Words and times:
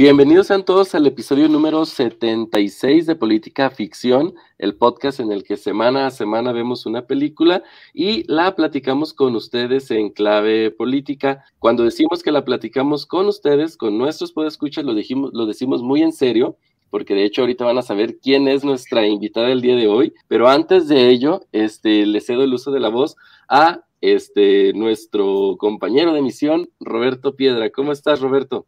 Bienvenidos 0.00 0.46
sean 0.46 0.64
todos 0.64 0.94
al 0.94 1.06
episodio 1.06 1.46
número 1.46 1.84
76 1.84 3.04
de 3.04 3.16
Política 3.16 3.68
Ficción, 3.68 4.32
el 4.56 4.74
podcast 4.74 5.20
en 5.20 5.30
el 5.30 5.44
que 5.44 5.58
semana 5.58 6.06
a 6.06 6.10
semana 6.10 6.52
vemos 6.52 6.86
una 6.86 7.02
película 7.02 7.62
y 7.92 8.24
la 8.26 8.56
platicamos 8.56 9.12
con 9.12 9.36
ustedes 9.36 9.90
en 9.90 10.08
clave 10.08 10.70
política. 10.70 11.44
Cuando 11.58 11.84
decimos 11.84 12.22
que 12.22 12.32
la 12.32 12.46
platicamos 12.46 13.04
con 13.04 13.26
ustedes, 13.26 13.76
con 13.76 13.98
nuestros 13.98 14.32
podescuchas, 14.32 14.86
lo, 14.86 14.94
dijimos, 14.94 15.32
lo 15.34 15.44
decimos 15.44 15.82
muy 15.82 16.00
en 16.00 16.12
serio, 16.12 16.56
porque 16.88 17.14
de 17.14 17.26
hecho 17.26 17.42
ahorita 17.42 17.66
van 17.66 17.76
a 17.76 17.82
saber 17.82 18.16
quién 18.22 18.48
es 18.48 18.64
nuestra 18.64 19.06
invitada 19.06 19.48
del 19.48 19.60
día 19.60 19.76
de 19.76 19.86
hoy, 19.86 20.14
pero 20.28 20.48
antes 20.48 20.88
de 20.88 21.10
ello, 21.10 21.42
este, 21.52 22.06
le 22.06 22.22
cedo 22.22 22.42
el 22.42 22.54
uso 22.54 22.70
de 22.70 22.80
la 22.80 22.88
voz 22.88 23.16
a 23.50 23.84
este, 24.00 24.72
nuestro 24.72 25.56
compañero 25.58 26.14
de 26.14 26.22
misión, 26.22 26.70
Roberto 26.80 27.36
Piedra. 27.36 27.68
¿Cómo 27.68 27.92
estás, 27.92 28.22
Roberto? 28.22 28.64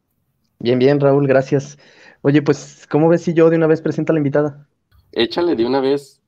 Bien, 0.63 0.79
bien, 0.79 1.01
Raúl, 1.01 1.27
gracias. 1.27 1.77
Oye, 2.21 2.41
pues, 2.41 2.87
¿cómo 2.89 3.09
ves 3.09 3.21
si 3.21 3.33
yo 3.33 3.49
de 3.49 3.57
una 3.57 3.67
vez 3.67 3.81
presento 3.81 4.13
a 4.13 4.15
la 4.15 4.21
invitada? 4.21 4.65
Échale 5.11 5.57
de 5.57 5.65
una 5.65 5.81
vez. 5.81 6.21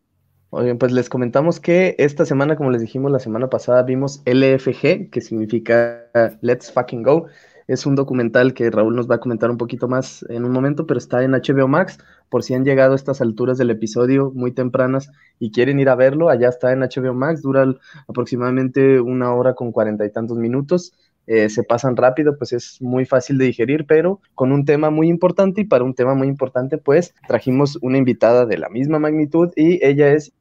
Oye, 0.49 0.76
pues 0.76 0.91
les 0.91 1.07
comentamos 1.07 1.62
que 1.62 1.95
esta 1.99 2.26
semana, 2.26 2.57
como 2.57 2.70
les 2.70 2.81
dijimos 2.81 3.13
la 3.13 3.20
semana 3.20 3.49
pasada, 3.49 3.84
vimos 3.84 4.21
LFG, 4.26 5.10
que 5.10 5.21
significa 5.21 6.12
Let's 6.41 6.70
Fucking 6.70 7.01
Go. 7.01 7.27
Es 7.68 7.85
un 7.85 7.95
documental 7.95 8.54
que 8.54 8.70
Raúl 8.70 8.98
nos 8.98 9.10
va 9.10 9.15
a 9.15 9.20
comentar 9.21 9.49
un 9.49 9.57
poquito 9.57 9.87
más 9.87 10.26
en 10.27 10.43
un 10.43 10.51
momento, 10.51 10.85
pero 10.85 10.98
está 10.98 11.23
en 11.23 11.32
HBO 11.32 11.70
Max. 11.70 11.98
Por 12.27 12.43
si 12.43 12.55
han 12.55 12.65
llegado 12.65 12.91
a 12.91 12.98
estas 12.98 13.21
alturas 13.21 13.57
del 13.57 13.70
episodio 13.70 14.34
muy 14.35 14.51
tempranas 14.51 15.10
y 15.40 15.51
quieren 15.51 15.79
ir 15.79 15.88
a 15.88 15.95
verlo, 15.95 16.27
allá 16.27 16.49
está 16.49 16.73
en 16.73 16.82
HBO 16.82 17.13
Max. 17.13 17.41
Dura 17.41 17.73
aproximadamente 18.10 18.99
una 18.99 19.34
hora 19.34 19.54
con 19.54 19.71
cuarenta 19.71 20.05
y 20.05 20.12
tantos 20.12 20.38
minutos. 20.38 20.93
Eh, 21.27 21.49
se 21.49 21.63
pasan 21.63 21.95
rápido, 21.95 22.37
pues 22.37 22.54
es 22.54 22.81
muy 22.81 23.05
fácil 23.05 23.37
de 23.37 23.45
digerir, 23.45 23.85
pero 23.87 24.21
con 24.35 24.51
un 24.51 24.63
tema 24.65 24.90
muy 24.90 25.09
importante 25.09 25.62
y 25.62 25.65
para 25.65 25.84
un 25.84 25.95
tema 25.95 26.13
muy 26.13 26.27
importante, 26.27 26.77
pues 26.77 27.15
trajimos 27.27 27.77
una 27.82 27.98
invitada 27.98 28.45
de 28.45 28.57
la 28.57 28.70
misma 28.70 28.99
magnitud 28.99 29.51
y 29.55 29.84
ella 29.84 30.12
es 30.12 30.34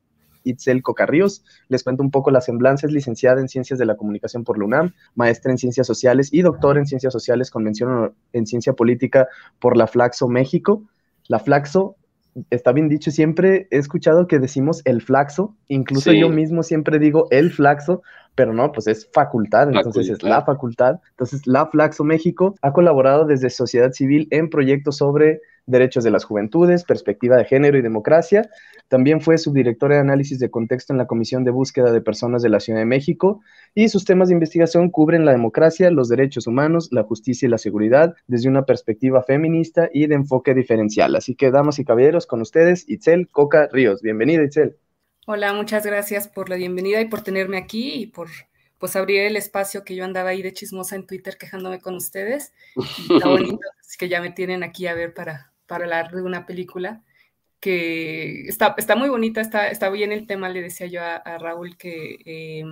Itzel 0.45 0.83
Cocarríos. 0.83 1.43
Les 1.69 1.83
cuento 1.83 2.03
un 2.03 2.11
poco 2.11 2.31
las 2.31 2.45
semblanzas, 2.45 2.93
licenciada 2.93 3.41
en 3.41 3.49
Ciencias 3.49 3.79
de 3.79 3.87
la 3.87 3.97
Comunicación 3.97 4.45
por 4.45 4.59
la 4.59 4.67
UNAM, 4.67 4.93
maestra 5.15 5.51
en 5.51 5.59
Ciencias 5.59 5.87
Sociales 5.87 6.29
y 6.33 6.43
doctor 6.43 6.77
en 6.77 6.87
Ciencias 6.87 7.13
Sociales 7.13 7.51
con 7.51 7.65
mención 7.65 8.15
en 8.33 8.47
Ciencia 8.47 8.75
Política 8.75 9.29
por 9.59 9.77
la 9.77 9.87
Flaxo 9.87 10.29
México. 10.29 10.83
La 11.29 11.39
Flaxo 11.39 11.97
está 12.51 12.73
bien 12.73 12.89
dicho, 12.89 13.11
siempre 13.11 13.69
he 13.71 13.79
escuchado 13.79 14.27
que 14.27 14.39
decimos 14.39 14.83
el 14.85 15.03
flaxo, 15.03 15.55
incluso 15.69 16.13
yo 16.13 16.29
mismo 16.29 16.63
siempre 16.63 16.99
digo 16.99 17.29
el 17.31 17.53
flaxo, 17.53 18.03
pero 18.35 18.53
no, 18.53 18.73
pues 18.73 18.87
es 18.87 19.09
facultad, 19.13 19.69
entonces 19.69 20.09
es 20.09 20.23
la 20.23 20.45
facultad. 20.45 21.01
Entonces, 21.11 21.47
la 21.47 21.67
Flaxo 21.67 22.05
México 22.05 22.55
ha 22.63 22.73
colaborado 22.73 23.27
desde 23.27 23.51
sociedad 23.51 23.93
civil 23.93 24.27
en 24.31 24.51
proyectos 24.51 24.97
sobre 24.97 25.41
derechos 25.67 26.05
de 26.05 26.11
las 26.11 26.25
juventudes, 26.25 26.85
perspectiva 26.85 27.37
de 27.37 27.45
género 27.45 27.79
y 27.79 27.83
democracia. 27.83 28.51
También 28.89 29.21
fue 29.21 29.39
subdirectora 29.39 29.95
de 29.95 30.03
análisis 30.03 30.39
de 30.39 30.51
contexto 30.51 30.93
en 30.93 30.99
la 30.99 31.07
Comisión 31.07 31.45
de 31.45 31.51
Búsqueda 31.51 31.91
de 31.91 32.01
Personas 32.01 32.43
de 32.43 32.51
la 32.51 32.61
Ciudad 32.61 32.81
de 32.81 32.85
México 32.85 33.41
y 33.75 33.89
sus 33.89 34.05
temas 34.05 34.29
de 34.29 34.35
investigación 34.35 34.91
cubren 34.91 35.25
la 35.25 35.33
democracia, 35.33 35.91
los 35.91 36.09
derechos 36.09 36.47
humanos, 36.47 36.89
la 36.93 37.03
justicia 37.03 37.47
y 37.47 37.51
la 37.51 37.59
seguridad 37.59 38.15
desde 38.27 38.49
una 38.49 38.67
perspectiva 38.67 39.23
feminista 39.23 39.89
y 39.93 40.07
de 40.07 40.17
enfoque 40.17 40.55
diferencial. 40.55 41.17
Así 41.17 41.35
que, 41.35 41.51
damas 41.51 41.79
y 41.79 41.85
caballeros, 41.85 42.27
con 42.27 42.41
ustedes, 42.43 42.89
Itzel 42.89 43.29
Coca 43.29 43.69
Ríos. 43.73 44.03
Bienvenida, 44.03 44.43
Itzel. 44.43 44.77
Hola, 45.27 45.55
muchas 45.55 45.87
gracias 45.87 46.29
por 46.29 46.51
la 46.51 46.57
bienvenida 46.57 47.01
y 47.01 47.07
por 47.07 47.23
tenerme 47.23 47.57
aquí 47.57 47.95
y 47.95 48.07
por 48.07 48.29
pues 48.79 48.95
abrir 48.95 49.23
el 49.23 49.37
espacio 49.37 49.83
que 49.83 49.97
yo 49.97 50.05
andaba 50.05 50.29
ahí 50.29 50.43
de 50.43 50.53
chismosa 50.53 50.97
en 50.97 51.07
Twitter 51.07 51.39
quejándome 51.39 51.81
con 51.81 51.95
ustedes. 51.95 52.53
Está 52.77 53.29
bonito, 53.29 53.59
así 53.81 53.97
que 53.97 54.11
ya 54.11 54.21
me 54.21 54.33
tienen 54.33 54.63
aquí 54.63 54.87
a 54.87 54.93
ver 54.93 55.15
para, 55.15 55.51
para 55.67 55.85
hablar 55.85 56.11
de 56.11 56.21
una 56.21 56.45
película 56.45 57.03
que 57.59 58.47
está, 58.49 58.75
está 58.77 58.97
muy 58.97 59.09
bonita, 59.09 59.41
está, 59.41 59.69
está 59.69 59.89
bien 59.89 60.13
el 60.13 60.27
tema, 60.27 60.51
le 60.51 60.61
decía 60.61 60.89
yo 60.89 61.01
a, 61.03 61.39
Raúl 61.39 61.79
que 61.79 62.19
eh, 62.27 62.65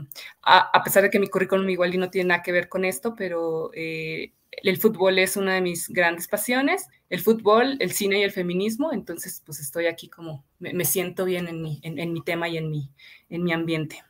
a, 0.43 0.83
pesar 0.85 1.05
de 1.05 1.09
que 1.09 1.19
mi 1.19 1.29
currículum 1.29 1.67
igual 1.71 1.95
y 1.95 1.99
no 1.99 2.11
tiene 2.11 2.29
nada 2.29 2.43
que 2.43 2.53
ver 2.53 2.69
con 2.69 2.85
esto, 2.85 3.15
pero 3.17 3.71
eh, 3.73 4.35
el 4.63 4.77
fútbol 4.77 5.19
es 5.19 5.37
una 5.37 5.55
de 5.55 5.61
mis 5.61 5.89
grandes 5.89 6.29
pasiones, 6.29 6.87
el 7.09 7.21
fútbol, 7.21 7.77
el 7.81 7.93
cine 7.93 8.21
y 8.21 8.23
el 8.23 8.31
feminismo, 8.31 8.93
entonces 8.93 9.43
pues 9.45 9.61
estoy 9.61 9.87
aquí 9.87 10.09
como, 10.09 10.45
me, 10.59 10.85
siento 10.85 11.25
bien 11.25 11.49
en 11.49 11.63
mi, 11.63 11.81
en, 11.83 12.13
mi 12.13 12.23
tema 12.23 12.49
y 12.49 12.59
en 12.59 12.71
mi, 12.71 12.91
en 13.31 13.43
mi 13.45 13.53
ambiente. 13.53 14.03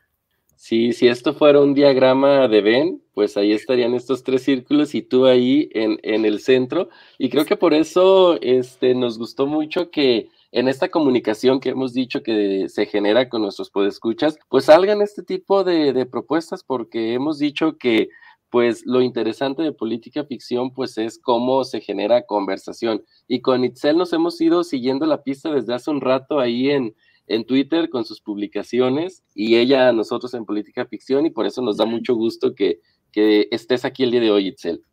Sí, 0.56 0.92
si 0.92 1.08
esto 1.08 1.34
fuera 1.34 1.60
un 1.60 1.74
diagrama 1.74 2.46
de 2.46 2.60
Ben, 2.60 3.02
pues 3.14 3.36
ahí 3.36 3.52
estarían 3.52 3.94
estos 3.94 4.22
tres 4.22 4.42
círculos 4.42 4.94
y 4.94 5.02
tú 5.02 5.26
ahí 5.26 5.68
en, 5.72 5.98
en 6.04 6.24
el 6.24 6.38
centro. 6.38 6.88
Y 7.18 7.30
creo 7.30 7.44
que 7.44 7.56
por 7.56 7.74
eso 7.74 8.40
este, 8.40 8.94
nos 8.94 9.18
gustó 9.18 9.48
mucho 9.48 9.90
que 9.90 10.28
en 10.52 10.68
esta 10.68 10.88
comunicación 10.88 11.58
que 11.58 11.70
hemos 11.70 11.94
dicho 11.94 12.22
que 12.22 12.68
se 12.68 12.86
genera 12.86 13.28
con 13.28 13.42
nuestros 13.42 13.70
podescuchas, 13.70 14.38
pues 14.48 14.66
salgan 14.66 15.02
este 15.02 15.24
tipo 15.24 15.64
de 15.64 16.06
propuestas, 16.06 16.62
porque 16.62 17.14
hemos 17.14 17.38
dicho 17.40 17.76
que 17.76 18.10
pues 18.52 18.82
lo 18.84 19.00
interesante 19.00 19.62
de 19.62 19.72
política 19.72 20.24
ficción 20.24 20.74
pues 20.74 20.98
es 20.98 21.18
cómo 21.18 21.64
se 21.64 21.80
genera 21.80 22.26
conversación. 22.26 23.02
Y 23.26 23.40
con 23.40 23.64
Itzel 23.64 23.96
nos 23.96 24.12
hemos 24.12 24.38
ido 24.42 24.62
siguiendo 24.62 25.06
la 25.06 25.22
pista 25.22 25.50
desde 25.50 25.72
hace 25.72 25.90
un 25.90 26.02
rato 26.02 26.38
ahí 26.38 26.68
en, 26.68 26.94
en 27.28 27.46
Twitter 27.46 27.88
con 27.88 28.04
sus 28.04 28.20
publicaciones 28.20 29.24
y 29.34 29.56
ella 29.56 29.88
a 29.88 29.92
nosotros 29.92 30.34
en 30.34 30.44
política 30.44 30.84
ficción 30.84 31.24
y 31.24 31.30
por 31.30 31.46
eso 31.46 31.62
nos 31.62 31.78
da 31.78 31.86
mucho 31.86 32.14
gusto 32.14 32.54
que, 32.54 32.80
que 33.10 33.48
estés 33.50 33.86
aquí 33.86 34.02
el 34.02 34.10
día 34.10 34.20
de 34.20 34.30
hoy, 34.30 34.48
Itzel. 34.48 34.84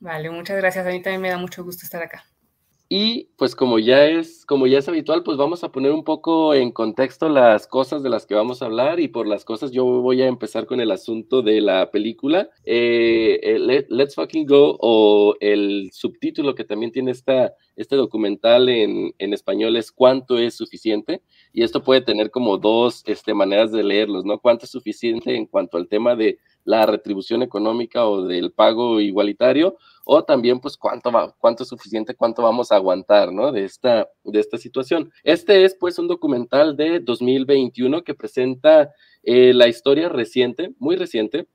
Vale, 0.00 0.28
muchas 0.28 0.58
gracias. 0.58 0.86
A 0.86 0.90
mí 0.90 1.00
también 1.00 1.22
me 1.22 1.30
da 1.30 1.38
mucho 1.38 1.64
gusto 1.64 1.86
estar 1.86 2.02
acá. 2.02 2.26
Y 2.90 3.28
pues 3.36 3.54
como 3.54 3.78
ya 3.78 4.06
es, 4.06 4.46
como 4.46 4.66
ya 4.66 4.78
es 4.78 4.88
habitual, 4.88 5.22
pues 5.22 5.36
vamos 5.36 5.62
a 5.62 5.70
poner 5.70 5.92
un 5.92 6.04
poco 6.04 6.54
en 6.54 6.72
contexto 6.72 7.28
las 7.28 7.66
cosas 7.66 8.02
de 8.02 8.08
las 8.08 8.24
que 8.24 8.34
vamos 8.34 8.62
a 8.62 8.64
hablar 8.64 8.98
y 8.98 9.08
por 9.08 9.26
las 9.26 9.44
cosas 9.44 9.72
yo 9.72 9.84
voy 9.84 10.22
a 10.22 10.26
empezar 10.26 10.64
con 10.64 10.80
el 10.80 10.90
asunto 10.90 11.42
de 11.42 11.60
la 11.60 11.90
película. 11.90 12.48
Eh, 12.64 13.58
Let's 13.90 14.14
Fucking 14.14 14.46
Go 14.46 14.78
o 14.80 15.34
el 15.40 15.90
subtítulo 15.92 16.54
que 16.54 16.64
también 16.64 16.90
tiene 16.90 17.10
esta, 17.10 17.52
este 17.78 17.96
documental 17.96 18.68
en, 18.68 19.14
en, 19.18 19.32
español 19.32 19.76
es 19.76 19.90
¿Cuánto 19.90 20.38
es 20.38 20.54
suficiente? 20.54 21.22
Y 21.52 21.62
esto 21.62 21.82
puede 21.82 22.02
tener 22.02 22.30
como 22.30 22.58
dos 22.58 23.02
este, 23.06 23.32
maneras 23.32 23.72
de 23.72 23.82
leerlos, 23.82 24.24
¿no? 24.24 24.38
¿Cuánto 24.38 24.66
es 24.66 24.70
suficiente 24.70 25.34
en 25.34 25.46
cuanto 25.46 25.78
al 25.78 25.88
tema 25.88 26.14
de 26.14 26.38
la 26.64 26.84
retribución 26.84 27.42
económica 27.42 28.06
o 28.06 28.22
del 28.22 28.52
pago 28.52 29.00
igualitario? 29.00 29.78
o 30.10 30.24
también 30.24 30.58
pues 30.58 30.78
cuánto, 30.78 31.12
cuánto 31.38 31.64
es 31.64 31.68
suficiente, 31.68 32.14
cuánto 32.14 32.40
vamos 32.40 32.72
a 32.72 32.76
aguantar, 32.76 33.30
¿no? 33.30 33.52
De 33.52 33.66
esta, 33.66 34.08
de 34.24 34.40
esta 34.40 34.56
situación. 34.56 35.12
Este 35.22 35.66
es 35.66 35.74
pues 35.74 35.98
un 35.98 36.08
documental 36.08 36.78
de 36.78 37.00
2021 37.00 38.02
que 38.04 38.14
presenta 38.14 38.90
eh, 39.22 39.52
la 39.52 39.68
historia 39.68 40.08
reciente, 40.08 40.72
muy 40.78 40.96
reciente, 40.96 41.46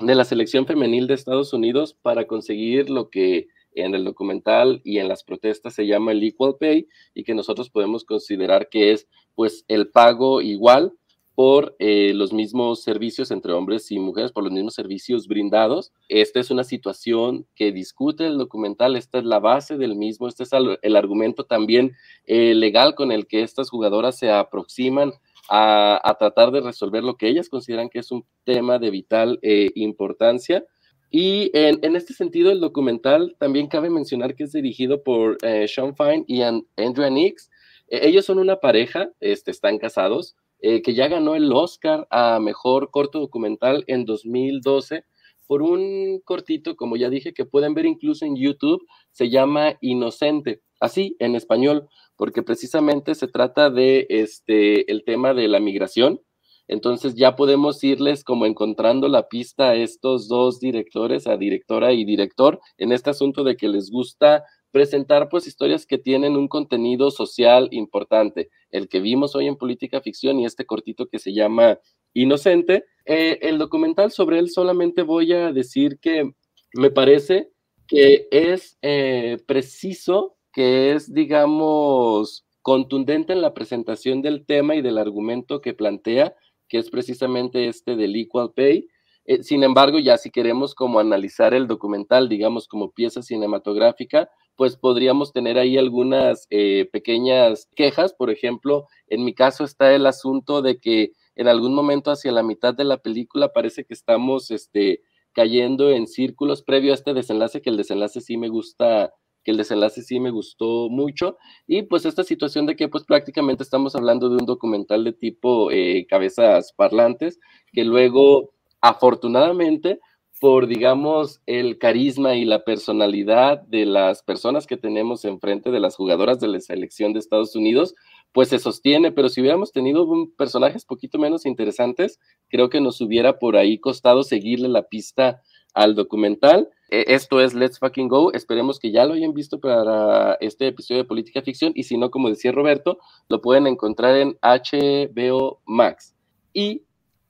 de 0.00 0.14
la 0.14 0.24
selección 0.24 0.64
femenil 0.64 1.06
de 1.06 1.12
Estados 1.12 1.52
Unidos 1.52 1.92
para 2.00 2.26
conseguir 2.26 2.88
lo 2.88 3.10
que 3.10 3.48
en 3.84 3.94
el 3.94 4.04
documental 4.04 4.80
y 4.84 4.98
en 4.98 5.08
las 5.08 5.24
protestas 5.24 5.74
se 5.74 5.86
llama 5.86 6.12
el 6.12 6.22
equal 6.22 6.56
pay 6.58 6.86
y 7.14 7.24
que 7.24 7.34
nosotros 7.34 7.70
podemos 7.70 8.04
considerar 8.04 8.68
que 8.68 8.92
es 8.92 9.08
pues 9.34 9.64
el 9.68 9.88
pago 9.88 10.40
igual 10.40 10.92
por 11.38 11.76
eh, 11.78 12.14
los 12.16 12.32
mismos 12.32 12.82
servicios 12.82 13.30
entre 13.30 13.52
hombres 13.52 13.92
y 13.92 14.00
mujeres, 14.00 14.32
por 14.32 14.42
los 14.42 14.52
mismos 14.52 14.74
servicios 14.74 15.28
brindados. 15.28 15.92
Esta 16.08 16.40
es 16.40 16.50
una 16.50 16.64
situación 16.64 17.46
que 17.54 17.70
discute 17.70 18.26
el 18.26 18.38
documental, 18.38 18.96
esta 18.96 19.18
es 19.18 19.24
la 19.24 19.38
base 19.38 19.76
del 19.76 19.94
mismo, 19.94 20.26
este 20.26 20.42
es 20.42 20.50
el, 20.52 20.96
argumento 20.96 21.44
también 21.44 21.92
eh, 22.26 22.56
legal 22.56 22.96
con 22.96 23.12
el 23.12 23.28
que 23.28 23.44
estas 23.44 23.70
jugadoras 23.70 24.18
se 24.18 24.32
aproximan 24.32 25.12
a, 25.48 26.16
tratar 26.18 26.50
de 26.50 26.60
resolver 26.60 27.04
lo 27.04 27.16
que 27.16 27.28
ellas 27.28 27.48
consideran 27.48 27.88
que 27.88 28.00
es 28.00 28.10
un 28.10 28.24
tema 28.42 28.80
de 28.80 28.90
vital 28.90 29.38
eh, 29.42 29.70
importancia. 29.76 30.64
Y 31.10 31.50
en, 31.54 31.96
este 31.96 32.12
sentido, 32.12 32.50
el 32.50 32.60
documental 32.60 33.34
también 33.38 33.68
cabe 33.68 33.90
mencionar 33.90 34.34
que 34.34 34.44
es 34.44 34.52
dirigido 34.52 35.02
por 35.02 35.38
Sean 35.66 35.96
Fine 35.96 36.24
y 36.26 36.42
Andrea 36.42 37.10
Nix. 37.10 37.50
ellos 37.88 38.26
son 38.26 38.38
una 38.38 38.56
pareja, 38.56 39.10
este, 39.20 39.50
están 39.50 39.78
casados, 39.78 40.36
eh, 40.60 40.82
que 40.82 40.94
ya 40.94 41.06
ganó 41.06 41.36
el 41.36 41.52
Oscar 41.52 42.08
a 42.10 42.40
Mejor 42.40 42.90
Corto 42.90 43.20
Documental 43.20 43.84
en 43.86 44.04
2012 44.04 45.04
por 45.46 45.62
un 45.62 46.20
cortito, 46.24 46.76
como 46.76 46.96
ya 46.96 47.08
dije, 47.08 47.32
que 47.32 47.44
pueden 47.44 47.74
ver 47.74 47.86
incluso 47.86 48.26
en 48.26 48.36
YouTube, 48.36 48.84
se 49.12 49.30
llama 49.30 49.78
Inocente, 49.80 50.60
así 50.80 51.16
en 51.20 51.36
español, 51.36 51.88
porque 52.16 52.42
precisamente 52.42 53.14
se 53.14 53.28
trata 53.28 53.70
de 53.70 54.06
este, 54.10 54.90
el 54.90 55.04
tema 55.04 55.32
de 55.32 55.46
la 55.46 55.60
migración 55.60 56.20
Entonces 56.68 57.14
ya 57.14 57.34
podemos 57.34 57.82
irles 57.82 58.22
como 58.22 58.46
encontrando 58.46 59.08
la 59.08 59.28
pista 59.28 59.70
a 59.70 59.74
estos 59.74 60.28
dos 60.28 60.60
directores, 60.60 61.26
a 61.26 61.36
directora 61.36 61.92
y 61.92 62.04
director, 62.04 62.60
en 62.76 62.92
este 62.92 63.10
asunto 63.10 63.42
de 63.42 63.56
que 63.56 63.68
les 63.68 63.90
gusta 63.90 64.44
presentar 64.70 65.28
pues 65.30 65.46
historias 65.46 65.86
que 65.86 65.98
tienen 65.98 66.36
un 66.36 66.46
contenido 66.46 67.10
social 67.10 67.68
importante, 67.70 68.50
el 68.70 68.88
que 68.88 69.00
vimos 69.00 69.34
hoy 69.34 69.46
en 69.46 69.56
Política 69.56 70.00
Ficción 70.00 70.38
y 70.38 70.44
este 70.44 70.66
cortito 70.66 71.06
que 71.06 71.18
se 71.18 71.32
llama 71.32 71.78
Inocente. 72.12 72.84
Eh, 73.06 73.38
el 73.42 73.58
documental 73.58 74.12
sobre 74.12 74.38
él 74.38 74.50
solamente 74.50 75.02
voy 75.02 75.32
a 75.32 75.52
decir 75.52 75.98
que 76.00 76.32
me 76.74 76.90
parece 76.90 77.50
que 77.86 78.28
es 78.30 78.76
eh, 78.82 79.38
preciso, 79.46 80.36
que 80.52 80.92
es, 80.92 81.12
digamos, 81.12 82.44
contundente 82.60 83.32
en 83.32 83.40
la 83.40 83.54
presentación 83.54 84.20
del 84.20 84.44
tema 84.44 84.74
y 84.74 84.82
del 84.82 84.98
argumento 84.98 85.62
que 85.62 85.72
plantea, 85.72 86.34
que 86.68 86.78
es 86.78 86.90
precisamente 86.90 87.68
este 87.68 87.96
del 87.96 88.16
Equal 88.16 88.52
Pay. 88.54 88.88
Eh, 89.24 89.42
sin 89.42 89.62
embargo, 89.62 89.98
ya 89.98 90.16
si 90.16 90.30
queremos 90.30 90.74
como 90.74 91.00
analizar 91.00 91.54
el 91.54 91.66
documental, 91.66 92.28
digamos, 92.28 92.66
como 92.66 92.92
pieza 92.92 93.22
cinematográfica, 93.22 94.30
pues 94.56 94.76
podríamos 94.76 95.32
tener 95.32 95.58
ahí 95.58 95.78
algunas 95.78 96.46
eh, 96.50 96.88
pequeñas 96.92 97.68
quejas. 97.76 98.12
Por 98.12 98.30
ejemplo, 98.30 98.86
en 99.06 99.24
mi 99.24 99.34
caso 99.34 99.64
está 99.64 99.94
el 99.94 100.06
asunto 100.06 100.62
de 100.62 100.80
que 100.80 101.12
en 101.36 101.46
algún 101.46 101.74
momento 101.74 102.10
hacia 102.10 102.32
la 102.32 102.42
mitad 102.42 102.74
de 102.74 102.84
la 102.84 102.96
película 102.98 103.52
parece 103.52 103.84
que 103.84 103.94
estamos 103.94 104.50
este, 104.50 105.02
cayendo 105.32 105.90
en 105.90 106.08
círculos 106.08 106.62
previo 106.62 106.90
a 106.90 106.94
este 106.94 107.14
desenlace, 107.14 107.62
que 107.62 107.70
el 107.70 107.76
desenlace 107.76 108.20
sí 108.20 108.36
me 108.36 108.48
gusta 108.48 109.14
que 109.48 109.52
el 109.52 109.56
desenlace 109.56 110.02
sí 110.02 110.20
me 110.20 110.28
gustó 110.28 110.90
mucho. 110.90 111.38
Y 111.66 111.80
pues 111.84 112.04
esta 112.04 112.22
situación 112.22 112.66
de 112.66 112.76
que 112.76 112.88
pues 112.88 113.04
prácticamente 113.04 113.62
estamos 113.62 113.96
hablando 113.96 114.28
de 114.28 114.36
un 114.36 114.44
documental 114.44 115.04
de 115.04 115.14
tipo 115.14 115.70
eh, 115.70 116.06
cabezas 116.06 116.74
parlantes, 116.76 117.40
que 117.72 117.86
luego 117.86 118.52
afortunadamente 118.82 120.00
por, 120.38 120.66
digamos, 120.66 121.40
el 121.46 121.78
carisma 121.78 122.36
y 122.36 122.44
la 122.44 122.62
personalidad 122.62 123.62
de 123.62 123.86
las 123.86 124.22
personas 124.22 124.66
que 124.66 124.76
tenemos 124.76 125.24
enfrente 125.24 125.70
de 125.70 125.80
las 125.80 125.96
jugadoras 125.96 126.40
de 126.40 126.48
la 126.48 126.60
selección 126.60 127.14
de 127.14 127.18
Estados 127.18 127.56
Unidos, 127.56 127.94
pues 128.32 128.50
se 128.50 128.58
sostiene, 128.58 129.12
pero 129.12 129.30
si 129.30 129.40
hubiéramos 129.40 129.72
tenido 129.72 130.04
un, 130.04 130.30
personajes 130.36 130.84
poquito 130.84 131.18
menos 131.18 131.46
interesantes, 131.46 132.20
creo 132.50 132.68
que 132.68 132.82
nos 132.82 133.00
hubiera 133.00 133.38
por 133.38 133.56
ahí 133.56 133.78
costado 133.80 134.24
seguirle 134.24 134.68
la 134.68 134.82
pista 134.82 135.40
al 135.72 135.94
documental. 135.94 136.68
E, 136.88 137.04
esto 137.08 137.40
es 137.40 137.54
Let's 137.54 137.78
Fucking 137.78 138.08
Go. 138.08 138.32
Esperemos 138.32 138.78
que 138.78 138.90
ya 138.90 139.04
lo 139.04 139.14
hayan 139.14 139.34
visto 139.34 139.60
para 139.60 140.34
este 140.40 140.68
episodio 140.68 141.02
de 141.02 141.08
Política 141.08 141.42
Ficción 141.42 141.72
y 141.74 141.84
si 141.84 141.96
no, 141.96 142.10
como 142.10 142.28
decía 142.28 142.52
Roberto, 142.52 142.98
lo 143.28 143.40
pueden 143.40 143.66
encontrar 143.66 144.16
en 144.16 144.38
HBO 144.42 145.60
Max. 145.66 146.14
Y 146.52 146.82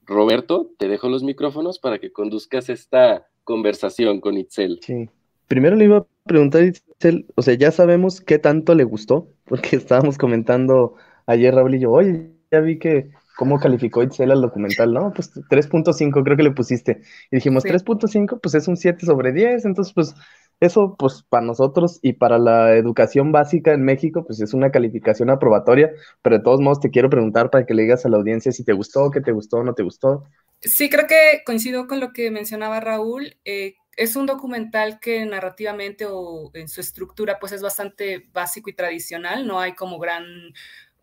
Roberto, 0.05 0.71
te 0.77 0.87
dejo 0.87 1.07
los 1.09 1.23
micrófonos 1.23 1.79
para 1.79 1.99
que 1.99 2.11
conduzcas 2.11 2.69
esta 2.69 3.27
conversación 3.43 4.21
con 4.21 4.37
Itzel. 4.37 4.79
Sí. 4.81 5.09
Primero 5.47 5.75
le 5.75 5.85
iba 5.85 5.97
a 5.97 6.05
preguntar 6.25 6.63
Itzel, 6.63 7.25
o 7.35 7.41
sea, 7.41 7.55
ya 7.55 7.71
sabemos 7.71 8.21
qué 8.21 8.39
tanto 8.39 8.75
le 8.75 8.83
gustó, 8.83 9.27
porque 9.45 9.75
estábamos 9.75 10.17
comentando 10.17 10.95
ayer 11.25 11.53
Raúl 11.53 11.75
y 11.75 11.79
yo, 11.79 11.91
oye, 11.91 12.31
ya 12.51 12.59
vi 12.59 12.79
que 12.79 13.11
cómo 13.39 13.57
calificó 13.57 14.03
Itzel 14.03 14.31
al 14.31 14.41
documental, 14.41 14.93
¿no? 14.93 15.13
Pues 15.13 15.31
3.5 15.31 16.23
creo 16.25 16.35
que 16.35 16.43
le 16.43 16.51
pusiste. 16.51 16.99
Y 17.31 17.37
dijimos, 17.37 17.63
3.5, 17.63 18.41
pues 18.41 18.53
es 18.53 18.67
un 18.67 18.75
7 18.75 19.05
sobre 19.05 19.31
10, 19.31 19.63
entonces 19.63 19.93
pues 19.93 20.13
eso, 20.59 20.97
pues 20.99 21.23
para 21.29 21.45
nosotros 21.45 21.99
y 22.01 22.13
para 22.13 22.37
la 22.37 22.75
educación 22.75 23.31
básica 23.31 23.71
en 23.71 23.83
México, 23.83 24.25
pues 24.25 24.41
es 24.41 24.53
una 24.53 24.71
calificación 24.71 25.29
aprobatoria, 25.29 25.89
pero 26.21 26.39
de 26.39 26.43
todos 26.43 26.59
modos 26.59 26.81
te 26.81 26.89
quiero 26.89 27.09
preguntar 27.09 27.49
para 27.49 27.65
que 27.65 27.73
le 27.73 27.83
digas 27.83 28.05
a 28.05 28.09
la 28.09 28.17
audiencia 28.17 28.51
si 28.51 28.65
te 28.65 28.73
gustó, 28.73 29.09
qué 29.09 29.21
te 29.21 29.31
gustó, 29.31 29.63
no 29.63 29.73
te 29.73 29.83
gustó. 29.83 30.25
Sí, 30.59 30.89
creo 30.89 31.07
que 31.07 31.41
coincido 31.45 31.87
con 31.87 32.01
lo 32.01 32.11
que 32.11 32.31
mencionaba 32.31 32.81
Raúl. 32.81 33.37
Eh, 33.45 33.75
es 33.95 34.17
un 34.17 34.25
documental 34.25 34.99
que 34.99 35.25
narrativamente 35.25 36.05
o 36.09 36.51
en 36.53 36.67
su 36.67 36.81
estructura 36.81 37.39
pues 37.39 37.53
es 37.53 37.61
bastante 37.61 38.27
básico 38.33 38.69
y 38.69 38.75
tradicional, 38.75 39.47
no 39.47 39.61
hay 39.61 39.75
como 39.75 39.97
gran 39.97 40.25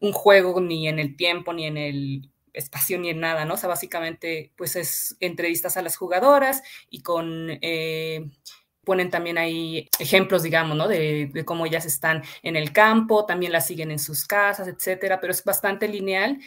un 0.01 0.13
juego 0.13 0.61
ni 0.61 0.89
en 0.89 0.99
el 0.99 1.17
tiempo 1.17 1.53
ni 1.53 1.67
en 1.67 1.77
el 1.77 2.31
espacio 2.53 2.99
ni 2.99 3.11
en 3.11 3.21
nada, 3.21 3.45
¿no? 3.45 3.55
O 3.55 3.57
sea, 3.57 3.69
básicamente 3.69 4.53
pues 4.57 4.77
es 4.77 5.17
entrevistas 5.21 5.77
a 5.77 5.83
las 5.83 5.97
jugadoras 5.97 6.63
y 6.91 7.03
con... 7.03 7.59
Eh, 7.61 8.27
ponen 8.87 9.11
también 9.11 9.37
ahí 9.37 9.89
ejemplos, 9.99 10.45
digamos, 10.45 10.77
¿no? 10.77 10.87
De, 10.87 11.43
cómo 11.45 11.67
ellas 11.67 11.85
están 11.87 12.23
en 12.45 12.55
el 12.55 12.73
campo, 12.73 13.27
también 13.27 13.51
las 13.51 13.67
siguen 13.67 13.91
en 13.91 13.99
sus 13.99 14.25
casas, 14.25 14.69
etcétera, 14.69 15.19
pero 15.21 15.33
es 15.33 15.43
bastante 15.43 15.89
lineal 15.89 16.39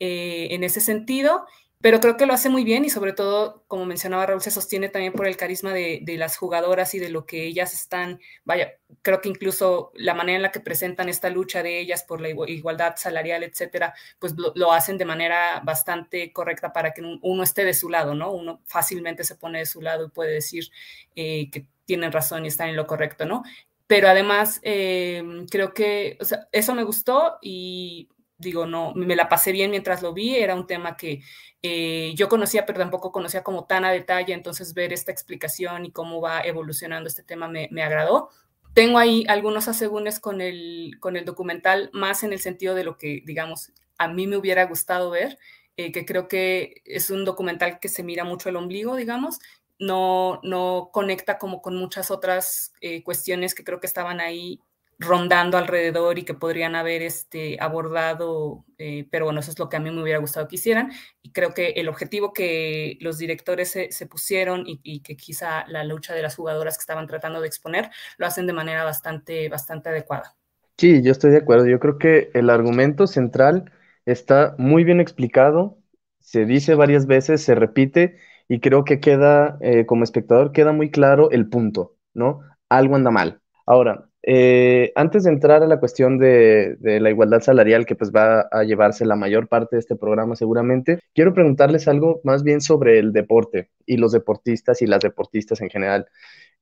eh, 0.00 0.48
en 0.50 0.64
ese 0.64 0.80
sentido. 0.80 1.46
Pero 1.84 2.00
creo 2.00 2.16
que 2.16 2.24
lo 2.24 2.32
hace 2.32 2.48
muy 2.48 2.64
bien 2.64 2.86
y 2.86 2.88
sobre 2.88 3.12
todo, 3.12 3.62
como 3.68 3.84
mencionaba 3.84 4.24
Raúl, 4.24 4.40
se 4.40 4.50
sostiene 4.50 4.88
también 4.88 5.12
por 5.12 5.26
el 5.26 5.36
carisma 5.36 5.74
de, 5.74 6.02
las 6.16 6.38
jugadoras 6.38 6.94
y 6.94 6.98
de 6.98 7.10
lo 7.10 7.26
que 7.26 7.44
ellas 7.44 7.74
están, 7.74 8.20
vaya, 8.42 8.78
creo 9.02 9.20
que 9.20 9.28
incluso 9.28 9.92
la 9.94 10.14
manera 10.14 10.36
en 10.36 10.42
la 10.42 10.50
que 10.50 10.60
presentan 10.60 11.10
esta 11.10 11.28
lucha 11.28 11.62
de 11.62 11.78
ellas 11.80 12.02
por 12.02 12.22
la 12.22 12.30
igualdad 12.30 12.94
salarial, 12.96 13.42
etcétera, 13.42 13.92
pues 14.18 14.34
lo, 14.34 14.72
hacen 14.72 14.96
de 14.96 15.04
manera 15.04 15.60
bastante 15.62 16.32
correcta 16.32 16.72
para 16.72 16.94
que 16.94 17.02
uno 17.20 17.42
esté 17.42 17.66
de 17.66 17.74
su 17.74 17.90
lado, 17.90 18.14
¿no? 18.14 18.32
Uno 18.32 18.62
fácilmente 18.64 19.22
se 19.22 19.34
pone 19.34 19.58
de 19.58 19.66
su 19.66 19.82
lado 19.82 20.06
y 20.06 20.08
puede 20.08 20.32
decir 20.32 20.70
eh, 21.14 21.50
que 21.50 21.66
tienen 21.84 22.12
razón 22.12 22.46
y 22.46 22.48
están 22.48 22.70
en 22.70 22.76
lo 22.76 22.86
correcto, 22.86 23.26
¿no? 23.26 23.42
Pero 23.86 24.08
además, 24.08 24.58
em, 24.62 25.46
creo 25.48 25.74
que 25.74 26.16
o 26.18 26.24
sea, 26.24 26.48
eso 26.50 26.74
me 26.74 26.82
gustó 26.82 27.36
y 27.42 28.08
digo, 28.38 28.66
no, 28.66 28.92
me 28.94 29.16
la 29.16 29.28
pasé 29.28 29.52
bien 29.52 29.70
mientras 29.70 30.02
lo 30.02 30.12
vi, 30.12 30.36
era 30.36 30.54
un 30.54 30.66
tema 30.66 30.96
que 30.96 31.22
eh, 31.62 32.12
yo 32.16 32.28
conocía, 32.28 32.66
pero 32.66 32.78
tampoco 32.78 33.12
conocía 33.12 33.42
como 33.42 33.64
tan 33.66 33.84
a 33.84 33.92
detalle, 33.92 34.34
entonces 34.34 34.74
ver 34.74 34.92
esta 34.92 35.12
explicación 35.12 35.86
y 35.86 35.92
cómo 35.92 36.20
va 36.20 36.40
evolucionando 36.42 37.08
este 37.08 37.22
tema 37.22 37.48
me, 37.48 37.68
me 37.70 37.82
agradó. 37.82 38.30
Tengo 38.74 38.98
ahí 38.98 39.24
algunos 39.28 39.68
asegúnes 39.68 40.18
con 40.18 40.40
el, 40.40 40.96
con 41.00 41.16
el 41.16 41.24
documental, 41.24 41.90
más 41.92 42.24
en 42.24 42.32
el 42.32 42.40
sentido 42.40 42.74
de 42.74 42.84
lo 42.84 42.98
que, 42.98 43.22
digamos, 43.24 43.72
a 43.98 44.08
mí 44.08 44.26
me 44.26 44.36
hubiera 44.36 44.64
gustado 44.64 45.10
ver, 45.10 45.38
eh, 45.76 45.92
que 45.92 46.04
creo 46.04 46.28
que 46.28 46.82
es 46.84 47.10
un 47.10 47.24
documental 47.24 47.78
que 47.80 47.88
se 47.88 48.02
mira 48.02 48.24
mucho 48.24 48.48
el 48.48 48.56
ombligo, 48.56 48.96
digamos, 48.96 49.38
no, 49.78 50.40
no 50.42 50.90
conecta 50.92 51.38
como 51.38 51.62
con 51.62 51.76
muchas 51.76 52.10
otras 52.10 52.72
eh, 52.80 53.02
cuestiones 53.02 53.54
que 53.54 53.64
creo 53.64 53.80
que 53.80 53.86
estaban 53.86 54.20
ahí 54.20 54.60
rondando 54.98 55.58
alrededor 55.58 56.18
y 56.18 56.24
que 56.24 56.34
podrían 56.34 56.74
haber 56.76 57.02
este, 57.02 57.56
abordado, 57.60 58.64
eh, 58.78 59.06
pero 59.10 59.24
bueno, 59.26 59.40
eso 59.40 59.50
es 59.50 59.58
lo 59.58 59.68
que 59.68 59.76
a 59.76 59.80
mí 59.80 59.90
me 59.90 60.02
hubiera 60.02 60.18
gustado 60.18 60.48
que 60.48 60.56
hicieran. 60.56 60.92
Y 61.22 61.32
creo 61.32 61.54
que 61.54 61.70
el 61.70 61.88
objetivo 61.88 62.32
que 62.32 62.98
los 63.00 63.18
directores 63.18 63.70
se, 63.70 64.06
pusieron 64.06 64.64
y, 64.66 65.00
que 65.00 65.16
quizá 65.16 65.66
la 65.68 65.84
lucha 65.84 66.14
de 66.14 66.22
las 66.22 66.36
jugadoras 66.36 66.76
que 66.76 66.82
estaban 66.82 67.06
tratando 67.06 67.40
de 67.40 67.46
exponer 67.46 67.90
lo 68.18 68.26
hacen 68.26 68.46
de 68.46 68.52
manera 68.52 68.84
bastante, 68.84 69.48
bastante 69.48 69.88
adecuada. 69.88 70.36
Sí, 70.78 71.02
yo 71.02 71.12
estoy 71.12 71.30
de 71.30 71.38
acuerdo. 71.38 71.66
Yo 71.66 71.78
creo 71.80 71.98
que 71.98 72.30
el 72.34 72.50
argumento 72.50 73.06
central 73.06 73.70
está 74.06 74.54
muy 74.58 74.84
bien 74.84 75.00
explicado, 75.00 75.78
se 76.20 76.44
dice 76.46 76.74
varias 76.74 77.06
veces, 77.06 77.42
se 77.42 77.54
repite 77.54 78.16
y 78.48 78.60
creo 78.60 78.84
que 78.84 79.00
queda, 79.00 79.58
eh, 79.60 79.86
como 79.86 80.04
espectador, 80.04 80.52
queda 80.52 80.72
muy 80.72 80.90
claro 80.90 81.30
el 81.30 81.48
punto, 81.48 81.96
¿no? 82.12 82.40
Algo 82.68 82.96
anda 82.96 83.10
mal. 83.10 83.40
Ahora, 83.66 84.08
eh, 84.26 84.90
antes 84.94 85.24
de 85.24 85.30
entrar 85.30 85.62
a 85.62 85.66
la 85.66 85.78
cuestión 85.78 86.18
de, 86.18 86.78
la 86.80 87.10
igualdad 87.10 87.40
salarial, 87.40 87.84
que 87.84 87.94
pues 87.94 88.10
va 88.10 88.48
a 88.50 88.64
llevarse 88.64 89.04
la 89.04 89.16
mayor 89.16 89.48
parte 89.48 89.76
de 89.76 89.80
este 89.80 89.96
programa 89.96 90.34
seguramente, 90.34 91.00
quiero 91.14 91.34
preguntarles 91.34 91.88
algo 91.88 92.20
más 92.24 92.42
bien 92.42 92.62
sobre 92.62 92.98
el 92.98 93.12
deporte 93.12 93.68
y 93.84 93.98
los 93.98 94.12
deportistas 94.12 94.80
y 94.80 94.86
las 94.86 95.00
deportistas 95.00 95.60
en 95.60 95.68
general. 95.68 96.06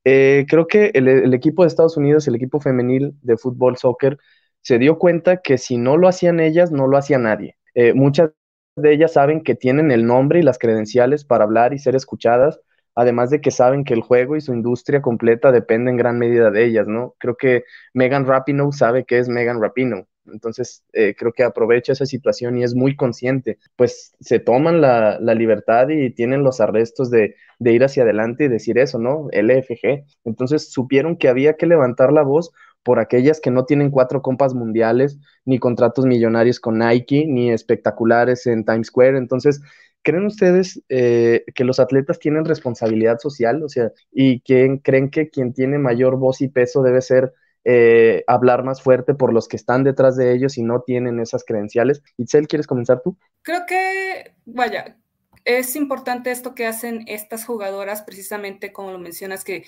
Eh, 0.04 0.45
creo 0.49 0.66
que 0.66 0.90
el, 0.95 1.33
equipo 1.35 1.62
de 1.62 1.69
Estados 1.69 1.97
Unidos, 1.97 2.26
el 2.26 2.35
equipo 2.35 2.61
femenil 2.61 3.14
de 3.23 3.37
fútbol, 3.37 3.76
soccer, 3.76 4.19
se 4.61 4.78
dio 4.78 4.99
cuenta 4.99 5.37
que 5.37 5.57
si 5.57 5.76
no 5.76 5.97
lo 5.97 6.09
hacían 6.09 6.40
ellas, 6.40 6.73
no 6.73 6.88
lo 6.88 6.97
hacía 6.97 7.19
nadie. 7.19 7.57
muchas 7.95 8.31
de 8.76 8.92
ellas 8.92 9.12
saben 9.12 9.42
que 9.42 9.54
tienen 9.54 9.90
el 9.92 10.07
nombre 10.07 10.40
y 10.40 10.42
las 10.42 10.59
credenciales 10.59 11.25
para 11.25 11.45
hablar 11.45 11.75
y 11.75 11.78
ser 11.78 11.95
escuchadas, 11.95 12.61
además 12.94 13.30
de 13.30 13.40
que 13.40 13.50
saben 13.50 13.84
que 13.84 13.94
el 13.94 14.02
juego 14.02 14.37
y 14.37 14.40
su 14.40 14.52
industria 14.52 15.02
completa 15.02 15.52
depende 15.52 15.90
en 15.90 15.96
gran 15.96 16.18
medida 16.18 16.50
de 16.50 16.64
ellas, 16.64 16.88
¿no? 16.88 17.14
Creo 17.18 17.37
que 17.37 17.64
Megan 17.94 18.26
Rapinoe 18.26 18.72
sabe 18.72 19.04
que 19.04 19.18
es 19.18 19.28
Megan 19.28 19.61
Rapinoe, 19.61 20.06
entonces 20.26 20.84
eh, 20.92 21.14
creo 21.16 21.32
que 21.32 21.42
aprovecha 21.42 21.92
esa 21.92 22.06
situación 22.06 22.58
y 22.58 22.64
es 22.64 22.75
muy 22.75 22.96
consciente, 22.96 23.58
pues 23.76 24.14
se 24.20 24.38
toman 24.38 24.80
la, 24.80 25.18
libertad 25.34 25.88
y 25.88 26.11
tienen 26.11 26.42
los 26.42 26.61
arrestos 26.61 27.11
de, 27.11 27.34
de 27.58 27.72
ir 27.72 27.84
hacia 27.84 28.04
adelante 28.04 28.44
y 28.44 28.49
decir 28.49 28.78
eso, 28.78 28.99
¿no? 28.99 29.28
LFG. 29.32 30.04
Entonces 30.25 30.70
supieron 30.70 31.16
que 31.16 31.28
había 31.28 31.54
que 31.56 31.66
levantar 31.66 32.12
la 32.12 32.22
voz 32.22 32.52
por 32.82 32.99
aquellas 32.99 33.40
que 33.40 33.50
no 33.50 33.64
tienen 33.64 33.90
cuatro 33.90 34.22
compas 34.22 34.54
mundiales, 34.54 35.18
ni 35.44 35.58
contratos 35.58 36.04
millonarios 36.04 36.61
con 36.61 36.78
Nike, 36.78 37.26
ni 37.26 37.50
espectaculares 37.50 38.46
en 38.46 38.64
Times 38.64 38.88
Square. 38.88 39.18
Entonces, 39.18 39.61
¿creen 40.02 40.26
ustedes 40.26 40.82
eh, 40.88 41.44
que 41.54 41.64
los 41.64 41.80
atletas 41.80 42.18
tienen 42.18 42.44
responsabilidad 42.44 43.18
social? 43.18 43.62
O 43.62 43.68
sea, 43.68 43.92
¿y 44.11 44.40
quién 44.40 44.78
creen 44.78 45.11
que 45.11 45.30
quien 45.30 45.52
tiene 45.52 45.78
mayor 45.78 46.16
voz 46.16 46.40
y 46.40 46.49
peso 46.49 46.82
debe 46.82 47.00
ser 47.00 47.32
eh, 47.64 48.25
hablar 48.26 48.64
más 48.64 48.82
fuerte 48.82 49.14
por 49.14 49.32
los 49.32 49.47
que 49.47 49.56
están 49.56 49.85
detrás 49.85 50.16
de 50.16 50.32
ellos 50.35 50.59
y 50.59 50.62
no 50.62 50.82
tienen 50.82 51.21
esas 51.21 51.44
credenciales? 51.44 52.02
Itzel, 52.16 52.49
¿quieres 52.49 52.66
comenzar 52.66 53.00
tú? 53.02 53.16
Creo 53.42 53.64
que 53.66 54.35
vaya, 54.44 54.97
es 55.44 55.76
importante 55.76 56.30
esto 56.30 56.54
que 56.54 56.66
hacen 56.66 57.04
estas 57.06 57.44
jugadoras, 57.44 58.02
precisamente 58.02 58.73
como 58.73 58.92
lo 58.92 58.99
mencionas, 58.99 59.44
que, 59.44 59.64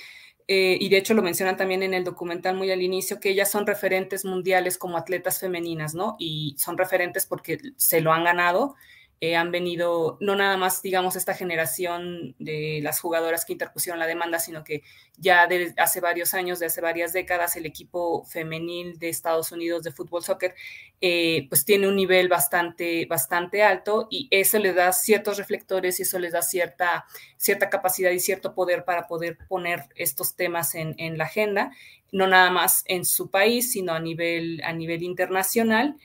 eh, 0.47 0.77
y 0.81 0.89
de 0.89 0.99
hecho 0.99 1.15
lo 1.15 1.23
mencionan 1.23 1.57
también 1.57 1.83
en 1.83 1.95
el 1.95 2.05
documental 2.05 2.57
muy 2.57 2.71
al 2.71 2.83
inicio, 2.83 3.21
que 3.21 3.31
ellas 3.31 3.51
son 3.51 3.67
referentes 3.67 4.25
mundiales 4.25 4.79
como 4.79 4.97
atletas 4.97 5.41
femeninas, 5.41 5.95
¿no? 5.95 6.17
Y 6.19 6.55
son 6.59 6.79
referentes 6.79 7.27
porque 7.27 7.59
se 7.77 8.01
lo 8.01 8.13
han 8.13 8.25
ganado 8.25 8.75
eh, 9.21 9.37
han 9.37 9.51
venido, 9.51 10.19
no 10.21 10.37
nada 10.37 10.57
más, 10.57 10.83
digamos, 10.83 11.17
esta 11.17 11.35
generación 11.35 12.35
de 12.39 12.81
las 12.83 13.01
jugadoras 13.01 13.45
que 13.45 13.53
interpusieron 13.53 13.99
la 13.99 14.07
demanda, 14.07 14.39
sino 14.39 14.65
que 14.65 14.83
ya 15.17 15.47
desde 15.47 15.75
hace 15.81 16.01
varios 16.01 16.35
años, 16.35 16.59
de 16.59 16.67
hace 16.67 16.81
varias 16.81 17.13
décadas, 17.13 17.57
el 17.57 17.67
equipo 17.67 18.25
femenil 18.25 18.99
de 18.99 19.09
Estados 19.09 19.53
Unidos 19.53 19.83
de 19.85 19.93
fútbol 19.93 20.25
soccer, 20.25 20.55
eh, 21.01 21.47
pues 21.49 21.65
tiene 21.65 21.89
un 21.89 21.97
nivel 21.97 22.29
bastante, 22.29 23.07
bastante 23.07 23.63
alto 23.63 24.09
y 24.11 24.29
eso 24.31 24.59
le 24.59 24.73
da 24.73 24.93
ciertos 24.93 25.39
reflectores 25.39 25.99
y 26.01 26.03
eso 26.03 26.19
les 26.19 26.33
da 26.33 26.43
cierta, 26.43 27.07
cierta 27.37 27.71
capacidad 27.71 28.11
y 28.11 28.21
cierto 28.21 28.55
poder 28.55 28.85
para 28.85 29.07
poder 29.07 29.39
poner 29.49 29.85
estos 29.95 30.35
temas 30.35 30.75
en, 30.75 30.95
en 30.99 31.19
la 31.19 31.25
agenda, 31.25 31.71
no 32.11 32.27
nada 32.27 32.51
más 32.51 32.85
en 32.87 33.05
su 33.05 33.31
país, 33.31 33.73
sino 33.73 33.93
a 33.93 34.01
nivel, 34.01 34.61
a 34.65 34.73
nivel 34.73 35.03
internacional. 35.03 35.97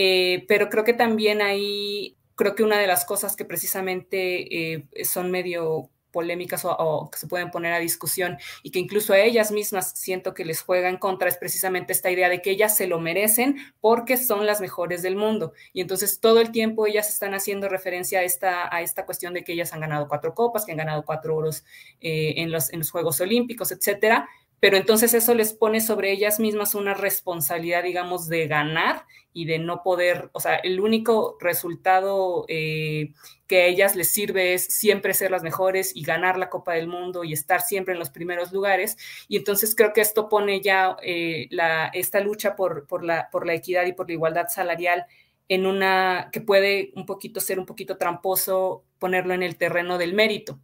Eh, 0.00 0.44
pero 0.46 0.68
creo 0.70 0.84
que 0.84 0.92
también 0.92 1.42
hay 1.42 2.16
creo 2.38 2.54
que 2.54 2.62
una 2.62 2.78
de 2.78 2.86
las 2.86 3.04
cosas 3.04 3.34
que 3.34 3.44
precisamente 3.44 4.76
eh, 4.76 4.88
son 5.04 5.30
medio 5.30 5.90
polémicas 6.12 6.64
o, 6.64 7.10
que 7.12 7.18
se 7.18 7.26
pueden 7.26 7.50
poner 7.50 7.72
a 7.72 7.80
discusión 7.80 8.38
y 8.62 8.70
que 8.70 8.78
incluso 8.78 9.12
a 9.12 9.18
ellas 9.18 9.50
mismas 9.50 9.92
siento 9.94 10.34
que 10.34 10.44
les 10.44 10.62
juega 10.62 10.88
en 10.88 10.96
contra 10.96 11.28
es 11.28 11.36
precisamente 11.36 11.92
esta 11.92 12.10
idea 12.10 12.28
de 12.28 12.40
que 12.40 12.50
ellas 12.50 12.76
se 12.76 12.86
lo 12.86 13.00
merecen 13.00 13.56
porque 13.80 14.16
son 14.16 14.46
las 14.46 14.60
mejores 14.60 15.02
del 15.02 15.16
mundo. 15.16 15.52
Y 15.72 15.80
entonces 15.80 16.20
todo 16.20 16.40
el 16.40 16.50
tiempo 16.52 16.86
ellas 16.86 17.08
están 17.08 17.34
haciendo 17.34 17.68
referencia 17.68 18.20
a 18.20 18.22
esta, 18.22 18.74
a 18.74 18.82
esta 18.82 19.04
cuestión 19.04 19.34
de 19.34 19.44
que 19.44 19.52
ellas 19.52 19.72
han 19.72 19.80
ganado 19.80 20.08
cuatro 20.08 20.32
copas, 20.32 20.64
que 20.64 20.72
han 20.72 20.78
ganado 20.78 21.04
cuatro 21.04 21.36
oros 21.36 21.64
eh, 22.00 22.34
en, 22.36 22.52
los, 22.52 22.72
en 22.72 22.78
los 22.78 22.90
Juegos 22.90 23.20
Olímpicos, 23.20 23.72
etcétera, 23.72 24.28
pero 24.60 24.76
entonces 24.76 25.14
eso 25.14 25.34
les 25.34 25.52
pone 25.52 25.80
sobre 25.80 26.12
ellas 26.12 26.40
mismas 26.40 26.74
una 26.74 26.94
responsabilidad, 26.94 27.82
digamos, 27.82 28.28
de 28.28 28.48
ganar 28.48 29.04
y 29.32 29.44
de 29.44 29.58
no 29.58 29.82
poder, 29.82 30.30
o 30.32 30.40
sea, 30.40 30.56
el 30.56 30.80
único 30.80 31.36
resultado 31.40 32.44
eh, 32.48 33.12
que 33.46 33.62
a 33.62 33.66
ellas 33.66 33.94
les 33.94 34.10
sirve 34.10 34.54
es 34.54 34.64
siempre 34.64 35.14
ser 35.14 35.30
las 35.30 35.42
mejores 35.42 35.94
y 35.94 36.02
ganar 36.02 36.38
la 36.38 36.50
Copa 36.50 36.72
del 36.72 36.88
Mundo 36.88 37.22
y 37.22 37.32
estar 37.32 37.60
siempre 37.60 37.92
en 37.92 38.00
los 38.00 38.10
primeros 38.10 38.52
lugares. 38.52 38.96
Y 39.28 39.36
entonces 39.36 39.76
creo 39.76 39.92
que 39.92 40.00
esto 40.00 40.28
pone 40.28 40.60
ya 40.60 40.96
eh, 41.02 41.48
esta 41.92 42.20
lucha 42.20 42.56
por, 42.56 42.86
por, 42.86 43.04
la, 43.04 43.30
por 43.30 43.46
la 43.46 43.54
equidad 43.54 43.86
y 43.86 43.92
por 43.92 44.08
la 44.08 44.14
igualdad 44.14 44.48
salarial 44.48 45.06
en 45.48 45.66
una 45.66 46.30
que 46.32 46.40
puede 46.40 46.92
un 46.94 47.06
poquito 47.06 47.40
ser 47.40 47.58
un 47.58 47.66
poquito 47.66 47.96
tramposo 47.96 48.84
ponerlo 48.98 49.34
en 49.34 49.42
el 49.42 49.56
terreno 49.56 49.98
del 49.98 50.14
mérito 50.14 50.58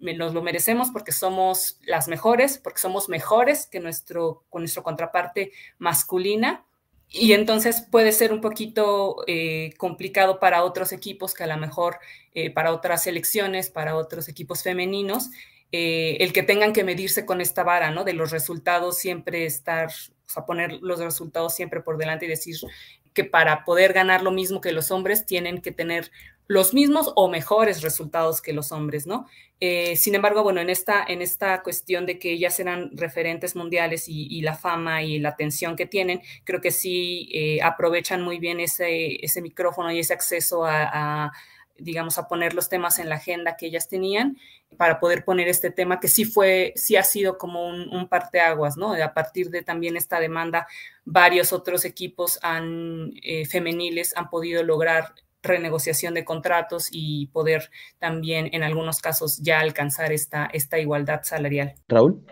nos 0.00 0.34
lo 0.34 0.42
merecemos 0.42 0.90
porque 0.90 1.12
somos 1.12 1.78
las 1.84 2.08
mejores, 2.08 2.58
porque 2.58 2.80
somos 2.80 3.08
mejores 3.08 3.66
que 3.66 3.80
nuestro, 3.80 4.44
con 4.50 4.62
nuestra 4.62 4.82
contraparte 4.82 5.52
masculina. 5.78 6.64
Y 7.08 7.32
entonces 7.32 7.86
puede 7.90 8.12
ser 8.12 8.32
un 8.32 8.40
poquito 8.40 9.24
eh, 9.26 9.74
complicado 9.76 10.40
para 10.40 10.64
otros 10.64 10.92
equipos 10.92 11.34
que 11.34 11.44
a 11.44 11.46
lo 11.46 11.58
mejor 11.58 11.98
eh, 12.34 12.50
para 12.50 12.72
otras 12.72 13.02
selecciones, 13.02 13.68
para 13.68 13.96
otros 13.96 14.28
equipos 14.28 14.62
femeninos, 14.62 15.28
eh, 15.72 16.16
el 16.20 16.32
que 16.32 16.42
tengan 16.42 16.72
que 16.72 16.84
medirse 16.84 17.26
con 17.26 17.40
esta 17.40 17.64
vara, 17.64 17.90
¿no? 17.90 18.04
De 18.04 18.14
los 18.14 18.30
resultados 18.30 18.98
siempre 18.98 19.44
estar, 19.44 19.88
o 19.88 20.30
sea, 20.30 20.46
poner 20.46 20.78
los 20.82 21.00
resultados 21.00 21.54
siempre 21.54 21.80
por 21.80 21.98
delante 21.98 22.26
y 22.26 22.28
decir 22.28 22.56
que 23.12 23.24
para 23.24 23.64
poder 23.64 23.92
ganar 23.92 24.22
lo 24.22 24.30
mismo 24.30 24.60
que 24.60 24.72
los 24.72 24.90
hombres 24.90 25.26
tienen 25.26 25.60
que 25.60 25.72
tener 25.72 26.10
los 26.52 26.74
mismos 26.74 27.10
o 27.16 27.30
mejores 27.30 27.80
resultados 27.80 28.42
que 28.42 28.52
los 28.52 28.72
hombres, 28.72 29.06
¿no? 29.06 29.26
Eh, 29.58 29.96
sin 29.96 30.14
embargo, 30.14 30.42
bueno, 30.42 30.60
en 30.60 30.68
esta, 30.68 31.02
en 31.02 31.22
esta 31.22 31.62
cuestión 31.62 32.04
de 32.04 32.18
que 32.18 32.30
ellas 32.30 32.60
eran 32.60 32.90
referentes 32.92 33.56
mundiales 33.56 34.04
y, 34.06 34.42
la 34.42 34.54
fama 34.54 35.02
y 35.02 35.18
la 35.18 35.30
atención 35.30 35.76
que 35.76 35.86
tienen, 35.86 36.20
creo 36.44 36.60
que 36.60 36.70
sí 36.70 37.30
eh, 37.32 37.62
aprovechan 37.62 38.20
muy 38.20 38.38
bien 38.38 38.60
ese, 38.60 39.24
ese 39.24 39.40
micrófono 39.40 39.90
y 39.92 40.00
ese 40.00 40.12
acceso 40.12 40.66
a, 40.66 41.32
digamos, 41.78 42.18
a 42.18 42.28
poner 42.28 42.52
los 42.52 42.68
temas 42.68 42.98
en 42.98 43.08
la 43.08 43.14
agenda 43.14 43.56
que 43.56 43.66
ellas 43.66 43.88
tenían 43.88 44.36
para 44.76 45.00
poder 45.00 45.24
poner 45.24 45.48
este 45.48 45.70
tema 45.70 46.00
que 46.00 46.08
sí 46.08 46.26
fue, 46.26 46.74
sí 46.76 46.96
ha 46.96 47.02
sido 47.02 47.38
como 47.38 47.66
un, 47.66 47.88
un 47.94 48.08
parteaguas, 48.08 48.76
¿no? 48.76 48.92
A 48.92 49.14
partir 49.14 49.48
de 49.48 49.62
también 49.62 49.96
esta 49.96 50.20
demanda, 50.20 50.66
varios 51.06 51.50
otros 51.54 51.86
equipos 51.86 52.38
eh, 53.22 53.46
femeniles 53.46 54.14
han 54.16 54.28
podido 54.28 54.62
lograr 54.62 55.14
renegociación 55.42 56.14
de 56.14 56.24
contratos 56.24 56.88
y 56.90 57.26
poder 57.28 57.70
también 57.98 58.48
en 58.52 58.62
algunos 58.62 59.00
casos 59.00 59.38
ya 59.42 59.60
alcanzar 59.60 60.12
esta, 60.12 60.46
esta 60.52 60.78
igualdad 60.78 61.20
salarial. 61.24 61.74
Raúl. 61.88 62.24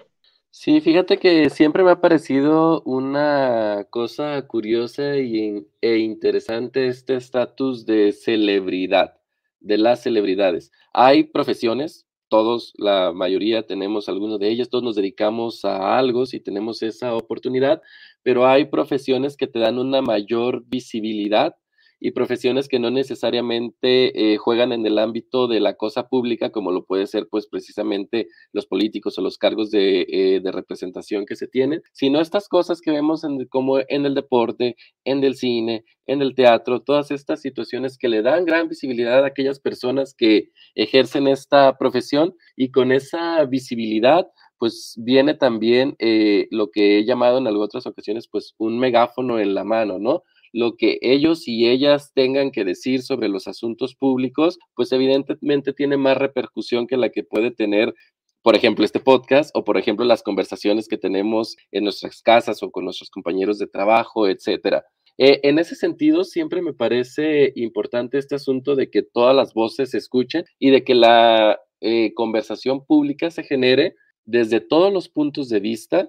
Sí, 0.52 0.80
fíjate 0.80 1.18
que 1.18 1.48
siempre 1.48 1.84
me 1.84 1.92
ha 1.92 2.00
parecido 2.00 2.82
una 2.82 3.86
cosa 3.88 4.46
curiosa 4.48 5.16
y, 5.16 5.64
e 5.80 5.98
interesante 5.98 6.88
este 6.88 7.14
estatus 7.14 7.86
de 7.86 8.10
celebridad, 8.12 9.14
de 9.60 9.78
las 9.78 10.02
celebridades. 10.02 10.72
Hay 10.92 11.24
profesiones, 11.24 12.08
todos, 12.28 12.72
la 12.78 13.12
mayoría 13.12 13.64
tenemos 13.64 14.08
alguno 14.08 14.38
de 14.38 14.48
ellas, 14.48 14.68
todos 14.68 14.82
nos 14.82 14.96
dedicamos 14.96 15.64
a 15.64 15.96
algo 15.96 16.26
si 16.26 16.40
tenemos 16.40 16.82
esa 16.82 17.14
oportunidad, 17.14 17.80
pero 18.24 18.44
hay 18.46 18.64
profesiones 18.64 19.36
que 19.36 19.46
te 19.46 19.60
dan 19.60 19.78
una 19.78 20.02
mayor 20.02 20.64
visibilidad 20.66 21.56
y 22.00 22.12
profesiones 22.12 22.66
que 22.66 22.78
no 22.78 22.90
necesariamente 22.90 24.32
eh, 24.32 24.36
juegan 24.38 24.72
en 24.72 24.86
el 24.86 24.98
ámbito 24.98 25.46
de 25.46 25.60
la 25.60 25.74
cosa 25.74 26.08
pública, 26.08 26.50
como 26.50 26.72
lo 26.72 26.84
puede 26.86 27.06
ser 27.06 27.28
pues 27.30 27.46
precisamente 27.46 28.28
los 28.52 28.66
políticos 28.66 29.18
o 29.18 29.22
los 29.22 29.38
cargos 29.38 29.70
de, 29.70 30.06
eh, 30.08 30.40
representación 30.50 31.26
que 31.26 31.36
se 31.36 31.46
tienen, 31.46 31.82
sino 31.92 32.20
estas 32.20 32.48
cosas 32.48 32.80
que 32.80 32.90
vemos 32.90 33.22
como 33.50 33.78
en 33.78 34.06
el 34.06 34.14
deporte, 34.14 34.76
en 35.04 35.22
el 35.22 35.36
cine, 35.36 35.84
en 36.06 36.22
el 36.22 36.34
teatro, 36.34 36.82
todas 36.82 37.10
estas 37.10 37.40
situaciones 37.40 37.98
que 37.98 38.08
le 38.08 38.22
dan 38.22 38.44
gran 38.44 38.68
visibilidad 38.68 39.22
a 39.22 39.28
aquellas 39.28 39.60
personas 39.60 40.14
que 40.14 40.50
ejercen 40.74 41.28
esta 41.28 41.76
profesión 41.78 42.34
y 42.56 42.70
con 42.70 42.90
esa 42.90 43.44
visibilidad 43.44 44.26
pues 44.58 44.94
viene 44.98 45.34
también 45.34 45.96
eh, 45.98 46.46
lo 46.50 46.70
que 46.70 46.98
he 46.98 47.06
llamado 47.06 47.38
en 47.38 47.46
algunas 47.46 47.68
otras 47.68 47.86
ocasiones, 47.86 48.28
pues 48.28 48.54
un 48.58 48.78
megáfono 48.78 49.40
en 49.40 49.54
la 49.54 49.64
mano, 49.64 49.98
¿no? 49.98 50.22
Lo 50.52 50.76
que 50.76 50.98
ellos 51.02 51.46
y 51.46 51.68
ellas 51.68 52.12
tengan 52.14 52.50
que 52.50 52.64
decir 52.64 53.02
sobre 53.02 53.28
los 53.28 53.46
asuntos 53.46 53.94
públicos, 53.94 54.58
pues 54.74 54.92
evidentemente 54.92 55.72
tiene 55.72 55.96
más 55.96 56.16
repercusión 56.16 56.86
que 56.86 56.96
la 56.96 57.10
que 57.10 57.24
puede 57.24 57.50
tener 57.50 57.94
por 58.42 58.56
ejemplo, 58.56 58.84
este 58.84 59.00
podcast 59.00 59.50
o, 59.54 59.64
por 59.64 59.76
ejemplo, 59.76 60.04
las 60.06 60.22
conversaciones 60.22 60.88
que 60.88 60.96
tenemos 60.96 61.56
en 61.72 61.84
nuestras 61.84 62.22
casas 62.22 62.62
o 62.62 62.70
con 62.70 62.84
nuestros 62.84 63.10
compañeros 63.10 63.58
de 63.58 63.66
trabajo, 63.66 64.26
etcétera. 64.26 64.84
Eh, 65.18 65.40
en 65.42 65.58
ese 65.58 65.74
sentido, 65.74 66.24
siempre 66.24 66.62
me 66.62 66.72
parece 66.72 67.52
importante 67.54 68.16
este 68.16 68.36
asunto 68.36 68.76
de 68.76 68.90
que 68.90 69.02
todas 69.02 69.36
las 69.36 69.52
voces 69.52 69.90
se 69.90 69.98
escuchen 69.98 70.44
y 70.58 70.70
de 70.70 70.84
que 70.84 70.94
la 70.94 71.60
eh, 71.82 72.14
conversación 72.14 72.86
pública 72.86 73.30
se 73.30 73.42
genere 73.42 73.96
desde 74.24 74.60
todos 74.60 74.90
los 74.90 75.10
puntos 75.10 75.50
de 75.50 75.60
vista 75.60 76.08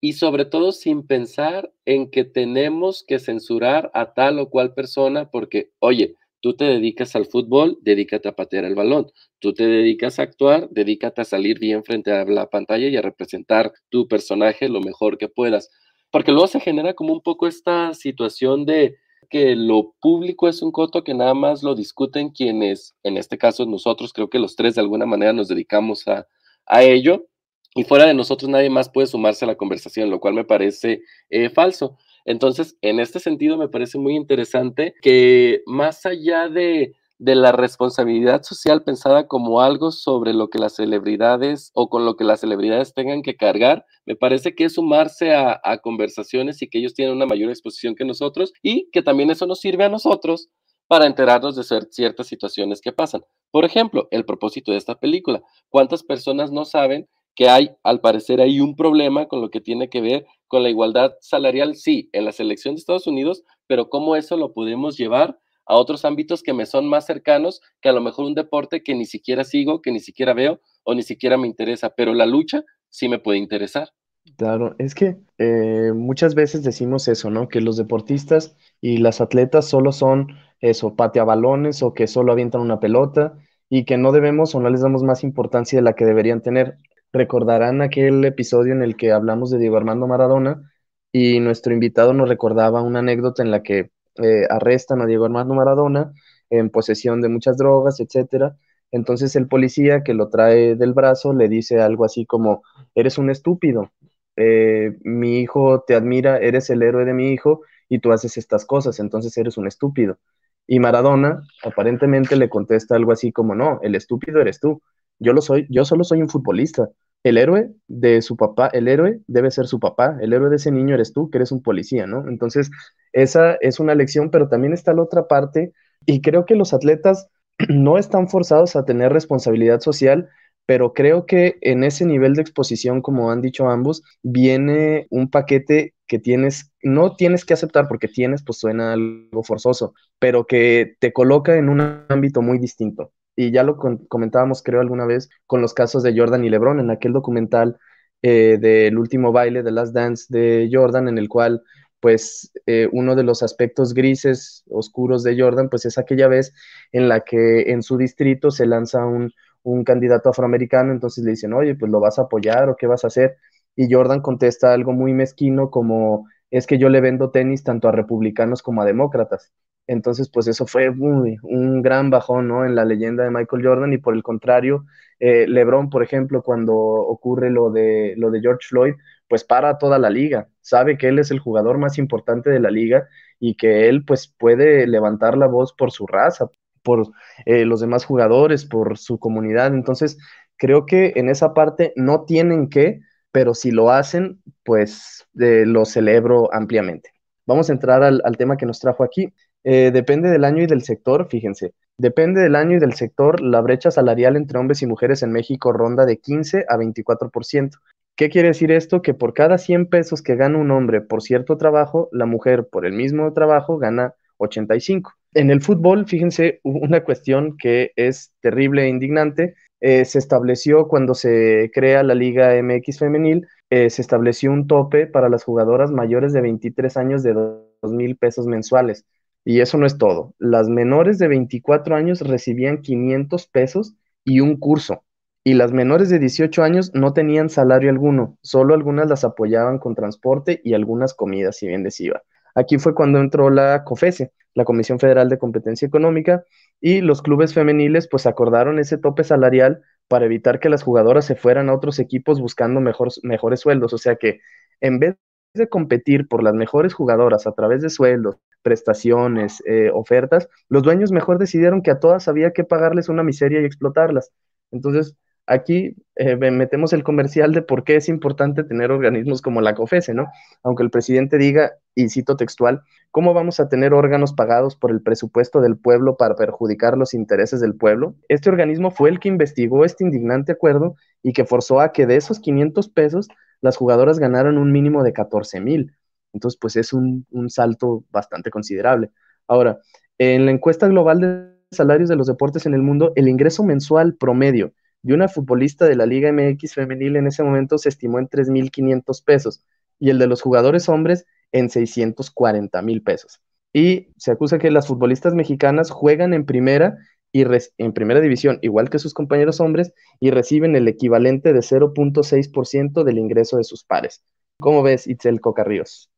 y 0.00 0.14
sobre 0.14 0.44
todo 0.44 0.72
sin 0.72 1.06
pensar 1.06 1.72
en 1.84 2.10
que 2.10 2.24
tenemos 2.24 3.04
que 3.06 3.18
censurar 3.18 3.90
a 3.94 4.14
tal 4.14 4.38
o 4.38 4.48
cual 4.48 4.72
persona 4.74 5.30
porque, 5.30 5.70
oye, 5.78 6.16
tú 6.40 6.56
te 6.56 6.64
dedicas 6.64 7.14
al 7.16 7.26
fútbol, 7.26 7.78
dedícate 7.82 8.28
a 8.28 8.36
patear 8.36 8.64
el 8.64 8.74
balón. 8.74 9.12
Tú 9.40 9.52
te 9.52 9.66
dedicas 9.66 10.18
a 10.18 10.22
actuar, 10.22 10.68
dedícate 10.70 11.20
a 11.20 11.24
salir 11.24 11.58
bien 11.58 11.84
frente 11.84 12.12
a 12.12 12.24
la 12.24 12.48
pantalla 12.48 12.88
y 12.88 12.96
a 12.96 13.02
representar 13.02 13.72
tu 13.90 14.08
personaje 14.08 14.68
lo 14.68 14.80
mejor 14.80 15.18
que 15.18 15.28
puedas. 15.28 15.70
Porque 16.10 16.32
luego 16.32 16.46
se 16.46 16.60
genera 16.60 16.94
como 16.94 17.12
un 17.12 17.20
poco 17.20 17.46
esta 17.46 17.94
situación 17.94 18.64
de 18.64 18.96
que 19.28 19.54
lo 19.54 19.94
público 20.00 20.48
es 20.48 20.62
un 20.62 20.72
coto 20.72 21.04
que 21.04 21.14
nada 21.14 21.34
más 21.34 21.62
lo 21.62 21.74
discuten 21.74 22.30
quienes, 22.30 22.96
en 23.04 23.16
este 23.16 23.38
caso 23.38 23.64
nosotros, 23.66 24.12
creo 24.12 24.28
que 24.28 24.40
los 24.40 24.56
tres 24.56 24.74
de 24.74 24.80
alguna 24.80 25.06
manera 25.06 25.32
nos 25.32 25.46
dedicamos 25.46 26.08
a, 26.08 26.26
a 26.66 26.82
ello, 26.82 27.26
y 27.74 27.84
fuera 27.84 28.06
de 28.06 28.14
nosotros 28.14 28.50
nadie 28.50 28.70
más 28.70 28.88
puede 28.88 29.06
sumarse 29.06 29.44
a 29.44 29.48
la 29.48 29.56
conversación, 29.56 30.10
lo 30.10 30.20
cual 30.20 30.34
me 30.34 30.44
parece 30.44 31.02
eh, 31.28 31.50
falso. 31.50 31.96
Entonces, 32.24 32.76
en 32.82 33.00
este 33.00 33.20
sentido, 33.20 33.56
me 33.56 33.68
parece 33.68 33.98
muy 33.98 34.16
interesante 34.16 34.94
que 35.02 35.62
más 35.66 36.04
allá 36.04 36.48
de, 36.48 36.94
de 37.18 37.34
la 37.34 37.52
responsabilidad 37.52 38.42
social 38.42 38.82
pensada 38.82 39.28
como 39.28 39.60
algo 39.60 39.92
sobre 39.92 40.34
lo 40.34 40.48
que 40.50 40.58
las 40.58 40.74
celebridades 40.74 41.70
o 41.74 41.88
con 41.88 42.04
lo 42.04 42.16
que 42.16 42.24
las 42.24 42.40
celebridades 42.40 42.92
tengan 42.92 43.22
que 43.22 43.36
cargar, 43.36 43.86
me 44.04 44.16
parece 44.16 44.54
que 44.54 44.64
es 44.64 44.74
sumarse 44.74 45.32
a, 45.32 45.60
a 45.62 45.78
conversaciones 45.78 46.60
y 46.62 46.68
que 46.68 46.78
ellos 46.78 46.94
tienen 46.94 47.14
una 47.14 47.26
mayor 47.26 47.50
exposición 47.50 47.94
que 47.94 48.04
nosotros 48.04 48.52
y 48.62 48.90
que 48.90 49.02
también 49.02 49.30
eso 49.30 49.46
nos 49.46 49.60
sirve 49.60 49.84
a 49.84 49.88
nosotros 49.88 50.48
para 50.88 51.06
enterarnos 51.06 51.54
de 51.54 51.62
ciertas 51.88 52.26
situaciones 52.26 52.80
que 52.80 52.92
pasan. 52.92 53.22
Por 53.52 53.64
ejemplo, 53.64 54.08
el 54.10 54.24
propósito 54.24 54.72
de 54.72 54.78
esta 54.78 54.98
película. 54.98 55.40
¿Cuántas 55.68 56.02
personas 56.02 56.50
no 56.50 56.64
saben 56.64 57.08
que 57.34 57.48
hay, 57.48 57.70
al 57.82 58.00
parecer, 58.00 58.40
hay 58.40 58.60
un 58.60 58.76
problema 58.76 59.26
con 59.26 59.40
lo 59.40 59.50
que 59.50 59.60
tiene 59.60 59.88
que 59.88 60.00
ver 60.00 60.26
con 60.48 60.62
la 60.62 60.70
igualdad 60.70 61.12
salarial, 61.20 61.76
sí, 61.76 62.10
en 62.12 62.24
la 62.24 62.32
selección 62.32 62.74
de 62.74 62.80
Estados 62.80 63.06
Unidos, 63.06 63.44
pero 63.66 63.88
cómo 63.88 64.16
eso 64.16 64.36
lo 64.36 64.52
podemos 64.52 64.96
llevar 64.96 65.38
a 65.66 65.76
otros 65.76 66.04
ámbitos 66.04 66.42
que 66.42 66.52
me 66.52 66.66
son 66.66 66.88
más 66.88 67.06
cercanos 67.06 67.60
que 67.80 67.88
a 67.88 67.92
lo 67.92 68.00
mejor 68.00 68.24
un 68.24 68.34
deporte 68.34 68.82
que 68.82 68.94
ni 68.94 69.06
siquiera 69.06 69.44
sigo, 69.44 69.80
que 69.80 69.92
ni 69.92 70.00
siquiera 70.00 70.34
veo 70.34 70.60
o 70.82 70.94
ni 70.94 71.02
siquiera 71.02 71.36
me 71.36 71.46
interesa, 71.46 71.90
pero 71.90 72.12
la 72.12 72.26
lucha 72.26 72.64
sí 72.88 73.08
me 73.08 73.20
puede 73.20 73.38
interesar. 73.38 73.90
Claro, 74.36 74.74
es 74.78 74.94
que 74.94 75.18
eh, 75.38 75.92
muchas 75.94 76.34
veces 76.34 76.62
decimos 76.62 77.08
eso, 77.08 77.30
¿no? 77.30 77.48
Que 77.48 77.60
los 77.60 77.76
deportistas 77.76 78.56
y 78.80 78.98
las 78.98 79.20
atletas 79.20 79.66
solo 79.66 79.92
son 79.92 80.28
eso, 80.60 80.94
balones 80.96 81.82
o 81.82 81.94
que 81.94 82.06
solo 82.06 82.32
avientan 82.32 82.60
una 82.60 82.80
pelota 82.80 83.38
y 83.68 83.84
que 83.84 83.96
no 83.96 84.12
debemos 84.12 84.54
o 84.54 84.60
no 84.60 84.68
les 84.68 84.82
damos 84.82 85.02
más 85.02 85.24
importancia 85.24 85.78
de 85.78 85.82
la 85.82 85.94
que 85.94 86.04
deberían 86.04 86.42
tener. 86.42 86.76
Recordarán 87.12 87.82
aquel 87.82 88.24
episodio 88.24 88.72
en 88.72 88.82
el 88.82 88.96
que 88.96 89.10
hablamos 89.12 89.50
de 89.50 89.58
Diego 89.58 89.76
Armando 89.76 90.06
Maradona 90.06 90.72
y 91.12 91.40
nuestro 91.40 91.72
invitado 91.72 92.12
nos 92.12 92.28
recordaba 92.28 92.82
una 92.82 93.00
anécdota 93.00 93.42
en 93.42 93.50
la 93.50 93.62
que 93.62 93.90
eh, 94.22 94.46
arrestan 94.48 95.02
a 95.02 95.06
Diego 95.06 95.24
Armando 95.24 95.54
Maradona 95.54 96.12
en 96.50 96.70
posesión 96.70 97.20
de 97.20 97.28
muchas 97.28 97.56
drogas, 97.56 97.98
etcétera. 98.00 98.56
Entonces 98.92 99.34
el 99.34 99.48
policía 99.48 100.02
que 100.04 100.14
lo 100.14 100.28
trae 100.28 100.76
del 100.76 100.92
brazo 100.92 101.32
le 101.32 101.48
dice 101.48 101.80
algo 101.80 102.04
así 102.04 102.26
como, 102.26 102.62
eres 102.94 103.18
un 103.18 103.30
estúpido, 103.30 103.90
eh, 104.36 104.96
mi 105.02 105.40
hijo 105.40 105.82
te 105.86 105.94
admira, 105.94 106.38
eres 106.38 106.70
el 106.70 106.82
héroe 106.82 107.04
de 107.04 107.14
mi 107.14 107.30
hijo 107.32 107.62
y 107.88 107.98
tú 107.98 108.12
haces 108.12 108.36
estas 108.36 108.64
cosas, 108.64 109.00
entonces 109.00 109.36
eres 109.36 109.58
un 109.58 109.66
estúpido. 109.66 110.18
Y 110.66 110.78
Maradona 110.78 111.42
aparentemente 111.64 112.36
le 112.36 112.48
contesta 112.48 112.94
algo 112.94 113.12
así 113.12 113.32
como, 113.32 113.54
no, 113.54 113.80
el 113.82 113.96
estúpido 113.96 114.40
eres 114.40 114.60
tú, 114.60 114.80
yo 115.20 115.32
lo 115.32 115.42
soy, 115.42 115.66
yo 115.70 115.84
solo 115.84 116.02
soy 116.02 116.22
un 116.22 116.28
futbolista. 116.28 116.90
El 117.22 117.36
héroe 117.36 117.70
de 117.86 118.22
su 118.22 118.36
papá, 118.36 118.68
el 118.72 118.88
héroe 118.88 119.20
debe 119.26 119.50
ser 119.50 119.66
su 119.66 119.78
papá, 119.78 120.16
el 120.20 120.32
héroe 120.32 120.48
de 120.48 120.56
ese 120.56 120.72
niño 120.72 120.94
eres 120.94 121.12
tú, 121.12 121.30
que 121.30 121.38
eres 121.38 121.52
un 121.52 121.62
policía, 121.62 122.06
¿no? 122.06 122.26
Entonces, 122.28 122.70
esa 123.12 123.54
es 123.60 123.78
una 123.78 123.94
lección, 123.94 124.30
pero 124.30 124.48
también 124.48 124.72
está 124.72 124.94
la 124.94 125.02
otra 125.02 125.28
parte, 125.28 125.72
y 126.06 126.22
creo 126.22 126.46
que 126.46 126.56
los 126.56 126.72
atletas 126.72 127.28
no 127.68 127.98
están 127.98 128.28
forzados 128.28 128.74
a 128.74 128.86
tener 128.86 129.12
responsabilidad 129.12 129.80
social, 129.80 130.30
pero 130.64 130.94
creo 130.94 131.26
que 131.26 131.58
en 131.60 131.84
ese 131.84 132.06
nivel 132.06 132.34
de 132.34 132.42
exposición, 132.42 133.02
como 133.02 133.30
han 133.30 133.42
dicho 133.42 133.68
ambos, 133.68 134.02
viene 134.22 135.06
un 135.10 135.28
paquete 135.30 135.94
que 136.06 136.18
tienes, 136.18 136.72
no 136.82 137.16
tienes 137.16 137.44
que 137.44 137.54
aceptar 137.54 137.86
porque 137.88 138.08
tienes, 138.08 138.42
pues 138.42 138.58
suena 138.58 138.94
algo 138.94 139.42
forzoso, 139.42 139.94
pero 140.18 140.46
que 140.46 140.94
te 141.00 141.12
coloca 141.12 141.56
en 141.56 141.68
un 141.68 142.04
ámbito 142.08 142.40
muy 142.40 142.58
distinto 142.58 143.12
y 143.40 143.52
ya 143.52 143.62
lo 143.62 143.76
comentábamos 144.08 144.62
creo 144.62 144.80
alguna 144.80 145.06
vez 145.06 145.30
con 145.46 145.62
los 145.62 145.72
casos 145.74 146.02
de 146.02 146.14
Jordan 146.16 146.44
y 146.44 146.50
LeBron 146.50 146.80
en 146.80 146.90
aquel 146.90 147.12
documental 147.12 147.78
eh, 148.22 148.58
del 148.60 148.98
último 148.98 149.32
baile 149.32 149.62
de 149.62 149.70
Last 149.70 149.94
Dance 149.94 150.26
de 150.28 150.68
Jordan 150.70 151.08
en 151.08 151.16
el 151.18 151.28
cual 151.28 151.62
pues 152.00 152.52
eh, 152.66 152.88
uno 152.92 153.14
de 153.14 153.22
los 153.22 153.42
aspectos 153.42 153.94
grises, 153.94 154.64
oscuros 154.70 155.22
de 155.22 155.38
Jordan, 155.40 155.68
pues 155.70 155.84
es 155.86 155.98
aquella 155.98 156.28
vez 156.28 156.52
en 156.92 157.08
la 157.08 157.20
que 157.20 157.72
en 157.72 157.82
su 157.82 157.96
distrito 157.98 158.50
se 158.50 158.66
lanza 158.66 159.04
un, 159.06 159.32
un 159.62 159.84
candidato 159.84 160.30
afroamericano, 160.30 160.92
entonces 160.92 161.24
le 161.24 161.32
dicen, 161.32 161.52
oye, 161.52 161.74
pues 161.74 161.90
lo 161.90 162.00
vas 162.00 162.18
a 162.18 162.22
apoyar 162.22 162.68
o 162.68 162.76
qué 162.76 162.86
vas 162.86 163.04
a 163.04 163.08
hacer. 163.08 163.36
Y 163.76 163.92
Jordan 163.92 164.20
contesta 164.22 164.72
algo 164.72 164.92
muy 164.92 165.14
mezquino 165.14 165.70
como, 165.70 166.26
es 166.50 166.66
que 166.66 166.78
yo 166.78 166.88
le 166.88 167.00
vendo 167.00 167.30
tenis 167.30 167.64
tanto 167.64 167.88
a 167.88 167.92
republicanos 167.92 168.62
como 168.62 168.82
a 168.82 168.86
demócratas. 168.86 169.52
Entonces, 169.90 170.30
pues 170.30 170.46
eso 170.46 170.66
fue 170.66 170.88
un 170.88 171.82
gran 171.82 172.10
bajón, 172.10 172.46
¿no? 172.46 172.64
En 172.64 172.76
la 172.76 172.84
leyenda 172.84 173.24
de 173.24 173.30
Michael 173.30 173.66
Jordan 173.66 173.92
y 173.92 173.98
por 173.98 174.14
el 174.14 174.22
contrario, 174.22 174.86
eh, 175.18 175.48
LeBron, 175.48 175.90
por 175.90 176.04
ejemplo, 176.04 176.44
cuando 176.44 176.76
ocurre 176.76 177.50
lo 177.50 177.70
de, 177.72 178.14
lo 178.16 178.30
de 178.30 178.40
George 178.40 178.68
Floyd, 178.68 178.94
pues 179.28 179.42
para 179.42 179.78
toda 179.78 179.98
la 179.98 180.08
liga, 180.08 180.48
sabe 180.60 180.96
que 180.96 181.08
él 181.08 181.18
es 181.18 181.32
el 181.32 181.40
jugador 181.40 181.78
más 181.78 181.98
importante 181.98 182.50
de 182.50 182.60
la 182.60 182.70
liga 182.70 183.08
y 183.40 183.56
que 183.56 183.88
él 183.88 184.04
pues 184.04 184.32
puede 184.38 184.86
levantar 184.86 185.36
la 185.36 185.48
voz 185.48 185.72
por 185.72 185.90
su 185.90 186.06
raza, 186.06 186.48
por 186.84 187.08
eh, 187.44 187.64
los 187.64 187.80
demás 187.80 188.04
jugadores, 188.04 188.66
por 188.66 188.96
su 188.96 189.18
comunidad. 189.18 189.74
Entonces, 189.74 190.18
creo 190.56 190.86
que 190.86 191.14
en 191.16 191.28
esa 191.28 191.52
parte 191.52 191.92
no 191.96 192.26
tienen 192.26 192.68
que, 192.68 193.00
pero 193.32 193.54
si 193.54 193.72
lo 193.72 193.90
hacen, 193.90 194.40
pues 194.62 195.26
eh, 195.40 195.64
lo 195.66 195.84
celebro 195.84 196.48
ampliamente. 196.54 197.10
Vamos 197.44 197.68
a 197.68 197.72
entrar 197.72 198.04
al 198.04 198.36
tema 198.36 198.56
que 198.56 198.66
nos 198.66 198.78
trajo 198.78 199.02
aquí. 199.02 199.34
Eh, 199.64 199.90
depende 199.92 200.30
del 200.30 200.44
año 200.44 200.62
y 200.62 200.66
del 200.66 200.82
sector, 200.82 201.28
fíjense. 201.30 201.74
Depende 201.98 202.40
del 202.40 202.56
año 202.56 202.76
y 202.76 202.80
del 202.80 202.94
sector, 202.94 203.40
la 203.42 203.60
brecha 203.60 203.90
salarial 203.90 204.36
entre 204.36 204.58
hombres 204.58 204.82
y 204.82 204.86
mujeres 204.86 205.22
en 205.22 205.32
México 205.32 205.72
ronda 205.72 206.06
de 206.06 206.18
15 206.18 206.64
a 206.68 206.76
24%. 206.76 207.78
¿Qué 208.16 208.28
quiere 208.28 208.48
decir 208.48 208.70
esto? 208.72 209.02
Que 209.02 209.14
por 209.14 209.34
cada 209.34 209.58
100 209.58 209.86
pesos 209.86 210.22
que 210.22 210.36
gana 210.36 210.58
un 210.58 210.70
hombre 210.70 211.00
por 211.00 211.22
cierto 211.22 211.56
trabajo, 211.56 212.08
la 212.12 212.26
mujer 212.26 212.68
por 212.70 212.86
el 212.86 212.92
mismo 212.92 213.32
trabajo 213.32 213.78
gana 213.78 214.14
85. 214.38 215.12
En 215.34 215.50
el 215.50 215.60
fútbol, 215.60 216.06
fíjense, 216.06 216.60
una 216.64 217.04
cuestión 217.04 217.56
que 217.56 217.92
es 217.96 218.32
terrible 218.40 218.84
e 218.84 218.88
indignante. 218.88 219.54
Eh, 219.80 220.04
se 220.04 220.18
estableció 220.18 220.88
cuando 220.88 221.14
se 221.14 221.70
crea 221.72 222.02
la 222.02 222.14
Liga 222.14 222.54
MX 222.62 222.98
femenil, 222.98 223.46
eh, 223.70 223.88
se 223.88 224.02
estableció 224.02 224.52
un 224.52 224.66
tope 224.66 225.06
para 225.06 225.30
las 225.30 225.44
jugadoras 225.44 225.90
mayores 225.90 226.34
de 226.34 226.42
23 226.42 226.96
años 226.98 227.22
de 227.22 227.32
2 227.32 227.92
mil 227.92 228.16
pesos 228.16 228.46
mensuales. 228.46 229.06
Y 229.44 229.60
eso 229.60 229.78
no 229.78 229.86
es 229.86 229.98
todo. 229.98 230.34
Las 230.38 230.68
menores 230.68 231.18
de 231.18 231.28
24 231.28 231.96
años 231.96 232.20
recibían 232.20 232.82
500 232.82 233.46
pesos 233.46 233.94
y 234.24 234.40
un 234.40 234.56
curso. 234.56 235.04
Y 235.42 235.54
las 235.54 235.72
menores 235.72 236.10
de 236.10 236.18
18 236.18 236.62
años 236.62 236.90
no 236.94 237.14
tenían 237.14 237.48
salario 237.48 237.90
alguno, 237.90 238.36
solo 238.42 238.74
algunas 238.74 239.08
las 239.08 239.24
apoyaban 239.24 239.78
con 239.78 239.94
transporte 239.94 240.60
y 240.62 240.74
algunas 240.74 241.14
comidas, 241.14 241.56
si 241.56 241.66
bien 241.66 241.82
les 241.82 241.98
iba. 242.00 242.22
Aquí 242.54 242.78
fue 242.78 242.94
cuando 242.94 243.20
entró 243.20 243.48
la 243.48 243.84
COFESE, 243.84 244.32
la 244.54 244.64
Comisión 244.64 244.98
Federal 244.98 245.30
de 245.30 245.38
Competencia 245.38 245.86
Económica, 245.86 246.44
y 246.80 247.00
los 247.00 247.22
clubes 247.22 247.54
femeniles 247.54 248.06
pues 248.08 248.26
acordaron 248.26 248.78
ese 248.78 248.98
tope 248.98 249.24
salarial 249.24 249.80
para 250.08 250.26
evitar 250.26 250.60
que 250.60 250.68
las 250.68 250.82
jugadoras 250.82 251.24
se 251.24 251.36
fueran 251.36 251.70
a 251.70 251.74
otros 251.74 251.98
equipos 252.00 252.40
buscando 252.40 252.80
mejores 252.80 253.60
sueldos. 253.60 253.94
O 253.94 253.98
sea 253.98 254.16
que 254.16 254.40
en 254.80 254.98
vez 254.98 255.16
de 255.54 255.68
competir 255.68 256.28
por 256.28 256.42
las 256.42 256.54
mejores 256.54 256.92
jugadoras 256.94 257.46
a 257.46 257.52
través 257.52 257.80
de 257.80 257.90
sueldos, 257.90 258.36
prestaciones, 258.62 259.62
eh, 259.66 259.90
ofertas, 259.92 260.48
los 260.68 260.82
dueños 260.82 261.12
mejor 261.12 261.38
decidieron 261.38 261.82
que 261.82 261.90
a 261.90 262.00
todas 262.00 262.28
había 262.28 262.52
que 262.52 262.64
pagarles 262.64 263.08
una 263.08 263.22
miseria 263.22 263.60
y 263.60 263.64
explotarlas. 263.64 264.30
Entonces, 264.70 265.16
aquí 265.46 265.96
eh, 266.16 266.36
metemos 266.36 266.92
el 266.92 267.02
comercial 267.02 267.52
de 267.52 267.62
por 267.62 267.84
qué 267.84 267.96
es 267.96 268.08
importante 268.08 268.64
tener 268.64 268.92
organismos 268.92 269.42
como 269.42 269.60
la 269.60 269.74
COFESE, 269.74 270.14
¿no? 270.14 270.28
Aunque 270.62 270.82
el 270.82 270.90
presidente 270.90 271.38
diga, 271.38 271.72
y 271.94 272.08
cito 272.08 272.36
textual, 272.36 272.82
¿cómo 273.10 273.34
vamos 273.34 273.58
a 273.58 273.68
tener 273.68 273.92
órganos 273.92 274.32
pagados 274.32 274.76
por 274.76 274.90
el 274.90 275.02
presupuesto 275.02 275.60
del 275.60 275.76
pueblo 275.76 276.16
para 276.16 276.36
perjudicar 276.36 276.96
los 276.96 277.14
intereses 277.14 277.60
del 277.60 277.74
pueblo? 277.74 278.14
Este 278.28 278.48
organismo 278.48 278.90
fue 278.90 279.10
el 279.10 279.18
que 279.18 279.28
investigó 279.28 279.84
este 279.84 280.04
indignante 280.04 280.52
acuerdo 280.52 280.94
y 281.22 281.32
que 281.32 281.44
forzó 281.44 281.80
a 281.80 281.92
que 281.92 282.06
de 282.06 282.16
esos 282.16 282.38
500 282.38 282.88
pesos 282.88 283.28
las 283.60 283.76
jugadoras 283.76 284.18
ganaran 284.18 284.56
un 284.56 284.72
mínimo 284.72 285.02
de 285.02 285.12
14 285.12 285.60
mil. 285.60 285.92
Entonces, 286.32 286.58
pues 286.60 286.76
es 286.76 286.92
un, 286.92 287.26
salto 287.48 288.04
bastante 288.10 288.50
considerable. 288.50 289.10
Ahora, 289.46 289.80
en 290.18 290.46
la 290.46 290.52
encuesta 290.52 290.88
global 290.88 291.20
de 291.20 291.76
salarios 291.76 292.08
de 292.08 292.16
los 292.16 292.26
deportes 292.26 292.66
en 292.66 292.74
el 292.74 292.82
mundo, 292.82 293.12
el 293.16 293.28
ingreso 293.28 293.64
mensual 293.64 294.14
promedio 294.16 294.72
de 295.02 295.14
una 295.14 295.28
futbolista 295.28 295.86
de 295.86 295.96
la 295.96 296.06
Liga 296.06 296.30
MX 296.32 296.74
femenil 296.74 297.16
en 297.16 297.26
ese 297.26 297.42
momento 297.42 297.78
se 297.78 297.88
estimó 297.88 298.18
en 298.18 298.28
3.500 298.28 299.24
pesos 299.24 299.64
y 299.98 300.10
el 300.10 300.18
de 300.18 300.26
los 300.26 300.42
jugadores 300.42 300.88
hombres 300.88 301.26
en 301.52 301.70
640 301.70 302.82
mil 302.82 303.02
pesos. 303.02 303.40
Y 303.72 304.08
se 304.16 304.32
acusa 304.32 304.58
que 304.58 304.70
las 304.70 304.88
futbolistas 304.88 305.34
mexicanas 305.34 305.90
juegan 305.90 306.34
en 306.34 306.44
primera 306.44 306.98
y 307.32 307.44
en 307.78 307.92
primera 307.92 308.20
división, 308.20 308.58
igual 308.62 308.90
que 308.90 308.98
sus 308.98 309.14
compañeros 309.14 309.60
hombres, 309.60 309.92
y 310.18 310.30
reciben 310.30 310.74
el 310.74 310.88
equivalente 310.88 311.52
de 311.52 311.60
0.6% 311.60 313.04
del 313.04 313.18
ingreso 313.18 313.56
de 313.56 313.64
sus 313.64 313.84
pares. 313.84 314.24
¿Cómo 314.58 314.82
ves, 314.82 315.06
Itzel 315.06 315.40
Cocarríos? 315.40 316.10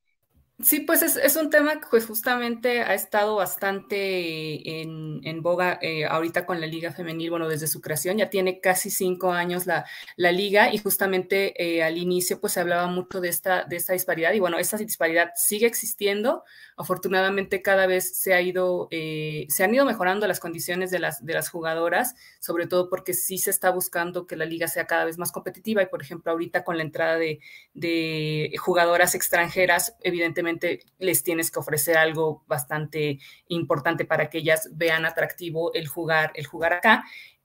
Sí, 0.63 0.81
pues 0.81 1.03
es, 1.03 1.37
un 1.37 1.51
tema 1.51 1.81
que 1.81 1.87
pues 1.91 2.07
justamente 2.07 2.83
ha 2.83 2.95
estado 2.95 3.35
bastante 3.35 4.81
en, 4.81 5.43
boga 5.43 5.79
eh, 5.83 6.05
ahorita 6.05 6.47
con 6.47 6.61
la 6.61 6.67
Liga 6.69 6.93
Femenil, 6.93 7.31
bueno, 7.31 7.49
desde 7.49 7.67
su 7.67 7.81
creación, 7.81 8.19
ya 8.19 8.31
tiene 8.31 8.61
casi 8.61 8.91
cinco 8.91 9.33
años 9.33 9.67
la, 9.67 9.85
Liga 10.17 10.73
y 10.73 10.79
justamente 10.79 11.53
eh, 11.63 11.83
al 11.83 11.99
inicio 11.99 12.41
pues 12.41 12.53
se 12.53 12.61
hablaba 12.61 12.87
mucho 12.87 13.21
de 13.21 13.29
esta, 13.29 13.65
disparidad 13.65 14.33
y 14.35 14.41
bueno, 14.41 14.59
esta 14.59 14.77
disparidad 14.77 15.33
sigue 15.35 15.67
existiendo, 15.67 16.45
afortunadamente 16.77 17.61
cada 17.61 17.87
vez 17.87 18.17
se, 18.17 18.33
ha 18.35 18.41
ido, 18.41 18.89
eh, 18.91 19.47
se 19.49 19.65
han 19.65 19.75
ido 19.75 19.85
mejorando 19.85 20.27
las 20.29 20.39
condiciones 20.39 20.91
de 20.91 21.01
las, 21.01 21.25
de 21.25 21.43
jugadoras, 21.43 22.15
sobre 22.39 22.67
todo 22.67 22.89
porque 22.89 23.15
sí 23.15 23.39
se 23.39 23.51
está 23.51 23.71
buscando 23.71 24.27
que 24.27 24.37
la 24.37 24.45
Liga 24.45 24.69
sea 24.69 24.87
cada 24.87 25.05
vez 25.05 25.19
más 25.19 25.33
competitiva 25.33 25.83
y 25.83 25.87
por 25.87 26.03
ejemplo 26.03 26.31
ahorita 26.31 26.63
con 26.63 26.77
la 26.77 26.85
entrada 26.85 27.17
de, 27.17 27.41
de 27.75 28.55
jugadoras 28.59 29.15
extranjeras, 29.15 29.97
evidentemente 30.03 30.52
les 30.99 31.23
tienes 31.23 31.51
que 31.51 31.59
ofrecer 31.59 31.97
algo 31.97 32.45
bastante 32.47 33.19
importante 33.49 34.05
para 34.05 34.31
que 34.31 34.39
ellas 34.39 34.69
vean 34.73 35.05
atractivo 35.05 35.73
el 35.75 35.89
jugar, 35.89 36.33
el 36.35 36.47
jugar 36.47 36.73
acá. 36.73 37.05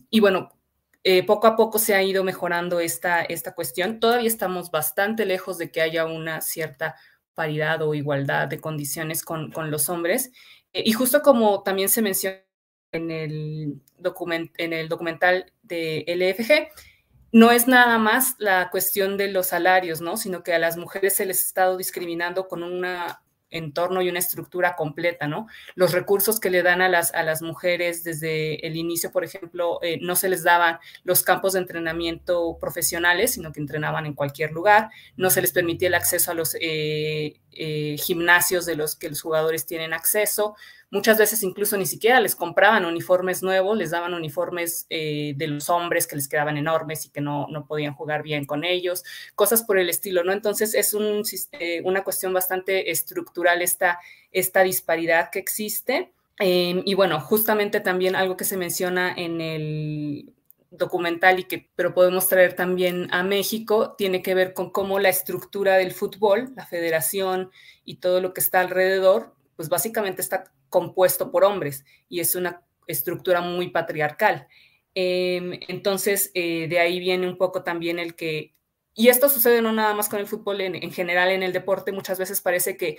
Y 0.10 0.20
bueno, 0.20 0.50
eh, 1.04 1.24
poco 1.26 1.48
a 1.48 1.56
poco 1.56 1.80
se 1.80 1.96
ha 1.96 2.04
ido 2.04 2.24
mejorando 2.24 2.80
esta, 2.80 3.22
esta 3.24 3.54
cuestión. 3.54 4.00
Todavía 4.00 4.28
estamos 4.28 4.72
bastante 4.72 5.26
lejos 5.26 5.58
de 5.58 5.72
que 5.72 5.82
haya 5.82 6.06
una 6.06 6.42
cierta 6.42 6.96
paridad 7.34 7.82
o 7.82 7.94
igualdad 7.94 8.48
de 8.48 8.60
condiciones 8.60 9.24
con, 9.24 9.52
con 9.52 9.72
los 9.72 9.90
hombres. 9.90 10.32
y 10.74 10.92
justo 10.94 11.22
como 11.22 11.64
también 11.64 11.90
se 11.90 12.02
menciona 12.02 12.48
en 12.92 13.12
el, 13.12 13.82
en 14.58 14.74
el 14.74 14.90
documental 14.90 15.52
de 15.64 16.04
LFG, 16.08 16.70
no 17.32 17.52
es 17.52 17.68
nada 17.68 17.98
más 17.98 18.36
la 18.40 18.70
cuestión 18.70 19.18
de 19.18 19.30
los 19.30 19.48
salarios, 19.48 20.02
¿no? 20.02 20.18
Sino 20.18 20.44
que 20.44 20.54
a 20.54 20.60
las 20.60 20.78
mujeres 20.78 21.16
se 21.16 21.26
les 21.26 21.42
ha 21.44 21.48
estado 21.48 21.78
discriminando 21.78 22.48
con 22.48 22.64
una 22.64 23.22
entorno 23.50 24.02
y 24.02 24.10
una 24.10 24.20
estructura 24.20 24.76
completa, 24.76 25.28
¿no? 25.28 25.48
Los 25.76 25.94
recursos 25.94 26.40
que 26.40 26.50
le 26.50 26.64
dan 26.64 26.82
a 26.82 26.90
las, 26.90 27.14
a 27.14 27.24
las 27.24 27.42
mujeres 27.42 28.04
desde 28.04 28.66
el 28.66 28.76
inicio, 28.76 29.12
por 29.12 29.24
ejemplo, 29.24 29.80
eh, 29.82 30.00
no 30.02 30.16
se 30.16 30.30
les 30.30 30.44
daban 30.44 30.80
los 31.04 31.24
campos 31.24 31.54
de 31.54 31.60
entrenamiento 31.60 32.58
profesionales, 32.60 33.34
sino 33.34 33.52
que 33.52 33.60
entrenaban 33.60 34.06
en 34.06 34.14
cualquier 34.14 34.52
lugar, 34.52 34.90
no 35.16 35.30
se 35.30 35.42
les 35.42 35.54
permitía 35.54 35.88
el 35.88 35.96
acceso 35.96 36.32
a 36.32 36.34
los 36.34 36.56
eh, 36.60 37.40
eh, 37.58 37.98
gimnasios 37.98 38.66
de 38.66 38.76
los 38.76 38.96
que 38.96 39.10
los 39.10 39.22
jugadores 39.22 39.66
tienen 39.66 39.94
acceso, 39.94 40.56
Muchas 40.90 41.18
veces 41.18 41.44
incluso 41.44 41.76
ni 41.76 41.86
siquiera 41.86 42.22
les 42.22 42.34
compraban 42.34 42.86
uniformes 42.86 43.44
nuevos, 43.44 43.78
les 43.78 43.92
daban 43.92 44.14
uniformes 44.14 44.86
eh, 44.90 45.34
de 45.36 45.48
los 45.48 45.70
hombres 45.70 46.08
que 46.08 46.16
les 46.16 46.30
quedaban 46.30 46.56
enormes 46.56 47.06
y 47.06 47.10
que 47.10 47.20
no, 47.20 47.46
no, 47.50 47.68
podían 47.68 47.94
jugar 47.94 48.24
bien 48.24 48.46
con 48.46 48.64
ellos, 48.64 49.04
cosas 49.36 49.64
por 49.64 49.78
el 49.78 49.90
estilo, 49.90 50.24
¿no? 50.24 50.32
Entonces 50.32 50.74
es 50.74 50.96
eh, 51.52 51.82
una 51.84 52.06
cuestión 52.06 52.32
bastante 52.32 52.90
estructural 52.90 53.62
esta, 53.62 54.00
esta 54.32 54.64
disparidad 54.64 55.30
que 55.30 55.40
existe. 55.40 56.14
Em, 56.40 56.84
y 56.86 56.94
bueno, 56.94 57.20
justamente 57.20 57.82
también 57.82 58.16
algo 58.16 58.38
que 58.38 58.46
se 58.46 58.56
menciona 58.56 59.14
en 59.14 59.42
el 59.42 60.34
documental 60.70 61.40
y 61.40 61.44
que 61.46 61.70
pero 61.76 61.94
podemos 61.94 62.28
traer 62.28 62.54
también 62.54 63.08
a 63.12 63.24
México 63.24 63.96
tiene 63.98 64.22
que 64.22 64.36
ver 64.36 64.54
con 64.54 64.70
cómo 64.70 65.00
la 65.00 65.10
estructura 65.10 65.76
del 65.76 65.92
fútbol, 65.92 66.54
la 66.56 66.66
federación 66.66 67.52
y 67.84 67.98
todo 67.98 68.22
lo 68.22 68.34
que 68.34 68.42
está 68.42 68.60
alrededor, 68.60 69.36
pues 69.56 69.70
básicamente 69.70 70.22
está 70.22 70.52
compuesto 70.70 71.32
por 71.32 71.44
hombres 71.44 71.86
y 72.10 72.20
es 72.20 72.36
una 72.36 72.64
estructura 72.88 73.42
muy 73.42 73.70
patriarcal. 73.70 74.48
Em, 74.94 75.60
entonces, 75.68 76.32
eh, 76.34 76.68
de 76.70 76.80
ahí 76.80 77.00
viene 77.00 77.28
un 77.28 77.38
poco 77.38 77.64
también 77.64 78.00
el 78.00 78.16
que, 78.16 78.56
y 78.96 79.10
esto 79.10 79.30
sucede 79.30 79.62
no 79.62 79.72
nada 79.72 79.94
más 79.94 80.10
con 80.10 80.20
el 80.20 80.28
fútbol, 80.28 80.62
en, 80.62 80.92
general 80.92 81.30
en 81.30 81.44
el 81.44 81.54
deporte 81.54 81.92
muchas 81.92 82.18
veces 82.18 82.42
parece 82.42 82.78
que 82.78 82.98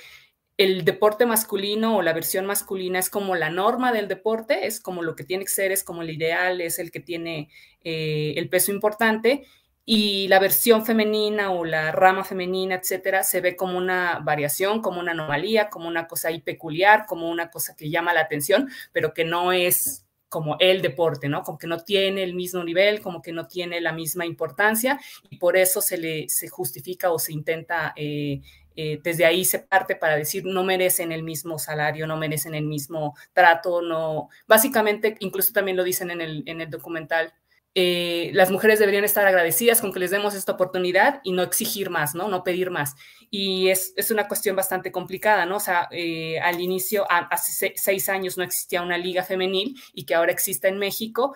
el 0.59 0.85
deporte 0.85 1.25
masculino 1.25 1.97
o 1.97 2.03
la 2.03 2.13
versión 2.13 2.45
masculina 2.45 2.99
es 2.99 3.09
como 3.09 3.37
la 3.37 3.49
norma 3.49 3.93
del 3.93 4.09
deporte, 4.09 4.67
es 4.67 4.81
como 4.81 5.03
lo 5.03 5.15
que 5.15 5.23
tiene 5.23 5.45
que 5.45 5.53
ser, 5.53 5.71
es 5.71 5.85
como 5.85 6.03
el 6.03 6.11
ideal, 6.11 6.61
es 6.61 6.81
el 6.81 6.91
que 6.91 6.99
tiene 7.01 7.49
eh, 7.85 8.35
el 8.37 8.49
peso 8.49 8.73
importante, 8.73 9.47
y 9.85 10.29
la 10.29 10.41
versión 10.41 10.85
femenina 10.85 11.53
o 11.53 11.65
la 11.65 11.93
rama 11.93 12.25
femenina, 12.25 12.75
etcétera, 12.75 13.23
se 13.23 13.41
ve 13.41 13.57
como 13.57 13.79
una 13.79 14.19
variación, 14.19 14.83
como 14.83 15.01
una 15.01 15.13
anomalía, 15.13 15.71
como 15.71 15.89
una 15.89 16.07
cosa 16.07 16.29
ahí 16.29 16.43
peculiar, 16.43 17.07
como 17.07 17.31
una 17.31 17.51
cosa 17.51 17.75
que 17.75 17.89
llama 17.89 18.13
la 18.13 18.21
atención, 18.21 18.69
pero 18.93 19.15
que 19.15 19.25
no 19.25 19.53
es 19.53 20.05
como 20.29 20.57
el 20.59 20.83
deporte, 20.83 21.29
¿no? 21.29 21.43
Como 21.43 21.57
que 21.57 21.67
no 21.67 21.79
tiene 21.79 22.23
el 22.23 22.35
mismo 22.35 22.63
nivel, 22.63 23.01
como 23.01 23.23
que 23.23 23.33
no 23.33 23.47
tiene 23.47 23.81
la 23.81 23.93
misma 23.93 24.27
importancia 24.27 25.01
y 25.31 25.39
por 25.39 25.57
eso 25.57 25.81
se 25.81 25.97
le 25.97 26.29
se 26.29 26.49
justifica 26.49 27.11
o 27.11 27.19
se 27.19 27.33
intenta 27.33 27.95
eh, 27.97 28.43
eh, 28.81 29.01
desde 29.03 29.25
ahí 29.25 29.45
se 29.45 29.59
parte 29.59 29.97
para 29.97 30.15
decir 30.15 30.45
no 30.45 30.63
merecen 30.63 31.11
el 31.11 31.25
mismo 31.25 31.59
salario, 31.59 32.07
no 32.07 32.17
merecen 32.17 32.55
el 32.55 32.65
mismo 32.65 33.17
trato, 33.33 33.83
no, 33.83 34.29
básicamente, 34.47 35.17
incluso 35.19 35.53
también 35.53 35.77
lo 35.77 35.83
dicen 35.83 36.13
en 36.13 36.21
el, 36.21 36.45
en 36.47 36.61
el 36.61 36.71
documental, 36.71 37.35
eh, 37.75 38.31
las 38.35 38.53
mujeres 38.53 38.79
deberían 38.79 39.03
estar 39.03 39.27
agradecidas 39.27 39.81
con 39.81 39.93
que 39.93 39.99
les 39.99 40.13
demos 40.13 40.35
esta 40.35 40.53
oportunidad 40.53 41.21
y 41.25 41.33
no 41.33 41.43
exigir 41.43 41.91
más, 41.91 42.15
¿no? 42.15 42.29
No 42.29 42.45
pedir 42.45 42.71
más. 42.71 42.95
Y 43.31 43.69
es, 43.69 43.95
es 43.97 44.13
una 44.13 44.29
cuestión 44.29 44.55
bastante 44.55 44.93
complicada, 44.93 45.45
¿no? 45.45 45.57
O 45.57 45.61
sea, 45.61 45.89
eh, 45.91 46.39
al 46.39 46.61
inicio, 46.61 47.05
hace 47.11 47.75
seis 47.75 48.09
años 48.09 48.39
no 48.39 48.45
existía 48.45 48.81
una 48.83 48.97
liga 48.97 49.25
femenil 49.25 49.75
y 49.93 50.05
que 50.07 50.15
ahora 50.15 50.31
exista 50.31 50.69
en 50.69 50.79
México, 50.79 51.35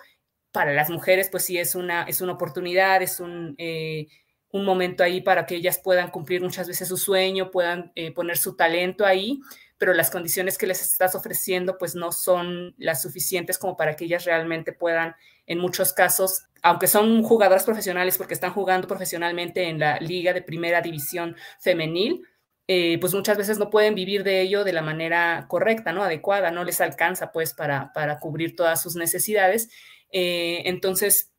para 0.53 0.71
las 0.71 0.89
mujeres, 0.89 1.29
pues 1.29 1.43
sí, 1.43 1.57
es 1.57 1.75
una, 1.75 2.03
es 2.03 2.21
una 2.21 2.33
oportunidad, 2.33 3.01
es 3.01 3.19
un, 3.19 3.55
eh, 3.57 4.07
un 4.53 4.63
momento 4.63 5.03
ahí 5.03 5.19
para 5.19 5.45
que 5.45 5.55
ellas 5.55 5.81
puedan 5.83 6.09
cumplir 6.11 6.41
muchas 6.41 6.69
veces 6.69 6.87
su 6.87 6.95
sueño, 6.95 7.51
puedan 7.51 7.91
poner 8.15 8.37
su 8.37 8.55
talento 8.55 9.05
ahí, 9.05 9.41
pero 9.77 9.93
las 9.93 10.09
condiciones 10.09 10.57
que 10.57 10.65
les 10.65 10.81
estás 10.81 11.13
ofreciendo 11.13 11.77
pues 11.77 11.93
no 11.93 12.13
son 12.13 12.73
las 12.77 13.01
suficientes 13.01 13.57
como 13.57 13.75
para 13.75 13.97
que 13.97 14.05
ellas 14.05 14.23
realmente 14.23 14.71
puedan, 14.71 15.13
en 15.45 15.59
muchos 15.59 15.91
casos, 15.91 16.43
aunque 16.61 16.87
son 16.87 17.21
jugadoras 17.23 17.65
profesionales 17.65 18.17
porque 18.17 18.33
están 18.33 18.53
jugando 18.53 18.87
profesionalmente 18.87 19.67
en 19.67 19.79
la 19.79 19.99
liga 19.99 20.31
de 20.31 20.41
primera 20.41 20.79
división 20.79 21.35
femenil, 21.59 22.25
eh, 22.67 22.97
pues 23.01 23.13
muchas 23.13 23.37
veces 23.37 23.59
no 23.59 23.69
pueden 23.69 23.93
vivir 23.93 24.23
de 24.23 24.39
ello 24.39 24.63
de 24.63 24.71
la 24.71 24.81
manera 24.81 25.47
correcta, 25.49 25.91
¿no? 25.91 26.01
Adecuada, 26.01 26.49
no 26.49 26.63
les 26.63 26.79
alcanza 26.79 27.33
pues 27.33 27.53
para, 27.53 27.91
para 27.91 28.19
cubrir 28.19 28.55
todas 28.55 28.81
sus 28.81 28.95
necesidades. 28.95 29.69
Eh, 30.11 30.61
entonces, 30.65 31.32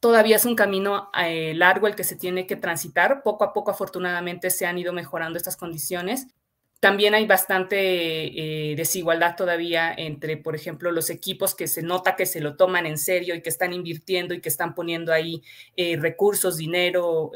todavía 0.00 0.36
es 0.36 0.46
un 0.46 0.56
camino 0.56 1.10
eh, 1.22 1.52
largo 1.54 1.86
el 1.86 1.94
que 1.94 2.04
se 2.04 2.16
tiene 2.16 2.46
que 2.46 2.56
transitar. 2.56 3.22
Poco 3.22 3.44
a 3.44 3.52
poco, 3.52 3.70
afortunadamente, 3.70 4.50
se 4.50 4.66
han 4.66 4.78
ido 4.78 4.92
mejorando 4.92 5.36
estas 5.36 5.56
condiciones, 5.56 6.26
también 6.80 7.14
hay 7.14 7.26
bastante 7.26 7.76
eh, 8.70 8.74
desigualdad 8.74 9.36
todavía 9.36 9.92
entre, 9.94 10.38
por 10.38 10.56
ejemplo, 10.56 10.90
los 10.90 11.10
equipos 11.10 11.54
que 11.54 11.68
se 11.68 11.82
nota 11.82 12.16
que 12.16 12.24
se 12.24 12.40
lo 12.40 12.56
toman 12.56 12.86
en 12.86 12.96
serio 12.96 13.34
y 13.34 13.42
que 13.42 13.50
están 13.50 13.74
invirtiendo 13.74 14.32
y 14.32 14.40
que 14.40 14.48
están 14.48 14.74
poniendo 14.74 15.12
ahí 15.12 15.42
eh, 15.76 15.98
recursos, 16.00 16.56
dinero, 16.56 17.32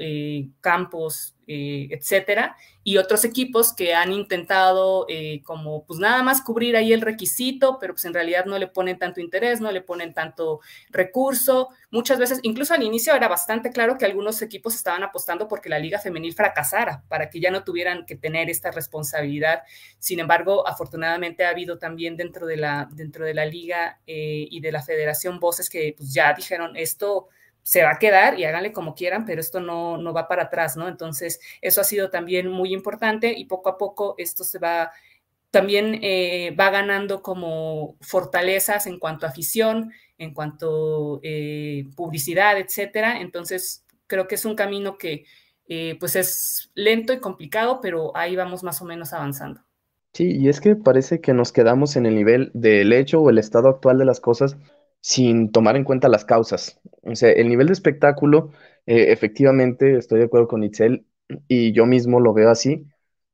campos, 0.62 1.34
eh, 1.46 1.88
etcétera, 1.90 2.56
y 2.82 2.98
otros 2.98 3.24
equipos 3.24 3.72
que 3.72 3.94
han 3.94 4.12
intentado 4.12 5.06
eh, 5.08 5.42
como 5.42 5.84
pues 5.86 5.98
nada 5.98 6.22
más 6.22 6.42
cubrir 6.42 6.76
ahí 6.76 6.92
el 6.92 7.00
requisito, 7.00 7.78
pero 7.80 7.94
pues 7.94 8.04
en 8.04 8.14
realidad 8.14 8.44
no 8.44 8.58
le 8.58 8.66
ponen 8.66 8.98
tanto 8.98 9.20
interés, 9.20 9.60
no 9.60 9.72
le 9.72 9.80
ponen 9.80 10.12
tanto 10.12 10.60
recurso. 10.90 11.70
Muchas 11.90 12.18
veces, 12.18 12.40
incluso 12.42 12.74
al 12.74 12.82
inicio 12.82 13.14
era 13.14 13.28
bastante 13.28 13.70
claro 13.70 13.96
que 13.96 14.04
algunos 14.04 14.42
equipos 14.42 14.74
estaban 14.74 15.02
apostando 15.02 15.48
porque 15.48 15.68
la 15.68 15.78
liga 15.78 15.98
femenil 15.98 16.34
fracasara, 16.34 17.02
para 17.08 17.30
que 17.30 17.40
ya 17.40 17.50
no 17.50 17.64
tuvieran 17.64 18.04
que 18.04 18.16
tener 18.16 18.50
esta 18.50 18.70
responsabilidad. 18.70 19.62
Sin 19.98 20.20
embargo, 20.20 20.66
afortunadamente 20.68 21.44
ha 21.44 21.50
habido 21.50 21.78
también 21.78 22.16
dentro 22.16 22.46
de 22.46 22.58
la, 22.58 22.88
dentro 22.92 23.24
de 23.24 23.34
la 23.34 23.46
liga 23.46 24.00
eh, 24.06 24.46
y 24.50 24.60
de 24.60 24.72
la 24.72 24.82
federación 24.82 25.40
voces 25.40 25.70
que 25.70 25.94
pues 25.96 26.12
ya 26.12 26.34
dijeron 26.34 26.76
esto 26.76 27.28
se 27.64 27.82
va 27.82 27.92
a 27.92 27.98
quedar 27.98 28.38
y 28.38 28.44
háganle 28.44 28.72
como 28.72 28.94
quieran, 28.94 29.24
pero 29.24 29.40
esto 29.40 29.58
no, 29.58 29.96
no 29.96 30.12
va 30.12 30.28
para 30.28 30.44
atrás, 30.44 30.76
¿no? 30.76 30.86
Entonces, 30.86 31.40
eso 31.62 31.80
ha 31.80 31.84
sido 31.84 32.10
también 32.10 32.46
muy 32.46 32.74
importante 32.74 33.32
y 33.32 33.46
poco 33.46 33.70
a 33.70 33.78
poco 33.78 34.14
esto 34.18 34.44
se 34.44 34.58
va, 34.58 34.92
también 35.50 35.98
eh, 36.02 36.54
va 36.60 36.68
ganando 36.68 37.22
como 37.22 37.96
fortalezas 38.02 38.86
en 38.86 38.98
cuanto 38.98 39.24
a 39.24 39.30
afición, 39.30 39.92
en 40.18 40.34
cuanto 40.34 41.20
eh, 41.22 41.86
publicidad, 41.96 42.58
etcétera. 42.58 43.22
Entonces, 43.22 43.86
creo 44.06 44.28
que 44.28 44.34
es 44.34 44.44
un 44.44 44.56
camino 44.56 44.98
que 44.98 45.24
eh, 45.66 45.96
pues 45.98 46.16
es 46.16 46.70
lento 46.74 47.14
y 47.14 47.18
complicado, 47.18 47.80
pero 47.80 48.14
ahí 48.14 48.36
vamos 48.36 48.62
más 48.62 48.82
o 48.82 48.84
menos 48.84 49.14
avanzando. 49.14 49.62
Sí, 50.12 50.36
y 50.36 50.50
es 50.50 50.60
que 50.60 50.76
parece 50.76 51.22
que 51.22 51.32
nos 51.32 51.50
quedamos 51.50 51.96
en 51.96 52.04
el 52.04 52.14
nivel 52.14 52.50
del 52.52 52.92
hecho 52.92 53.22
o 53.22 53.30
el 53.30 53.38
estado 53.38 53.70
actual 53.70 53.96
de 53.96 54.04
las 54.04 54.20
cosas 54.20 54.58
sin 55.04 55.52
tomar 55.52 55.76
en 55.76 55.84
cuenta 55.84 56.08
las 56.08 56.24
causas. 56.24 56.80
O 57.02 57.14
sea, 57.14 57.30
el 57.32 57.48
nivel 57.48 57.66
de 57.66 57.74
espectáculo, 57.74 58.52
eh, 58.86 59.12
efectivamente, 59.12 59.98
estoy 59.98 60.18
de 60.20 60.24
acuerdo 60.26 60.48
con 60.48 60.64
Itzel 60.64 61.06
y 61.46 61.72
yo 61.72 61.84
mismo 61.86 62.20
lo 62.20 62.32
veo 62.32 62.48
así 62.50 62.86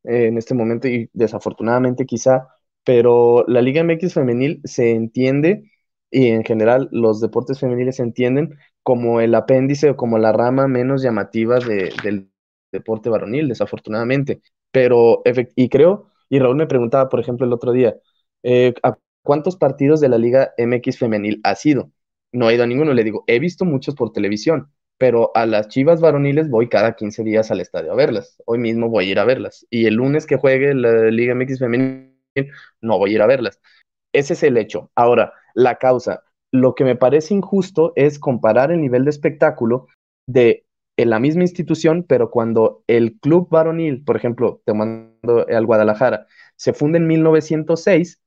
eh, 0.05 0.27
en 0.27 0.37
este 0.39 0.55
momento 0.55 0.89
y 0.89 1.09
desafortunadamente 1.13 2.07
quizá, 2.07 2.49
pero 2.85 3.45
la 3.47 3.63
Liga 3.63 3.81
MX 3.83 4.15
femenil 4.15 4.61
se 4.65 4.91
entiende 4.93 5.71
y 6.11 6.29
en 6.29 6.43
general 6.45 6.89
los 6.91 7.21
deportes 7.21 7.61
femeniles 7.61 7.97
se 7.97 8.03
entienden 8.03 8.59
como 8.83 9.21
el 9.21 9.33
apéndice 9.37 9.91
o 9.91 9.97
como 9.97 10.19
la 10.19 10.33
rama 10.33 10.67
menos 10.67 11.03
llamativa 11.03 11.59
del 11.61 12.31
deporte 12.73 13.11
varonil, 13.11 13.49
desafortunadamente. 13.49 14.41
Pero, 14.73 15.23
y 15.55 15.69
creo, 15.69 16.11
y 16.29 16.39
Raúl 16.41 16.57
me 16.57 16.67
preguntaba, 16.67 17.09
por 17.09 17.21
ejemplo, 17.21 17.47
el 17.47 17.53
otro 17.53 17.71
día, 17.73 17.97
eh, 18.43 18.75
¿cuántos 19.23 19.57
partidos 19.57 20.01
de 20.01 20.09
la 20.09 20.19
Liga 20.19 20.53
MX 20.59 20.99
femenil 20.99 21.41
ha 21.45 21.55
sido? 21.55 21.91
No 22.33 22.49
he 22.49 22.55
ido 22.55 22.65
a 22.65 22.67
ninguno, 22.67 22.95
le 22.95 23.05
digo, 23.05 23.25
he 23.27 23.39
visto 23.39 23.65
muchos 23.65 23.95
por 23.95 24.13
televisión, 24.13 24.71
pero 24.99 25.33
a 25.35 25.47
las 25.47 25.69
Chivas 25.69 26.01
varoniles 26.01 26.51
voy 26.51 26.69
cada 26.69 26.95
15 26.95 27.25
días 27.25 27.51
al 27.51 27.61
estadio 27.61 27.93
a 27.93 27.97
verlas. 27.97 28.37
Hoy 28.45 28.59
mismo 28.59 28.89
voy 28.89 29.09
a 29.09 29.11
ir 29.11 29.19
a 29.19 29.25
verlas. 29.25 29.67
Y 29.71 29.87
el 29.87 29.95
lunes 29.95 30.27
que 30.27 30.37
juegue 30.37 30.75
la 30.75 31.11
Liga 31.11 31.35
MX 31.35 31.59
femenil, 31.59 32.13
no 32.81 32.99
voy 32.99 33.13
a 33.13 33.15
ir 33.15 33.23
a 33.23 33.27
verlas. 33.27 33.61
Ese 34.13 34.35
es 34.35 34.43
el 34.43 34.57
hecho. 34.57 34.91
Ahora, 34.95 35.33
la 35.55 35.77
causa. 35.77 36.23
Lo 36.53 36.75
que 36.75 36.85
me 36.85 36.97
parece 36.97 37.35
injusto 37.35 37.93
es 37.97 38.19
comparar 38.19 38.73
el 38.73 38.81
nivel 38.81 39.05
de 39.05 39.11
espectáculo 39.11 39.87
de 40.27 40.67
en 40.97 41.09
la 41.11 41.19
misma 41.19 41.43
institución, 41.43 42.05
pero 42.07 42.31
cuando 42.31 42.85
el 42.87 43.19
club 43.21 43.49
varonil, 43.49 44.05
por 44.05 44.17
ejemplo, 44.17 44.61
te 44.67 44.75
mando 44.75 45.47
al 45.49 45.65
Guadalajara, 45.67 46.27
se 46.57 46.75
funda 46.75 46.99
en 46.99 47.07
1906, 47.07 48.21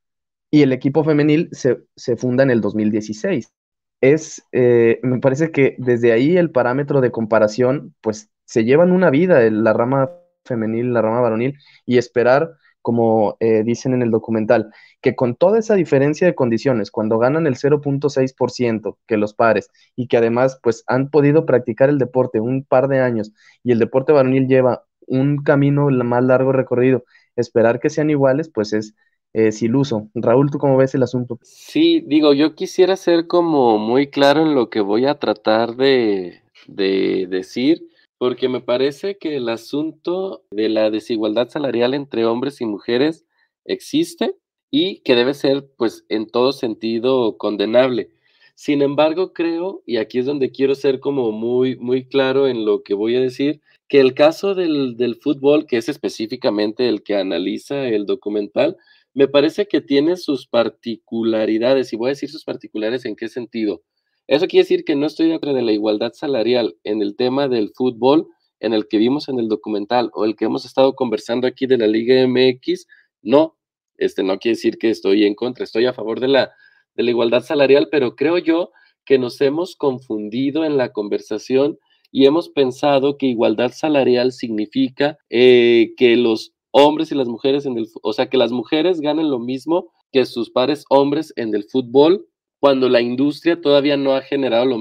y 0.54 0.62
el 0.62 0.72
equipo 0.72 1.02
femenil 1.02 1.48
se, 1.50 2.16
funda 2.16 2.44
en 2.44 2.50
el 2.52 2.60
2016. 2.60 3.52
Es, 4.00 4.40
eh, 4.52 5.00
me 5.02 5.18
parece 5.18 5.50
que 5.50 5.74
desde 5.78 6.12
ahí 6.12 6.36
el 6.36 6.52
parámetro 6.52 7.00
de 7.00 7.10
comparación, 7.10 7.96
pues 8.00 8.30
se 8.44 8.62
llevan 8.62 8.92
una 8.92 9.10
vida 9.10 9.40
la 9.50 9.72
rama 9.72 10.12
femenil, 10.44 10.92
la 10.92 11.02
rama 11.02 11.22
varonil, 11.22 11.58
y 11.84 11.98
esperar 11.98 12.52
como 12.82 13.36
eh, 13.40 13.64
dicen 13.64 13.94
en 13.94 14.02
el 14.02 14.12
documental, 14.12 14.70
que 15.00 15.16
con 15.16 15.34
toda 15.34 15.58
esa 15.58 15.74
diferencia 15.74 16.24
de 16.28 16.36
condiciones, 16.36 16.92
cuando 16.92 17.18
ganan 17.18 17.48
el 17.48 17.56
0.6% 17.56 18.98
que 19.08 19.16
los 19.16 19.34
pares 19.34 19.70
y 19.96 20.06
que 20.06 20.18
además 20.18 20.60
pues 20.62 20.84
han 20.86 21.10
podido 21.10 21.46
practicar 21.46 21.88
el 21.88 21.98
deporte 21.98 22.38
un 22.38 22.62
par 22.62 22.86
de 22.86 23.00
años 23.00 23.32
y 23.64 23.72
el 23.72 23.80
deporte 23.80 24.12
varonil 24.12 24.46
lleva 24.46 24.84
un 25.08 25.38
camino 25.42 25.90
más 25.90 26.22
largo 26.22 26.52
recorrido, 26.52 27.02
esperar 27.34 27.80
que 27.80 27.90
sean 27.90 28.08
iguales 28.08 28.48
pues 28.54 28.72
es, 28.72 28.94
es 29.34 29.62
iluso. 29.62 30.08
Raúl, 30.14 30.50
¿tú 30.50 30.58
cómo 30.58 30.78
ves 30.78 30.94
el 30.94 31.02
asunto? 31.02 31.38
Sí, 31.42 32.02
digo, 32.06 32.32
yo 32.32 32.54
quisiera 32.54 32.96
ser 32.96 33.26
como 33.26 33.76
muy 33.78 34.08
claro 34.08 34.42
en 34.42 34.54
lo 34.54 34.70
que 34.70 34.80
voy 34.80 35.04
a 35.04 35.18
tratar 35.18 35.76
de, 35.76 36.40
de 36.68 37.26
decir 37.28 37.86
porque 38.18 38.48
me 38.48 38.60
parece 38.60 39.18
que 39.18 39.36
el 39.36 39.48
asunto 39.48 40.44
de 40.50 40.68
la 40.68 40.90
desigualdad 40.90 41.50
salarial 41.50 41.92
entre 41.92 42.24
hombres 42.24 42.60
y 42.60 42.64
mujeres 42.64 43.26
existe 43.64 44.36
y 44.70 45.00
que 45.00 45.14
debe 45.14 45.34
ser, 45.34 45.68
pues, 45.76 46.04
en 46.08 46.26
todo 46.26 46.52
sentido 46.52 47.36
condenable. 47.36 48.10
Sin 48.54 48.82
embargo, 48.82 49.32
creo, 49.32 49.82
y 49.84 49.98
aquí 49.98 50.20
es 50.20 50.26
donde 50.26 50.52
quiero 50.52 50.74
ser 50.74 51.00
como 51.00 51.32
muy, 51.32 51.76
muy 51.76 52.06
claro 52.06 52.46
en 52.46 52.64
lo 52.64 52.82
que 52.82 52.94
voy 52.94 53.16
a 53.16 53.20
decir, 53.20 53.60
que 53.88 54.00
el 54.00 54.14
caso 54.14 54.54
del, 54.54 54.96
del 54.96 55.16
fútbol, 55.16 55.66
que 55.66 55.76
es 55.76 55.88
específicamente 55.88 56.88
el 56.88 57.02
que 57.02 57.16
analiza 57.16 57.86
el 57.88 58.06
documental, 58.06 58.76
me 59.14 59.28
parece 59.28 59.66
que 59.66 59.80
tiene 59.80 60.16
sus 60.16 60.46
particularidades, 60.46 61.92
y 61.92 61.96
voy 61.96 62.08
a 62.08 62.10
decir 62.10 62.30
sus 62.30 62.44
particulares 62.44 63.04
en 63.04 63.16
qué 63.16 63.28
sentido. 63.28 63.82
Eso 64.26 64.46
quiere 64.46 64.64
decir 64.64 64.84
que 64.84 64.96
no 64.96 65.06
estoy 65.06 65.28
dentro 65.28 65.54
de 65.54 65.62
la 65.62 65.72
igualdad 65.72 66.12
salarial 66.14 66.76
en 66.82 67.00
el 67.00 67.14
tema 67.14 67.46
del 67.46 67.70
fútbol, 67.74 68.26
en 68.60 68.72
el 68.72 68.88
que 68.88 68.98
vimos 68.98 69.28
en 69.28 69.38
el 69.38 69.48
documental 69.48 70.10
o 70.14 70.24
el 70.24 70.34
que 70.36 70.46
hemos 70.46 70.64
estado 70.64 70.94
conversando 70.94 71.46
aquí 71.46 71.66
de 71.66 71.78
la 71.78 71.86
Liga 71.86 72.26
MX. 72.26 72.86
No, 73.22 73.56
este 73.96 74.22
no 74.22 74.38
quiere 74.38 74.56
decir 74.56 74.78
que 74.78 74.90
estoy 74.90 75.24
en 75.24 75.34
contra, 75.34 75.64
estoy 75.64 75.86
a 75.86 75.92
favor 75.92 76.20
de 76.20 76.28
la, 76.28 76.52
de 76.94 77.02
la 77.02 77.10
igualdad 77.10 77.42
salarial, 77.42 77.88
pero 77.90 78.16
creo 78.16 78.38
yo 78.38 78.70
que 79.04 79.18
nos 79.18 79.40
hemos 79.40 79.76
confundido 79.76 80.64
en 80.64 80.76
la 80.76 80.92
conversación 80.92 81.78
y 82.10 82.26
hemos 82.26 82.48
pensado 82.48 83.18
que 83.18 83.26
igualdad 83.26 83.72
salarial 83.72 84.32
significa 84.32 85.18
eh, 85.30 85.92
que 85.96 86.16
los 86.16 86.54
hombres 86.76 87.12
y 87.12 87.14
las 87.14 87.28
mujeres 87.28 87.66
en 87.66 87.78
el, 87.78 87.86
o 88.02 88.12
sea, 88.12 88.28
que 88.28 88.36
las 88.36 88.50
mujeres 88.50 89.00
ganen 89.00 89.30
lo 89.30 89.38
mismo 89.38 89.92
que 90.10 90.26
sus 90.26 90.50
pares 90.50 90.84
hombres 90.90 91.32
en 91.36 91.54
el 91.54 91.62
fútbol 91.64 92.26
cuando 92.58 92.88
la 92.88 93.00
industria 93.00 93.60
todavía 93.60 93.96
no 93.96 94.14
ha 94.16 94.22
generado 94.22 94.66
lo, 94.66 94.78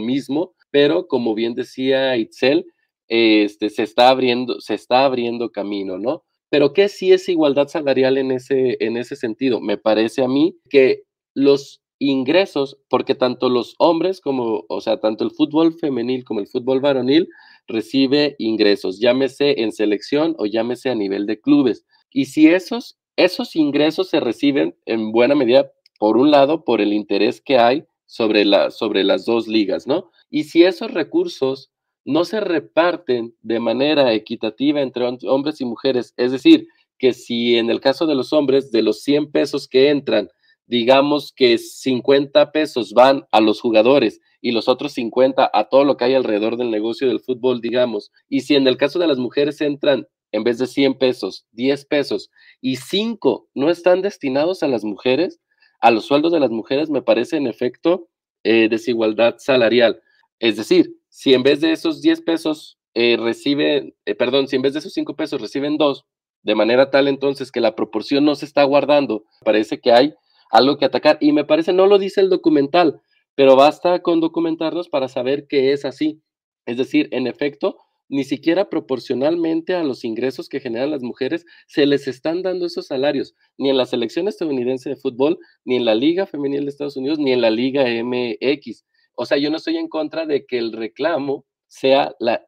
mismo, 0.00 0.54
pero 0.72 1.06
como 1.06 1.34
bien 1.34 1.54
decía 1.54 2.16
Itzel, 2.16 2.66
este, 3.06 3.70
se, 3.70 3.84
está 3.84 4.08
abriendo, 4.08 4.60
se 4.60 4.74
está 4.74 5.04
abriendo 5.04 5.50
camino, 5.50 5.96
¿no? 5.98 6.24
Pero 6.50 6.72
¿qué 6.72 6.88
sí 6.88 7.12
es 7.12 7.28
igualdad 7.28 7.68
salarial 7.68 8.18
en 8.18 8.32
ese, 8.32 8.76
en 8.80 8.96
ese 8.96 9.14
sentido? 9.14 9.60
Me 9.60 9.76
parece 9.76 10.24
a 10.24 10.28
mí 10.28 10.56
que 10.68 11.02
los 11.34 11.82
ingresos, 12.00 12.78
porque 12.88 13.14
tanto 13.14 13.48
los 13.48 13.76
hombres 13.78 14.20
como, 14.20 14.64
o 14.68 14.80
sea, 14.80 14.98
tanto 14.98 15.22
el 15.22 15.30
fútbol 15.30 15.74
femenil 15.74 16.24
como 16.24 16.40
el 16.40 16.48
fútbol 16.48 16.80
varonil 16.80 17.28
recibe 17.68 18.34
ingresos, 18.38 18.98
llámese 18.98 19.60
en 19.62 19.72
selección 19.72 20.34
o 20.38 20.46
llámese 20.46 20.90
a 20.90 20.94
nivel 20.94 21.26
de 21.26 21.40
clubes. 21.40 21.84
Y 22.10 22.24
si 22.24 22.48
esos, 22.48 22.98
esos 23.16 23.54
ingresos 23.54 24.08
se 24.08 24.20
reciben 24.20 24.74
en 24.86 25.12
buena 25.12 25.34
medida 25.34 25.70
por 25.98 26.16
un 26.16 26.30
lado, 26.30 26.64
por 26.64 26.80
el 26.80 26.92
interés 26.92 27.40
que 27.40 27.58
hay 27.58 27.84
sobre, 28.06 28.44
la, 28.44 28.70
sobre 28.70 29.04
las 29.04 29.26
dos 29.26 29.46
ligas, 29.46 29.86
¿no? 29.86 30.10
Y 30.30 30.44
si 30.44 30.64
esos 30.64 30.90
recursos 30.90 31.70
no 32.04 32.24
se 32.24 32.40
reparten 32.40 33.34
de 33.42 33.60
manera 33.60 34.14
equitativa 34.14 34.80
entre 34.80 35.04
hombres 35.26 35.60
y 35.60 35.66
mujeres, 35.66 36.14
es 36.16 36.32
decir, 36.32 36.66
que 36.98 37.12
si 37.12 37.56
en 37.56 37.70
el 37.70 37.80
caso 37.80 38.06
de 38.06 38.14
los 38.14 38.32
hombres, 38.32 38.72
de 38.72 38.82
los 38.82 39.02
100 39.02 39.30
pesos 39.30 39.68
que 39.68 39.90
entran, 39.90 40.28
digamos 40.66 41.32
que 41.32 41.58
50 41.58 42.50
pesos 42.50 42.92
van 42.92 43.26
a 43.30 43.40
los 43.40 43.60
jugadores 43.60 44.20
y 44.40 44.52
los 44.52 44.68
otros 44.68 44.92
50 44.92 45.50
a 45.52 45.68
todo 45.68 45.84
lo 45.84 45.96
que 45.96 46.04
hay 46.04 46.14
alrededor 46.14 46.56
del 46.56 46.70
negocio 46.70 47.08
del 47.08 47.20
fútbol, 47.20 47.60
digamos, 47.60 48.10
y 48.28 48.40
si 48.40 48.54
en 48.54 48.66
el 48.66 48.76
caso 48.76 48.98
de 48.98 49.06
las 49.06 49.18
mujeres 49.18 49.60
entran 49.60 50.06
en 50.32 50.44
vez 50.44 50.58
de 50.58 50.66
100 50.66 50.98
pesos, 50.98 51.46
10 51.52 51.86
pesos 51.86 52.30
y 52.60 52.76
5 52.76 53.48
no 53.54 53.70
están 53.70 54.02
destinados 54.02 54.62
a 54.62 54.68
las 54.68 54.84
mujeres, 54.84 55.40
a 55.80 55.90
los 55.90 56.04
sueldos 56.04 56.32
de 56.32 56.40
las 56.40 56.50
mujeres 56.50 56.90
me 56.90 57.02
parece 57.02 57.36
en 57.36 57.46
efecto 57.46 58.08
eh, 58.44 58.68
desigualdad 58.68 59.36
salarial. 59.38 60.02
Es 60.38 60.56
decir, 60.56 60.94
si 61.08 61.34
en 61.34 61.42
vez 61.42 61.60
de 61.60 61.72
esos 61.72 62.02
10 62.02 62.22
pesos 62.22 62.78
eh, 62.94 63.16
reciben, 63.18 63.94
eh, 64.04 64.14
perdón, 64.14 64.48
si 64.48 64.56
en 64.56 64.62
vez 64.62 64.72
de 64.74 64.80
esos 64.80 64.92
5 64.92 65.16
pesos 65.16 65.40
reciben 65.40 65.76
2, 65.76 66.04
de 66.42 66.54
manera 66.54 66.90
tal 66.90 67.08
entonces 67.08 67.50
que 67.50 67.60
la 67.60 67.74
proporción 67.74 68.24
no 68.24 68.34
se 68.34 68.44
está 68.44 68.62
guardando, 68.64 69.24
parece 69.44 69.80
que 69.80 69.92
hay 69.92 70.14
algo 70.50 70.78
que 70.78 70.84
atacar. 70.84 71.18
Y 71.20 71.32
me 71.32 71.44
parece, 71.44 71.72
no 71.72 71.86
lo 71.86 71.98
dice 71.98 72.20
el 72.20 72.30
documental, 72.30 73.00
pero 73.38 73.54
basta 73.54 74.02
con 74.02 74.18
documentarnos 74.18 74.88
para 74.88 75.06
saber 75.06 75.46
que 75.46 75.72
es 75.72 75.84
así. 75.84 76.20
Es 76.66 76.76
decir, 76.76 77.08
en 77.12 77.28
efecto, 77.28 77.76
ni 78.08 78.24
siquiera 78.24 78.68
proporcionalmente 78.68 79.76
a 79.76 79.84
los 79.84 80.02
ingresos 80.04 80.48
que 80.48 80.58
generan 80.58 80.90
las 80.90 81.02
mujeres 81.02 81.46
se 81.68 81.86
les 81.86 82.08
están 82.08 82.42
dando 82.42 82.66
esos 82.66 82.88
salarios, 82.88 83.36
ni 83.56 83.70
en 83.70 83.76
la 83.76 83.86
selección 83.86 84.26
estadounidense 84.26 84.88
de 84.88 84.96
fútbol, 84.96 85.38
ni 85.64 85.76
en 85.76 85.84
la 85.84 85.94
Liga 85.94 86.26
Femenil 86.26 86.64
de 86.64 86.70
Estados 86.70 86.96
Unidos, 86.96 87.20
ni 87.20 87.30
en 87.30 87.40
la 87.40 87.50
Liga 87.50 87.84
MX. 87.84 88.84
O 89.14 89.24
sea, 89.24 89.38
yo 89.38 89.50
no 89.50 89.58
estoy 89.58 89.76
en 89.76 89.86
contra 89.86 90.26
de 90.26 90.44
que 90.44 90.58
el 90.58 90.72
reclamo 90.72 91.46
sea 91.68 92.16
la, 92.18 92.44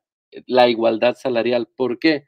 la 0.48 0.68
igualdad 0.68 1.14
salarial. 1.14 1.68
¿Por 1.76 2.00
qué? 2.00 2.24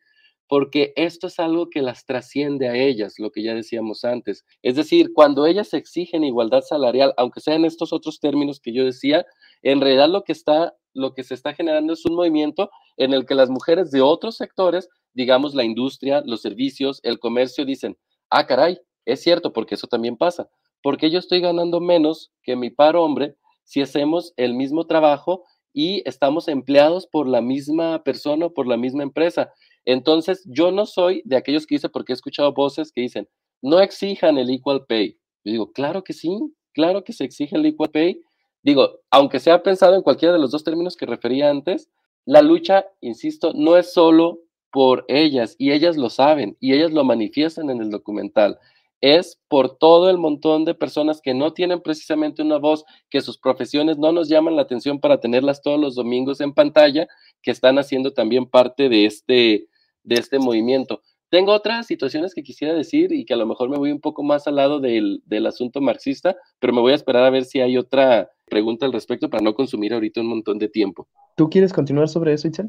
Porque 0.53 0.93
esto 0.97 1.29
es 1.29 1.38
algo 1.38 1.71
que 1.71 1.81
las 1.81 2.05
trasciende 2.05 2.69
a 2.69 2.75
ellas, 2.75 3.15
lo 3.17 3.31
que 3.31 3.43
ya 3.43 3.55
decíamos 3.55 4.05
antes. 4.05 4.45
Es 4.61 4.77
decir, 4.77 5.15
cuando 5.15 5.47
ellas 5.47 5.73
exigen 5.73 6.25
igualdad 6.25 6.61
salarial, 6.61 7.15
aunque 7.17 7.41
sea 7.41 7.55
en 7.55 7.65
estos 7.65 7.91
otros 7.95 8.21
términos 8.21 8.61
que 8.61 8.75
yo 8.75 8.85
decía, 8.85 9.25
en 9.62 9.81
realidad 9.81 10.11
lo 10.11 10.25
que 10.25 10.33
está 10.33 10.75
lo 10.93 11.15
que 11.15 11.23
se 11.23 11.33
está 11.33 11.55
generando 11.55 11.95
es 11.95 12.05
un 12.05 12.17
movimiento 12.17 12.71
en 12.99 13.15
el 13.15 13.25
que 13.25 13.35
las 13.35 13.49
mujeres 13.49 13.91
de 13.93 14.03
otros 14.03 14.37
sectores, 14.37 14.91
digamos 15.15 15.55
la 15.55 15.65
industria, 15.65 16.23
los 16.27 16.43
servicios, 16.43 17.01
el 17.03 17.19
comercio, 17.19 17.65
dicen, 17.65 17.97
ah, 18.29 18.47
caray, 18.47 18.79
es 19.07 19.23
cierto, 19.23 19.55
porque 19.55 19.77
eso 19.77 19.87
también 19.87 20.19
pasa, 20.19 20.51
porque 20.83 21.11
yo 21.11 21.19
estoy 21.19 21.41
ganando 21.41 21.81
menos 21.81 22.31
que 22.43 22.57
mi 22.57 22.69
par 22.69 22.97
hombre 22.97 23.37
si 23.65 23.81
hacemos 23.81 24.35
el 24.37 24.53
mismo 24.53 24.87
trabajo 24.87 25.45
y 25.73 26.07
estamos 26.07 26.49
empleados 26.49 27.07
por 27.07 27.27
la 27.27 27.41
misma 27.41 28.03
persona 28.05 28.47
o 28.47 28.53
por 28.53 28.67
la 28.67 28.77
misma 28.77 29.03
empresa. 29.03 29.51
Entonces, 29.85 30.42
yo 30.47 30.71
no 30.71 30.87
soy 30.87 31.23
de 31.25 31.37
aquellos 31.37 31.66
que 31.66 31.77
dicen, 31.77 31.90
porque 31.92 32.12
he 32.12 32.14
escuchado 32.14 32.53
voces 32.53 32.92
que 32.92 33.01
dicen, 33.01 33.29
no 33.62 33.81
exijan 33.81 34.38
el 34.38 34.51
equal 34.51 34.85
pay. 34.87 35.18
Yo 35.45 35.53
digo, 35.53 35.73
claro 35.73 36.05
que 36.05 36.12
sí, 36.12 36.37
claro 36.73 37.05
que 37.05 37.12
se 37.12 37.25
exige 37.25 37.57
el 37.57 37.66
equal 37.66 37.90
pay, 37.90 38.21
digo, 38.62 39.01
aunque 39.11 39.40
sea 39.40 39.62
pensado 39.62 39.95
en 39.95 40.03
cualquiera 40.03 40.35
de 40.35 40.40
los 40.40 40.51
dos 40.51 40.64
términos 40.64 40.97
que 40.97 41.07
refería 41.07 41.51
antes, 41.51 41.90
la 42.25 42.42
lucha, 42.42 42.87
insisto, 43.01 43.53
no 43.55 43.77
es 43.77 43.92
solo 43.92 44.40
por 44.71 45.05
ellas, 45.09 45.57
y 45.59 45.73
ellas 45.73 45.97
lo 45.97 46.09
saben, 46.11 46.57
y 46.61 46.73
ellas 46.73 46.92
lo 46.92 47.05
manifiestan 47.05 47.71
en 47.71 47.83
el 47.83 47.90
documental. 47.90 48.59
Es 49.01 49.40
por 49.49 49.77
todo 49.79 50.09
el 50.09 50.16
montón 50.16 50.64
de 50.64 50.75
personas 50.75 51.21
que 51.21 51.35
no 51.35 51.53
tienen 51.53 51.81
precisamente 51.81 52.42
una 52.42 52.59
voz, 52.59 52.85
que 53.11 53.21
sus 53.21 53.37
profesiones 53.37 53.99
no 53.99 54.12
nos 54.12 54.29
llaman 54.29 54.55
la 54.55 54.62
atención 54.62 55.01
para 55.01 55.18
tenerlas 55.18 55.61
todos 55.61 55.81
los 55.81 55.97
domingos 55.97 56.40
en 56.40 56.55
pantalla, 56.55 57.09
que 57.42 57.51
están 57.51 57.79
haciendo 57.79 58.12
también 58.12 58.47
parte 58.47 58.88
de 58.88 59.07
este, 59.07 59.66
de 60.05 60.17
este 60.17 60.38
movimiento. 60.38 61.03
Tengo 61.31 61.53
otras 61.53 61.87
situaciones 61.87 62.35
que 62.35 62.43
quisiera 62.43 62.75
decir 62.75 63.12
y 63.12 63.25
que 63.25 63.33
a 63.33 63.38
lo 63.38 63.47
mejor 63.47 63.71
me 63.71 63.79
voy 63.79 63.91
un 63.91 64.01
poco 64.01 64.23
más 64.23 64.47
al 64.47 64.57
lado 64.57 64.81
del, 64.81 65.23
del 65.25 65.47
asunto 65.47 65.81
marxista, 65.81 66.37
pero 66.59 66.75
me 66.75 66.81
voy 66.81 66.93
a 66.93 66.97
esperar 66.97 67.25
a 67.25 67.31
ver 67.31 67.45
si 67.45 67.61
hay 67.61 67.79
otra 67.79 68.31
pregunta 68.45 68.85
al 68.85 68.93
respecto 68.93 69.31
para 69.31 69.43
no 69.43 69.55
consumir 69.55 69.95
ahorita 69.95 70.21
un 70.21 70.29
montón 70.29 70.59
de 70.59 70.69
tiempo. 70.69 71.09
¿Tú 71.37 71.49
quieres 71.49 71.73
continuar 71.73 72.09
sobre 72.09 72.35
eso, 72.35 72.49
Itzel? 72.49 72.69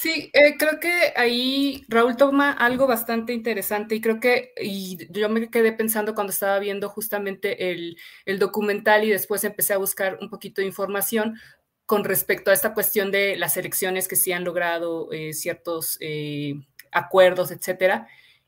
Sí, 0.00 0.30
eh, 0.32 0.56
creo 0.56 0.80
que 0.80 1.12
ahí 1.14 1.84
Raúl 1.88 2.16
toma 2.16 2.52
algo 2.52 2.86
bastante 2.86 3.34
interesante 3.34 3.96
y 3.96 4.00
creo 4.00 4.18
que 4.18 4.54
y 4.58 4.96
yo 5.10 5.28
me 5.28 5.50
quedé 5.50 5.74
pensando 5.74 6.14
cuando 6.14 6.30
estaba 6.32 6.58
viendo 6.58 6.88
justamente 6.88 7.70
el, 7.70 7.98
el, 8.24 8.38
documental 8.38 9.04
y 9.04 9.10
después 9.10 9.44
empecé 9.44 9.74
a 9.74 9.78
buscar 9.78 10.16
un 10.22 10.30
poquito 10.30 10.62
de 10.62 10.68
información 10.68 11.34
con 11.90 12.04
respecto 12.04 12.52
a 12.52 12.54
esta 12.54 12.72
cuestión 12.72 13.10
de 13.10 13.34
las 13.34 13.56
elecciones 13.56 14.06
que 14.06 14.14
sí 14.14 14.30
han 14.30 14.44
logrado 14.44 15.10
eh, 15.10 15.32
ciertos 15.32 15.98
eh, 15.98 16.54
acuerdos, 16.92 17.50
etcétera. 17.50 18.06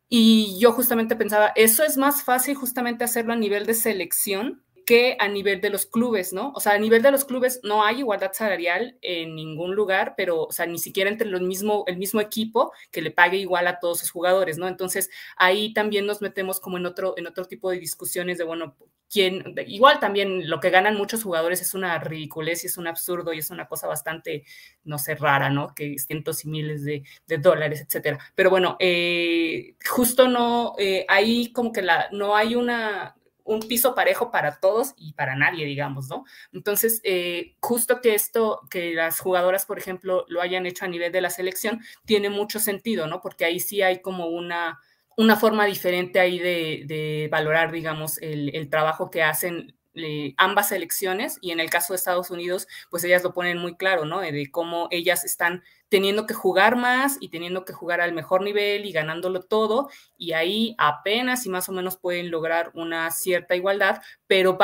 Y 0.08 0.60
yo 0.60 0.70
justamente 0.70 1.16
pensaba, 1.16 1.52
eso 1.56 1.82
es 1.82 1.96
más 1.96 2.22
fácil 2.22 2.54
justamente 2.54 3.02
hacerlo 3.02 3.32
a 3.32 3.36
nivel 3.36 3.66
de 3.66 3.74
selección 3.74 4.62
que 4.86 5.16
a 5.18 5.26
nivel 5.26 5.60
de 5.60 5.70
los 5.70 5.86
clubes, 5.86 6.32
¿no? 6.32 6.52
O 6.54 6.60
sea, 6.60 6.74
a 6.74 6.78
nivel 6.78 7.02
de 7.02 7.10
los 7.10 7.24
clubes 7.24 7.58
no 7.64 7.84
hay 7.84 7.98
igualdad 7.98 8.30
salarial 8.32 8.96
en 9.02 9.34
ningún 9.34 9.74
lugar, 9.74 10.14
pero, 10.16 10.44
o 10.44 10.52
sea, 10.52 10.66
ni 10.66 10.78
siquiera 10.78 11.10
entre 11.10 11.26
los 11.26 11.40
mismo, 11.40 11.82
el 11.88 11.96
mismo 11.96 12.20
equipo 12.20 12.72
que 12.92 13.02
le 13.02 13.10
pague 13.10 13.38
igual 13.38 13.66
a 13.66 13.80
todos 13.80 13.98
sus 13.98 14.12
jugadores, 14.12 14.56
¿no? 14.56 14.68
Entonces, 14.68 15.10
ahí 15.36 15.72
también 15.74 16.06
nos 16.06 16.22
metemos 16.22 16.60
como 16.60 16.76
en 16.76 16.86
otro, 16.86 17.14
en 17.16 17.26
otro 17.26 17.46
tipo 17.46 17.70
de 17.70 17.80
discusiones 17.80 18.38
de, 18.38 18.44
bueno, 18.44 18.76
quién, 19.12 19.54
igual 19.66 20.00
también 20.00 20.48
lo 20.48 20.58
que 20.58 20.70
ganan 20.70 20.96
muchos 20.96 21.22
jugadores 21.22 21.60
es 21.60 21.74
una 21.74 21.98
ridiculez 21.98 22.64
y 22.64 22.68
es 22.68 22.78
un 22.78 22.86
absurdo 22.86 23.34
y 23.34 23.38
es 23.38 23.50
una 23.50 23.68
cosa 23.68 23.86
bastante, 23.86 24.44
no 24.84 24.98
sé, 24.98 25.14
rara, 25.14 25.50
¿no? 25.50 25.74
Que 25.74 25.98
cientos 25.98 26.44
y 26.46 26.48
miles 26.48 26.82
de, 26.82 27.04
dólares, 27.38 27.82
etcétera. 27.82 28.18
Pero 28.34 28.48
bueno, 28.48 28.76
eh, 28.80 29.74
justo 29.84 30.28
no, 30.28 30.74
eh, 30.78 31.04
ahí 31.08 31.52
como 31.52 31.72
que 31.72 31.82
la, 31.82 32.08
no 32.10 32.34
hay 32.34 32.54
una 32.54 33.14
un 33.44 33.60
piso 33.60 33.94
parejo 33.94 34.30
para 34.30 34.60
todos 34.60 34.94
y 34.96 35.14
para 35.14 35.34
nadie, 35.34 35.66
digamos, 35.66 36.08
¿no? 36.08 36.24
Entonces, 36.52 37.00
eh, 37.02 37.56
justo 37.60 38.00
que 38.00 38.14
esto, 38.14 38.60
que 38.70 38.94
las 38.94 39.18
jugadoras, 39.18 39.66
por 39.66 39.78
ejemplo, 39.78 40.24
lo 40.28 40.40
hayan 40.40 40.64
hecho 40.64 40.84
a 40.84 40.88
nivel 40.88 41.10
de 41.10 41.20
la 41.20 41.28
selección, 41.28 41.80
tiene 42.04 42.30
mucho 42.30 42.60
sentido, 42.60 43.08
¿no? 43.08 43.20
Porque 43.20 43.44
ahí 43.44 43.58
sí 43.58 43.82
hay 43.82 44.00
como 44.00 44.28
una, 44.28 44.78
una 45.16 45.36
forma 45.36 45.66
diferente 45.66 46.20
ahí 46.20 46.38
de, 46.38 47.28
valorar, 47.30 47.72
digamos, 47.72 48.18
el, 48.22 48.54
el, 48.54 48.68
trabajo 48.68 49.10
que 49.10 49.22
hacen 49.22 49.74
eh, 49.94 50.32
ambas 50.38 50.70
selecciones 50.70 51.36
y 51.42 51.50
en 51.50 51.60
el 51.60 51.68
caso 51.68 51.92
de 51.92 51.98
Estados 51.98 52.30
Unidos, 52.30 52.66
pues 52.90 53.04
ellas 53.04 53.22
lo 53.22 53.34
ponen 53.34 53.58
muy 53.58 53.76
claro, 53.76 54.06
¿no? 54.06 54.20
De 54.20 54.50
cómo 54.50 54.88
ellas 54.90 55.22
están 55.22 55.62
teniendo 55.90 56.26
que 56.26 56.32
jugar 56.32 56.76
más 56.76 57.18
y 57.20 57.28
teniendo 57.28 57.66
que 57.66 57.74
jugar 57.74 58.00
al 58.00 58.14
mejor 58.14 58.42
nivel 58.42 58.86
y 58.86 58.92
ganándolo 58.92 59.42
todo 59.42 59.90
y 60.16 60.32
ahí 60.32 60.74
apenas 60.78 61.44
y 61.44 61.50
más 61.50 61.68
o 61.68 61.72
menos 61.72 61.98
pueden 61.98 62.30
lograr 62.30 62.70
una 62.72 63.10
cierta 63.10 63.54
igualdad, 63.54 64.00
pero 64.26 64.56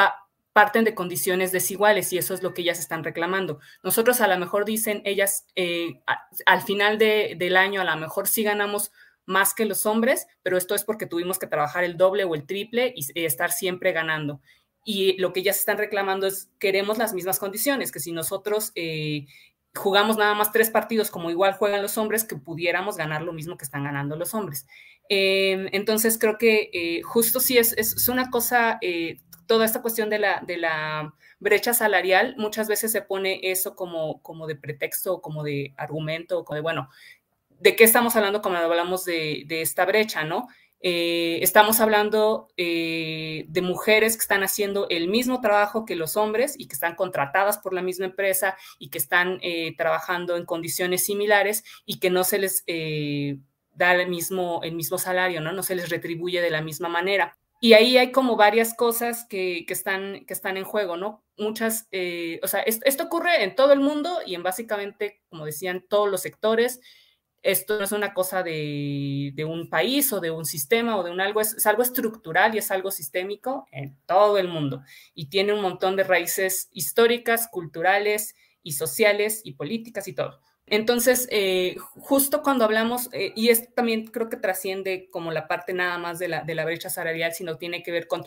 parten 0.54 0.84
de 0.84 0.94
condiciones 0.94 1.52
desiguales 1.52 2.10
y 2.14 2.18
eso 2.18 2.32
es 2.32 2.42
lo 2.42 2.54
que 2.54 2.62
ellas 2.62 2.78
están 2.78 3.04
reclamando. 3.04 3.60
Nosotros 3.82 4.22
a 4.22 4.28
lo 4.28 4.38
mejor 4.38 4.64
dicen 4.64 5.02
ellas 5.04 5.46
eh, 5.56 6.00
al 6.46 6.62
final 6.62 6.96
del 6.96 7.56
año 7.58 7.82
a 7.82 7.84
lo 7.84 7.96
mejor 7.96 8.26
sí 8.26 8.44
ganamos 8.44 8.92
más 9.28 9.54
que 9.54 9.64
los 9.64 9.86
hombres, 9.86 10.26
pero 10.42 10.56
esto 10.56 10.74
es 10.74 10.82
porque 10.82 11.06
tuvimos 11.06 11.38
que 11.38 11.46
trabajar 11.46 11.84
el 11.84 11.96
doble 11.96 12.24
o 12.24 12.34
el 12.34 12.46
triple 12.46 12.92
y 12.96 13.24
estar 13.24 13.52
siempre 13.52 13.92
ganando 13.92 14.40
y 14.90 15.18
lo 15.18 15.34
que 15.34 15.40
ellas 15.40 15.58
están 15.58 15.76
reclamando 15.76 16.26
es 16.26 16.50
queremos 16.58 16.96
las 16.96 17.12
mismas 17.12 17.38
condiciones, 17.38 17.92
que 17.92 18.00
si 18.00 18.10
nosotros 18.10 18.72
eh, 18.74 19.26
jugamos 19.74 20.16
nada 20.16 20.34
más 20.34 20.50
tres 20.50 20.70
partidos 20.70 21.10
como 21.10 21.30
igual 21.30 21.52
juegan 21.52 21.82
los 21.82 21.98
hombres, 21.98 22.24
que 22.24 22.36
pudiéramos 22.36 22.96
ganar 22.96 23.20
lo 23.20 23.34
mismo 23.34 23.58
que 23.58 23.66
están 23.66 23.84
ganando 23.84 24.16
los 24.16 24.32
hombres. 24.32 24.66
Em, 25.10 25.68
entonces 25.72 26.18
creo 26.18 26.38
que 26.38 26.70
eh, 26.72 27.02
justo 27.02 27.38
sí 27.38 27.58
es, 27.58 27.74
es, 27.76 28.08
una 28.08 28.30
cosa, 28.30 28.78
eh, 28.80 29.18
toda 29.46 29.66
esta 29.66 29.82
cuestión 29.82 30.08
de 30.08 30.20
la, 30.20 30.42
de 30.46 30.56
la 30.56 31.14
brecha 31.38 31.74
salarial, 31.74 32.34
muchas 32.38 32.66
veces 32.66 32.90
se 32.90 33.02
pone 33.02 33.40
eso 33.42 33.76
como, 33.76 34.22
como 34.22 34.46
de 34.46 34.56
pretexto, 34.56 35.20
como 35.20 35.44
de 35.44 35.74
argumento, 35.76 36.46
como 36.46 36.56
de, 36.56 36.62
bueno, 36.62 36.88
¿de 37.60 37.76
qué 37.76 37.84
estamos 37.84 38.16
hablando 38.16 38.42
cuando 38.42 38.60
hablamos 38.60 39.04
de, 39.04 39.44
de 39.46 39.62
esta 39.62 39.84
brecha, 39.84 40.24
no? 40.24 40.48
Eh, 40.80 41.40
estamos 41.42 41.80
hablando 41.80 42.48
eh, 42.56 43.46
de 43.48 43.62
mujeres 43.62 44.16
que 44.16 44.22
están 44.22 44.44
haciendo 44.44 44.86
el 44.90 45.08
mismo 45.08 45.40
trabajo 45.40 45.84
que 45.84 45.96
los 45.96 46.16
hombres 46.16 46.54
y 46.56 46.68
que 46.68 46.74
están 46.74 46.94
contratadas 46.94 47.58
por 47.58 47.72
la 47.74 47.82
misma 47.82 48.06
empresa 48.06 48.56
y 48.78 48.90
que 48.90 48.98
están 48.98 49.40
eh, 49.42 49.74
trabajando 49.76 50.36
en 50.36 50.44
condiciones 50.44 51.04
similares 51.04 51.64
y 51.84 51.98
que 51.98 52.10
no 52.10 52.22
se 52.22 52.38
les 52.38 52.64
da 53.74 53.94
el 53.94 54.08
mismo, 54.08 54.60
el 54.62 54.74
mismo 54.74 54.98
salario, 54.98 55.40
¿no? 55.40 55.52
No 55.52 55.62
se 55.62 55.74
les 55.74 55.88
retribuye 55.88 56.40
de 56.40 56.50
la 56.50 56.62
misma 56.62 56.88
manera. 56.88 57.36
Y 57.60 57.72
ahí 57.72 57.98
hay 57.98 58.12
como 58.12 58.36
varias 58.36 58.72
cosas 58.72 59.26
que, 59.28 59.64
que 59.66 59.72
están, 59.72 60.24
que 60.26 60.32
están 60.32 60.56
en 60.56 60.64
juego, 60.64 60.96
¿no? 60.96 61.24
Muchas, 61.36 61.88
o 62.42 62.46
sea, 62.46 62.60
esto, 62.60 63.04
ocurre 63.04 63.42
en 63.42 63.56
todo 63.56 63.72
el 63.72 63.80
mundo 63.80 64.20
y 64.24 64.36
en 64.36 64.44
básicamente, 64.44 65.22
como 65.28 65.44
decían, 65.44 65.84
todos 65.88 66.08
los 66.08 66.20
sectores 66.20 66.80
esto 67.42 67.78
no 67.78 67.84
es 67.84 67.92
una 67.92 68.14
cosa 68.14 68.42
de, 68.42 69.32
un 69.46 69.70
país 69.70 70.12
o 70.12 70.20
de 70.20 70.30
un 70.30 70.44
sistema 70.44 70.96
o 70.96 71.02
de 71.02 71.10
un 71.10 71.20
algo, 71.20 71.40
es, 71.40 71.66
algo 71.66 71.82
estructural 71.82 72.54
y 72.54 72.58
es 72.58 72.70
algo 72.70 72.90
sistémico 72.90 73.66
en 73.70 73.96
todo 74.06 74.38
el 74.38 74.48
mundo 74.48 74.82
y 75.14 75.26
tiene 75.26 75.52
un 75.52 75.62
montón 75.62 75.96
de 75.96 76.04
raíces 76.04 76.68
históricas, 76.72 77.48
culturales 77.50 78.34
y 78.62 78.72
sociales 78.72 79.40
y 79.44 79.52
políticas 79.54 80.08
y 80.08 80.14
todo. 80.14 80.40
Entonces, 80.66 81.26
eh, 81.30 81.76
justo 81.78 82.42
cuando 82.42 82.64
hablamos, 82.64 83.08
eh, 83.12 83.32
y 83.34 83.48
esto 83.48 83.72
también 83.74 84.06
creo 84.08 84.28
que 84.28 84.36
trasciende 84.36 85.08
como 85.10 85.32
la 85.32 85.48
parte 85.48 85.72
nada 85.72 85.96
más 85.96 86.18
de 86.18 86.28
la 86.28 86.64
brecha 86.66 86.90
salarial, 86.90 87.32
sino 87.32 87.56
tiene 87.56 87.82
que 87.82 87.90
ver 87.90 88.06
con 88.06 88.24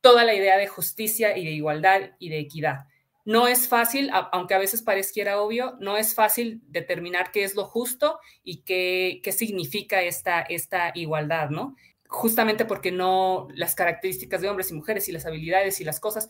toda 0.00 0.24
la 0.24 0.34
idea 0.34 0.58
de 0.58 0.66
justicia 0.66 1.36
y 1.36 1.44
de 1.44 1.52
igualdad 1.52 2.10
y 2.18 2.30
de 2.30 2.40
equidad. 2.40 2.86
No 3.24 3.48
es 3.48 3.68
fácil, 3.68 4.10
aunque 4.32 4.54
a 4.54 4.58
veces 4.58 4.82
parezca 4.82 5.40
obvio, 5.40 5.76
no 5.80 5.96
es 5.96 6.14
fácil 6.14 6.60
determinar 6.66 7.32
qué 7.32 7.44
es 7.44 7.54
lo 7.54 7.64
justo 7.64 8.18
y 8.42 8.62
qué, 8.62 9.20
qué 9.22 9.32
significa 9.32 10.02
esta, 10.02 10.42
esta 10.42 10.92
igualdad, 10.94 11.48
¿no? 11.48 11.74
Justamente 12.06 12.66
porque 12.66 12.92
no 12.92 13.48
las 13.54 13.74
características 13.74 14.42
de 14.42 14.48
hombres 14.48 14.70
y 14.70 14.74
mujeres 14.74 15.08
y 15.08 15.12
las 15.12 15.24
habilidades 15.24 15.80
y 15.80 15.84
las 15.84 16.00
cosas. 16.00 16.28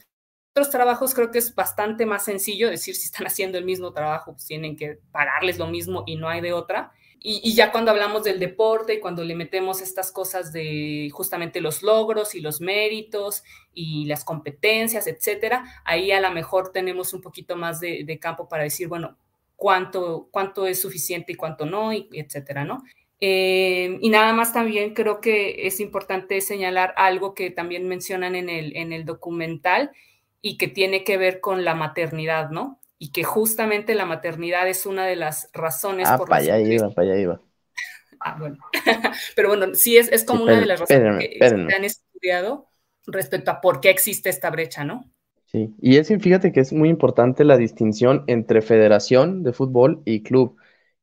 Otros 0.53 0.71
trabajos 0.71 1.15
creo 1.15 1.33
que 1.33 1.39
es 1.39 1.53
bastante 1.55 2.07
más 2.07 2.25
sencillo 2.25 2.71
decir 2.71 2.95
si 2.95 3.07
están 3.07 3.27
haciendo 3.27 3.59
el 3.59 3.65
mismo 3.65 3.93
trabajo, 3.93 4.33
pues 4.33 4.47
tienen 4.47 4.77
que 4.77 5.01
pagarles 5.11 5.59
lo 5.59 5.67
mismo 5.67 6.05
y 6.07 6.15
no 6.15 6.29
hay 6.29 6.41
de 6.41 6.53
otra 6.53 6.93
y, 7.27 7.55
ya 7.55 7.73
cuando 7.73 7.91
hablamos 7.91 8.23
del 8.23 8.39
deporte 8.39 8.93
y 8.93 9.01
cuando 9.01 9.25
le 9.25 9.35
metemos 9.35 9.81
estas 9.81 10.13
cosas 10.13 10.53
de 10.53 11.09
justamente 11.11 11.63
los 11.63 11.83
logros 11.83 12.35
y 12.35 12.43
los 12.43 12.61
méritos 12.61 13.43
y 13.73 14.05
las 14.05 14.27
competencias, 14.27 15.07
etcétera, 15.07 15.65
ahí 15.87 16.13
a 16.13 16.21
lo 16.21 16.31
mejor 16.33 16.71
tenemos 16.71 17.15
un 17.15 17.23
poquito 17.23 17.57
más 17.57 17.81
de, 17.81 18.19
campo 18.21 18.47
para 18.47 18.65
decir, 18.65 18.89
bueno, 18.89 19.17
cuánto, 19.57 20.29
cuánto 20.31 20.67
es 20.67 20.83
suficiente 20.83 21.33
y 21.33 21.37
cuánto 21.37 21.65
no, 21.65 21.95
y, 21.95 22.11
etcétera, 22.13 22.67
¿no? 22.67 22.83
Eh, 23.21 23.97
y 24.03 24.11
nada 24.11 24.35
más 24.35 24.53
también 24.53 24.93
creo 24.93 25.23
que 25.23 25.67
es 25.67 25.81
importante 25.81 26.43
señalar 26.43 26.93
algo 26.99 27.33
que 27.33 27.51
también 27.51 27.89
mencionan 27.89 28.35
en 28.35 28.51
el, 28.51 28.77
en 28.77 28.93
el 28.93 29.07
documental 29.07 29.93
y 30.43 30.59
que 30.59 30.69
tiene 30.69 31.05
que 31.05 31.17
ver 31.17 31.41
con 31.41 31.65
la 31.65 31.75
maternidad, 31.75 32.51
¿no? 32.51 32.81
Y 32.99 33.13
que 33.13 33.25
justamente 33.25 33.95
la 33.95 34.07
maternidad 34.07 34.69
es 34.69 34.87
una 34.87 35.05
de 35.07 35.17
las 35.17 35.51
razones 35.53 36.09
ah, 36.09 36.17
por 36.17 36.31
las 36.31 36.41
allá 36.41 36.59
iba, 36.61 36.91
para 36.91 37.13
allá 37.13 37.21
iba. 37.21 37.41
Ah, 38.21 38.37
bueno. 38.39 38.59
Pero 39.37 39.49
bueno, 39.49 39.75
sí 39.75 39.97
es, 39.97 40.11
es 40.11 40.25
como 40.25 40.45
una 40.45 40.59
de 40.59 40.67
las 40.67 40.81
razones 40.81 41.29
que 41.29 41.39
se 41.39 41.55
han 41.55 41.85
estudiado 41.85 42.69
respecto 43.07 43.51
a 43.51 43.61
por 43.61 43.81
qué 43.81 43.91
existe 43.91 44.31
esta 44.31 44.51
brecha, 44.51 44.85
¿no? 44.85 45.11
Sí, 45.47 45.75
y 45.81 45.99
es, 45.99 46.09
fíjate 46.09 46.53
que 46.53 46.61
es 46.61 46.73
muy 46.73 46.89
importante 46.89 47.45
la 47.45 47.57
distinción 47.57 48.25
entre 48.27 48.63
federación 48.63 49.43
de 49.43 49.53
fútbol 49.53 50.03
y 50.05 50.23
club. 50.23 50.57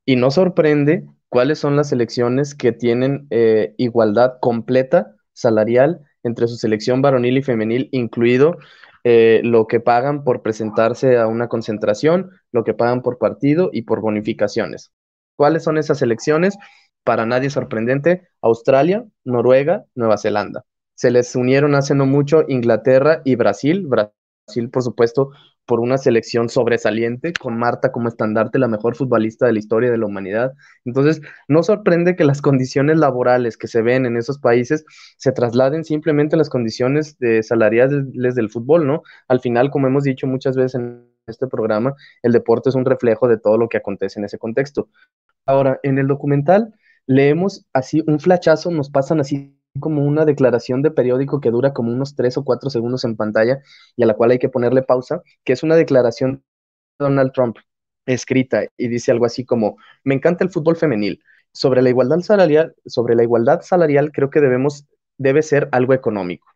Y 0.03 0.15
no 0.15 0.31
sorprende 0.31 1.05
cuáles 1.29 1.59
son 1.59 1.75
las 1.77 1.89
selecciones 1.89 2.55
que 2.55 2.71
tienen 2.71 3.27
eh, 3.29 3.75
igualdad 3.77 4.39
completa 4.41 5.15
salarial 5.31 6.01
entre 6.23 6.47
su 6.47 6.57
selección 6.57 7.01
varonil 7.01 7.37
y 7.37 7.41
femenil, 7.41 7.87
incluido 7.91 8.57
eh, 9.03 9.41
lo 9.43 9.67
que 9.67 9.79
pagan 9.79 10.23
por 10.23 10.41
presentarse 10.41 11.17
a 11.17 11.27
una 11.27 11.47
concentración, 11.47 12.31
lo 12.51 12.63
que 12.63 12.73
pagan 12.73 13.01
por 13.01 13.17
partido 13.17 13.69
y 13.73 13.83
por 13.83 14.01
bonificaciones. 14.01 14.91
¿Cuáles 15.35 15.63
son 15.63 15.77
esas 15.77 16.01
elecciones? 16.01 16.57
Para 17.03 17.25
nadie 17.25 17.49
sorprendente, 17.49 18.27
Australia, 18.41 19.05
Noruega, 19.23 19.85
Nueva 19.95 20.17
Zelanda. 20.17 20.63
Se 20.93 21.09
les 21.09 21.35
unieron 21.35 21.73
hace 21.73 21.95
no 21.95 22.05
mucho 22.05 22.43
Inglaterra 22.47 23.21
y 23.25 23.35
Brasil. 23.35 23.87
Brasil, 23.87 24.69
por 24.71 24.83
supuesto, 24.83 25.31
por 25.65 25.79
una 25.79 25.97
selección 25.97 26.49
sobresaliente, 26.49 27.33
con 27.33 27.57
Marta 27.57 27.91
como 27.91 28.07
estandarte, 28.07 28.59
la 28.59 28.67
mejor 28.67 28.95
futbolista 28.95 29.45
de 29.45 29.53
la 29.53 29.59
historia 29.59 29.91
de 29.91 29.97
la 29.97 30.05
humanidad. 30.05 30.53
Entonces, 30.85 31.21
no 31.47 31.63
sorprende 31.63 32.15
que 32.15 32.23
las 32.25 32.41
condiciones 32.41 32.97
laborales 32.97 33.57
que 33.57 33.67
se 33.67 33.81
ven 33.81 34.05
en 34.05 34.17
esos 34.17 34.39
países 34.39 34.83
se 35.17 35.31
trasladen 35.31 35.83
simplemente 35.83 36.35
a 36.35 36.39
las 36.39 36.49
condiciones 36.49 37.17
de 37.19 37.43
salariales 37.43 38.35
del 38.35 38.49
fútbol, 38.49 38.85
¿no? 38.85 39.03
Al 39.27 39.39
final, 39.39 39.71
como 39.71 39.87
hemos 39.87 40.03
dicho 40.03 40.27
muchas 40.27 40.55
veces 40.55 40.75
en 40.75 41.07
este 41.27 41.47
programa, 41.47 41.93
el 42.23 42.31
deporte 42.31 42.69
es 42.69 42.75
un 42.75 42.85
reflejo 42.85 43.27
de 43.27 43.37
todo 43.37 43.57
lo 43.57 43.69
que 43.69 43.77
acontece 43.77 44.19
en 44.19 44.25
ese 44.25 44.37
contexto. 44.37 44.89
Ahora, 45.45 45.79
en 45.83 45.97
el 45.99 46.07
documental 46.07 46.73
leemos 47.07 47.65
así 47.73 48.03
un 48.07 48.19
flachazo, 48.19 48.71
nos 48.71 48.89
pasan 48.89 49.19
así 49.19 49.57
como 49.79 50.03
una 50.05 50.25
declaración 50.25 50.81
de 50.81 50.91
periódico 50.91 51.39
que 51.39 51.51
dura 51.51 51.73
como 51.73 51.91
unos 51.91 52.15
tres 52.15 52.37
o 52.37 52.43
cuatro 52.43 52.69
segundos 52.69 53.03
en 53.05 53.15
pantalla 53.15 53.61
y 53.95 54.03
a 54.03 54.05
la 54.05 54.13
cual 54.15 54.31
hay 54.31 54.39
que 54.39 54.49
ponerle 54.49 54.83
pausa, 54.83 55.21
que 55.43 55.53
es 55.53 55.63
una 55.63 55.75
declaración 55.75 56.43
de 56.99 57.05
Donald 57.05 57.31
Trump 57.33 57.57
escrita 58.05 58.65
y 58.77 58.87
dice 58.87 59.11
algo 59.11 59.25
así 59.25 59.45
como, 59.45 59.77
me 60.03 60.15
encanta 60.15 60.43
el 60.43 60.51
fútbol 60.51 60.75
femenil. 60.75 61.21
Sobre 61.53 61.81
la 61.81 61.89
igualdad 61.89 62.19
salarial, 62.19 62.75
sobre 62.85 63.15
la 63.15 63.23
igualdad 63.23 63.61
salarial 63.61 64.11
creo 64.11 64.29
que 64.29 64.41
debemos, 64.41 64.85
debe 65.17 65.41
ser 65.41 65.69
algo 65.71 65.93
económico. 65.93 66.47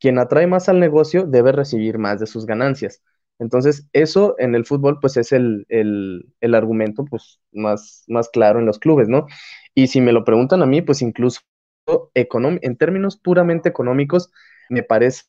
Quien 0.00 0.18
atrae 0.18 0.46
más 0.46 0.68
al 0.68 0.80
negocio 0.80 1.26
debe 1.26 1.52
recibir 1.52 1.98
más 1.98 2.20
de 2.20 2.26
sus 2.26 2.46
ganancias. 2.46 3.02
Entonces, 3.40 3.88
eso 3.92 4.36
en 4.38 4.54
el 4.54 4.64
fútbol, 4.64 4.98
pues 5.00 5.16
es 5.16 5.32
el, 5.32 5.66
el 5.68 6.54
argumento 6.54 7.04
pues, 7.04 7.40
más, 7.52 8.04
más 8.08 8.28
claro 8.28 8.60
en 8.60 8.66
los 8.66 8.78
clubes, 8.78 9.08
¿no? 9.08 9.26
Y 9.74 9.88
si 9.88 10.00
me 10.00 10.12
lo 10.12 10.24
preguntan 10.24 10.62
a 10.62 10.66
mí, 10.66 10.82
pues 10.82 11.02
incluso 11.02 11.40
en 11.86 12.76
términos 12.76 13.16
puramente 13.16 13.68
económicos, 13.68 14.30
me 14.68 14.82
parece 14.82 15.24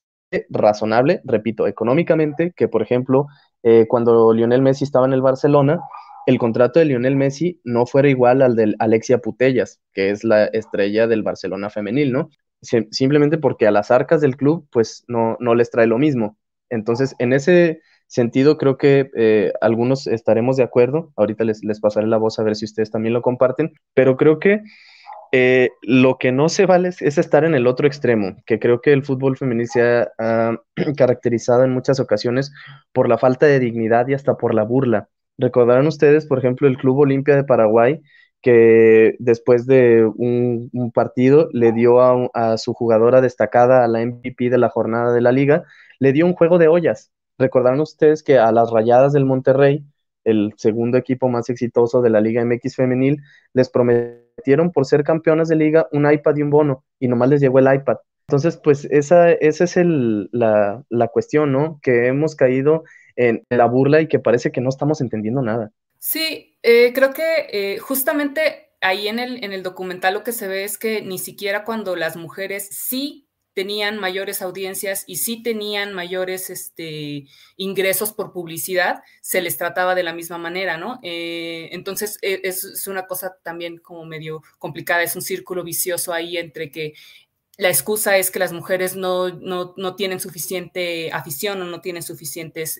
razonable, 0.49 1.21
repito, 1.23 1.67
económicamente, 1.67 2.53
que 2.55 2.67
por 2.67 2.81
ejemplo, 2.81 3.27
eh, 3.63 3.85
cuando 3.87 4.33
Lionel 4.33 4.61
Messi 4.61 4.83
estaba 4.83 5.05
en 5.05 5.13
el 5.13 5.21
Barcelona, 5.21 5.79
el 6.25 6.39
contrato 6.39 6.79
de 6.79 6.85
Lionel 6.85 7.15
Messi 7.15 7.61
no 7.63 7.85
fuera 7.85 8.09
igual 8.09 8.41
al 8.41 8.55
de 8.55 8.75
Alexia 8.79 9.19
Putellas, 9.19 9.79
que 9.93 10.09
es 10.09 10.23
la 10.23 10.45
estrella 10.45 11.07
del 11.07 11.23
Barcelona 11.23 11.69
femenil, 11.69 12.11
¿no? 12.11 12.29
simplemente 12.91 13.37
porque 13.37 13.67
a 13.67 13.71
las 13.71 13.91
arcas 13.91 14.21
del 14.21 14.37
club, 14.37 14.67
pues 14.71 15.03
no, 15.07 15.37
no 15.39 15.53
les 15.53 15.69
trae 15.69 15.85
lo 15.85 15.99
mismo. 15.99 16.37
Entonces, 16.69 17.15
en 17.19 17.31
ese 17.31 17.81
sentido, 18.07 18.57
creo 18.57 18.77
que 18.77 19.11
eh, 19.15 19.53
algunos 19.61 20.07
estaremos 20.07 20.57
de 20.57 20.63
acuerdo. 20.63 21.11
Ahorita 21.15 21.43
les, 21.43 21.63
les 21.63 21.79
pasaré 21.79 22.07
la 22.07 22.17
voz 22.17 22.39
a 22.39 22.43
ver 22.43 22.55
si 22.55 22.65
ustedes 22.65 22.89
también 22.89 23.13
lo 23.13 23.21
comparten, 23.21 23.73
pero 23.93 24.17
creo 24.17 24.39
que 24.39 24.61
eh, 25.37 25.71
lo 25.81 26.17
que 26.17 26.31
no 26.31 26.47
se 26.47 26.65
vale 26.65 26.87
es, 26.87 27.01
estar 27.01 27.43
en 27.43 27.55
el 27.55 27.67
otro 27.67 27.87
extremo, 27.87 28.37
que 28.45 28.57
creo 28.57 28.79
que 28.79 28.93
el 28.93 29.03
fútbol 29.03 29.35
femenino 29.35 29.67
se 29.69 29.81
ha 30.17 30.57
caracterizado 30.95 31.65
en 31.65 31.73
muchas 31.73 31.99
ocasiones 31.99 32.53
por 32.93 33.09
la 33.09 33.17
falta 33.17 33.45
de 33.45 33.59
dignidad 33.59 34.07
y 34.07 34.13
hasta 34.13 34.37
por 34.37 34.53
la 34.53 34.63
burla. 34.63 35.09
Recordarán 35.37 35.87
ustedes, 35.87 36.25
por 36.25 36.39
ejemplo, 36.39 36.69
el 36.69 36.77
Club 36.77 36.99
Olimpia 36.99 37.35
de 37.35 37.43
Paraguay, 37.43 38.01
que 38.41 39.17
después 39.19 39.65
de 39.67 40.05
un, 40.05 40.71
partido 40.93 41.49
le 41.51 41.73
dio 41.73 41.99
a, 41.99 42.57
su 42.57 42.73
jugadora 42.73 43.19
destacada, 43.19 43.83
a 43.83 43.89
la 43.89 44.05
MVP 44.05 44.49
de 44.49 44.57
la 44.57 44.69
jornada 44.69 45.11
de 45.11 45.19
la 45.19 45.33
liga, 45.33 45.65
le 45.99 46.13
dio 46.13 46.25
un 46.25 46.33
juego 46.33 46.59
de 46.59 46.69
ollas. 46.69 47.11
Recordarán 47.37 47.81
ustedes 47.81 48.23
que 48.23 48.37
a 48.37 48.53
las 48.53 48.71
Rayadas 48.71 49.11
del 49.11 49.25
Monterrey, 49.25 49.83
el 50.25 50.53
segundo 50.57 50.97
equipo 50.97 51.29
más 51.29 51.49
exitoso 51.49 52.01
de 52.01 52.09
la 52.09 52.19
Liga 52.19 52.43
MX 52.43 52.75
femenil, 52.75 53.21
les 53.53 53.69
prometieron 53.69 54.71
por 54.71 54.85
ser 54.85 55.03
campeonas 55.03 55.47
de 55.47 55.55
liga 55.55 55.87
un 55.91 56.11
iPad 56.11 56.35
y 56.35 56.41
un 56.41 56.49
bono, 56.49 56.83
y 56.99 57.07
nomás 57.07 57.29
les 57.29 57.41
llegó 57.41 57.59
el 57.59 57.73
iPad. 57.73 57.97
Entonces, 58.27 58.57
pues 58.57 58.85
esa, 58.85 59.31
esa 59.31 59.63
es 59.63 59.77
la, 59.77 60.83
la 60.89 61.07
cuestión, 61.09 61.51
¿no? 61.51 61.79
Que 61.81 62.07
hemos 62.07 62.35
caído 62.35 62.83
en 63.15 63.43
la 63.49 63.65
burla 63.65 64.01
y 64.01 64.07
que 64.07 64.19
parece 64.19 64.51
que 64.51 64.61
no 64.61 64.69
estamos 64.69 64.99
entendiendo 64.99 65.41
nada. 65.41 65.71
Sí, 65.99 66.57
eh, 66.63 66.91
creo 66.93 67.13
que 67.13 67.47
eh, 67.51 67.77
justamente 67.79 68.69
ahí 68.81 69.07
en 69.07 69.19
el, 69.19 69.43
en 69.43 69.53
el 69.53 69.63
documental 69.63 70.13
lo 70.13 70.23
que 70.23 70.31
se 70.31 70.47
ve 70.47 70.63
es 70.63 70.77
que 70.77 71.01
ni 71.01 71.17
siquiera 71.17 71.63
cuando 71.63 71.95
las 71.95 72.17
mujeres 72.17 72.67
sí 72.71 73.24
tenían 73.55 73.99
mayores 73.99 74.41
audiencias 74.41 75.05
y 75.07 75.15
sí 75.15 75.41
tenían 75.41 75.93
mayores 75.93 76.49
este, 76.49 77.25
ingresos 77.55 78.11
por 78.11 78.33
publicidad, 78.33 79.01
se 79.21 79.41
les 79.41 79.57
trataba 79.57 79.95
de 79.95 80.03
la 80.03 80.13
misma 80.13 80.37
manera, 80.37 80.77
¿no? 80.77 80.99
Eh, 81.01 81.69
entonces 81.71 82.19
es, 82.21 82.65
es, 82.65 82.85
una 82.87 83.07
cosa 83.07 83.37
también 83.41 83.77
como 83.77 84.05
medio 84.05 84.43
complicada, 84.59 85.03
es 85.03 85.15
un 85.15 85.21
círculo 85.21 85.63
vicioso 85.63 86.13
ahí 86.13 86.37
entre 86.37 86.69
que 86.69 86.93
la 87.57 87.69
excusa 87.69 88.17
es 88.17 88.29
que 88.29 88.39
las 88.39 88.51
mujeres 88.51 88.97
no, 88.97 89.29
no, 89.29 89.73
no 89.77 89.95
tienen 89.95 90.19
suficiente 90.19 91.11
afición 91.13 91.61
o 91.61 91.65
no 91.65 91.79
tienen 91.79 92.03
suficientes 92.03 92.77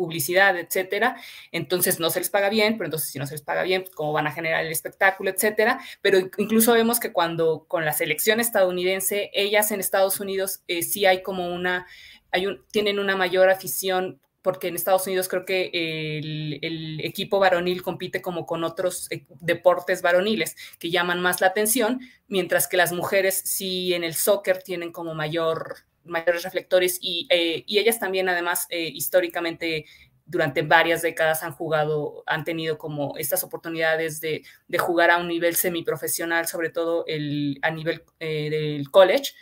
publicidad, 0.00 0.58
etcétera. 0.58 1.16
Entonces 1.52 2.00
no 2.00 2.08
se 2.08 2.20
les 2.20 2.30
paga 2.30 2.48
bien, 2.48 2.78
pero 2.78 2.86
entonces 2.86 3.10
si 3.10 3.18
no 3.18 3.26
se 3.26 3.34
les 3.34 3.42
paga 3.42 3.62
bien, 3.62 3.82
pues, 3.82 3.94
¿cómo 3.94 4.14
van 4.14 4.26
a 4.26 4.32
generar 4.32 4.64
el 4.64 4.72
espectáculo, 4.72 5.28
etcétera? 5.28 5.78
Pero 6.00 6.18
incluso 6.38 6.72
vemos 6.72 6.98
que 6.98 7.12
cuando 7.12 7.66
con 7.68 7.84
la 7.84 7.92
selección 7.92 8.40
estadounidense, 8.40 9.30
ellas 9.34 9.70
en 9.72 9.80
Estados 9.80 10.20
Unidos 10.20 10.62
eh, 10.68 10.82
sí 10.82 11.04
hay 11.04 11.22
como 11.22 11.54
una, 11.54 11.86
hay 12.30 12.46
un, 12.46 12.64
tienen 12.72 12.98
una 12.98 13.14
mayor 13.14 13.50
afición 13.50 14.18
porque 14.40 14.68
en 14.68 14.74
Estados 14.74 15.06
Unidos 15.06 15.28
creo 15.28 15.44
que 15.44 15.70
el, 15.74 17.00
equipo 17.02 17.38
varonil 17.38 17.82
compite 17.82 18.22
como 18.22 18.46
con 18.46 18.64
otros 18.64 19.06
eh, 19.10 19.26
deportes 19.40 20.00
varoniles 20.00 20.56
que 20.78 20.90
llaman 20.90 21.20
más 21.20 21.42
la 21.42 21.48
atención, 21.48 22.00
mientras 22.26 22.66
que 22.66 22.78
las 22.78 22.92
mujeres 22.92 23.42
sí 23.44 23.92
en 23.92 24.02
el 24.02 24.14
soccer 24.14 24.62
tienen 24.62 24.92
como 24.92 25.14
mayor 25.14 25.84
mayores 26.04 26.42
reflectores 26.42 26.98
y, 27.00 27.26
eh, 27.30 27.64
y 27.66 27.78
ellas 27.78 27.98
también 27.98 28.28
además 28.28 28.66
eh, 28.70 28.90
históricamente 28.92 29.86
durante 30.26 30.62
varias 30.62 31.02
décadas 31.02 31.42
han 31.42 31.52
jugado, 31.52 32.22
han 32.26 32.44
tenido 32.44 32.78
como 32.78 33.16
estas 33.16 33.42
oportunidades 33.42 34.20
de, 34.20 34.44
de 34.68 34.78
jugar 34.78 35.10
a 35.10 35.18
un 35.18 35.26
nivel 35.26 35.56
semiprofesional, 35.56 36.46
sobre 36.46 36.70
todo 36.70 37.04
el, 37.06 37.58
a 37.62 37.70
nivel 37.70 38.04
eh, 38.20 38.48
del 38.48 38.90
college. 38.90 39.32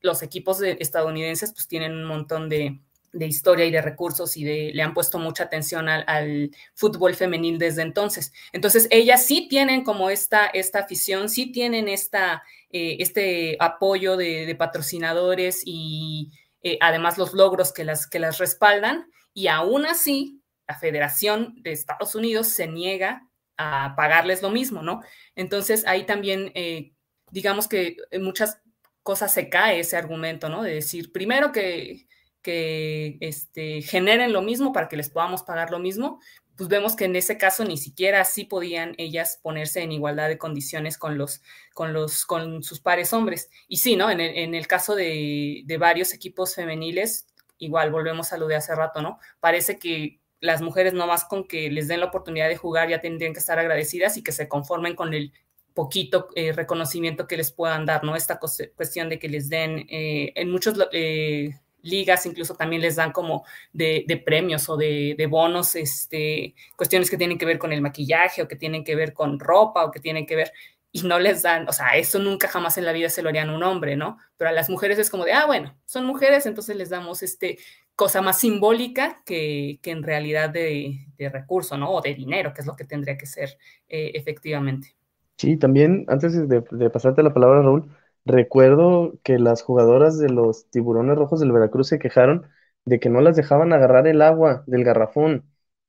Los 0.00 0.22
equipos 0.22 0.60
estadounidenses 0.62 1.52
pues 1.52 1.66
tienen 1.66 1.92
un 1.92 2.04
montón 2.04 2.50
de, 2.50 2.78
de 3.14 3.26
historia 3.26 3.64
y 3.64 3.70
de 3.70 3.80
recursos 3.80 4.36
y 4.36 4.44
de, 4.44 4.72
le 4.74 4.82
han 4.82 4.92
puesto 4.92 5.18
mucha 5.18 5.44
atención 5.44 5.88
al, 5.88 6.50
fútbol 6.74 7.14
femenil 7.14 7.58
desde 7.58 7.82
entonces. 7.82 8.32
Entonces, 8.52 8.88
ellas 8.90 9.24
sí 9.24 9.46
tienen 9.48 9.84
como 9.84 10.10
esta, 10.10 10.46
esta 10.46 10.80
afición, 10.80 11.28
sí 11.28 11.52
tienen 11.52 11.88
esta, 11.88 12.42
eh, 12.70 12.96
este 12.98 13.56
apoyo 13.60 14.16
de, 14.16 14.54
patrocinadores 14.58 15.62
y 15.64 16.32
eh, 16.62 16.76
además 16.80 17.16
los 17.16 17.32
logros 17.32 17.72
que 17.72 17.84
las, 17.84 18.06
que 18.06 18.18
las 18.18 18.38
respaldan. 18.38 19.06
Y 19.32 19.46
aún 19.46 19.86
así, 19.86 20.42
la 20.68 20.76
Federación 20.76 21.54
de 21.62 21.72
Estados 21.72 22.14
Unidos 22.14 22.48
se 22.48 22.66
niega 22.66 23.28
a 23.56 23.94
pagarles 23.96 24.42
lo 24.42 24.50
mismo, 24.50 24.82
¿no? 24.82 25.02
Entonces, 25.36 25.86
ahí 25.86 26.04
también, 26.04 26.50
eh, 26.54 26.92
digamos 27.30 27.68
que 27.68 27.96
muchas 28.20 28.60
cosas 29.04 29.32
se 29.32 29.48
cae 29.48 29.80
ese 29.80 29.96
argumento, 29.96 30.48
¿no? 30.48 30.62
De 30.62 30.74
decir, 30.74 31.12
primero 31.12 31.52
que 31.52 32.08
que 32.44 33.16
este, 33.20 33.82
generen 33.82 34.32
lo 34.32 34.42
mismo 34.42 34.72
para 34.72 34.88
que 34.88 34.96
les 34.96 35.10
podamos 35.10 35.42
pagar 35.42 35.72
lo 35.72 35.80
mismo, 35.80 36.20
pues 36.56 36.68
vemos 36.68 36.94
que 36.94 37.06
en 37.06 37.16
ese 37.16 37.36
caso 37.36 37.64
ni 37.64 37.76
siquiera 37.76 38.20
así 38.20 38.44
podían 38.44 38.94
ellas 38.98 39.40
ponerse 39.42 39.82
en 39.82 39.90
igualdad 39.90 40.28
de 40.28 40.38
condiciones 40.38 40.98
con 40.98 41.18
los, 41.18 41.42
con 41.72 41.92
los, 41.92 42.24
con 42.26 42.62
sus 42.62 42.80
pares 42.80 43.12
hombres. 43.12 43.50
Y 43.66 43.78
sí, 43.78 43.96
¿no? 43.96 44.10
En 44.10 44.20
el, 44.20 44.66
caso 44.68 44.94
de, 44.94 45.62
de, 45.64 45.78
varios 45.78 46.12
equipos 46.14 46.54
femeniles, 46.54 47.26
igual 47.58 47.90
volvemos 47.90 48.32
a 48.32 48.36
lo 48.36 48.46
de 48.46 48.56
hace 48.56 48.74
rato, 48.74 49.02
¿no? 49.02 49.18
Parece 49.40 49.78
que 49.78 50.20
las 50.38 50.60
mujeres 50.60 50.92
no 50.92 51.06
más 51.06 51.24
con 51.24 51.48
que 51.48 51.70
les 51.70 51.88
den 51.88 52.00
la 52.00 52.06
oportunidad 52.06 52.48
de 52.48 52.56
jugar 52.56 52.90
ya 52.90 53.00
tendrían 53.00 53.32
que 53.32 53.40
estar 53.40 53.58
agradecidas 53.58 54.16
y 54.16 54.22
que 54.22 54.30
se 54.30 54.46
conformen 54.46 54.94
con 54.94 55.14
el 55.14 55.32
poquito 55.74 56.28
eh, 56.36 56.52
reconocimiento 56.52 57.26
que 57.26 57.36
les 57.36 57.52
puedan 57.52 57.84
dar, 57.84 58.04
¿no? 58.04 58.14
Esta 58.16 58.38
cuestión 58.38 59.08
de 59.08 59.18
que 59.18 59.28
les 59.28 59.48
den, 59.48 59.86
eh, 59.90 60.32
en 60.36 60.50
muchos 60.50 60.74
eh, 60.92 61.58
ligas 61.84 62.26
incluso 62.26 62.54
también 62.54 62.82
les 62.82 62.96
dan 62.96 63.12
como 63.12 63.44
de, 63.72 64.22
premios 64.24 64.68
o 64.68 64.76
de, 64.76 65.26
bonos, 65.30 65.76
este, 65.76 66.54
cuestiones 66.76 67.10
que 67.10 67.16
tienen 67.16 67.38
que 67.38 67.46
ver 67.46 67.58
con 67.58 67.72
el 67.72 67.82
maquillaje 67.82 68.42
o 68.42 68.48
que 68.48 68.56
tienen 68.56 68.82
que 68.82 68.96
ver 68.96 69.12
con 69.12 69.38
ropa 69.38 69.84
o 69.84 69.90
que 69.90 70.00
tienen 70.00 70.26
que 70.26 70.36
ver 70.36 70.52
y 70.90 71.02
no 71.02 71.18
les 71.18 71.42
dan, 71.42 71.68
o 71.68 71.72
sea, 71.72 71.96
eso 71.96 72.20
nunca 72.20 72.46
jamás 72.46 72.78
en 72.78 72.84
la 72.84 72.92
vida 72.92 73.08
se 73.08 73.20
lo 73.20 73.28
harían 73.28 73.50
un 73.50 73.64
hombre, 73.64 73.96
¿no? 73.96 74.16
Pero 74.36 74.50
a 74.50 74.52
las 74.52 74.70
mujeres 74.70 74.96
es 75.00 75.10
como 75.10 75.24
de, 75.24 75.32
ah, 75.32 75.44
bueno, 75.44 75.76
son 75.86 76.06
mujeres, 76.06 76.46
entonces 76.46 76.76
les 76.76 76.88
damos 76.88 77.24
este 77.24 77.58
cosa 77.96 78.22
más 78.22 78.38
simbólica 78.38 79.20
que, 79.24 79.80
en 79.82 80.02
realidad 80.02 80.50
de, 80.50 81.06
recurso, 81.18 81.76
¿no? 81.76 81.90
O 81.90 82.00
de 82.00 82.14
dinero, 82.14 82.52
que 82.54 82.60
es 82.60 82.66
lo 82.66 82.76
que 82.76 82.84
tendría 82.84 83.18
que 83.18 83.26
ser 83.26 83.56
eh, 83.88 84.12
efectivamente. 84.14 84.94
Sí, 85.36 85.56
también, 85.56 86.04
antes 86.08 86.48
de, 86.48 86.62
de 86.70 86.90
pasarte 86.90 87.24
la 87.24 87.34
palabra, 87.34 87.62
Raúl, 87.62 87.90
Recuerdo 88.24 89.18
que 89.22 89.38
las 89.38 89.62
jugadoras 89.62 90.18
de 90.18 90.30
los 90.30 90.70
Tiburones 90.70 91.16
Rojos 91.16 91.40
del 91.40 91.52
Veracruz 91.52 91.88
se 91.88 91.98
quejaron 91.98 92.48
de 92.84 93.00
que 93.00 93.08
no 93.10 93.20
las 93.20 93.36
dejaban 93.36 93.72
agarrar 93.72 94.06
el 94.06 94.22
agua 94.22 94.64
del 94.66 94.84
garrafón. 94.84 95.44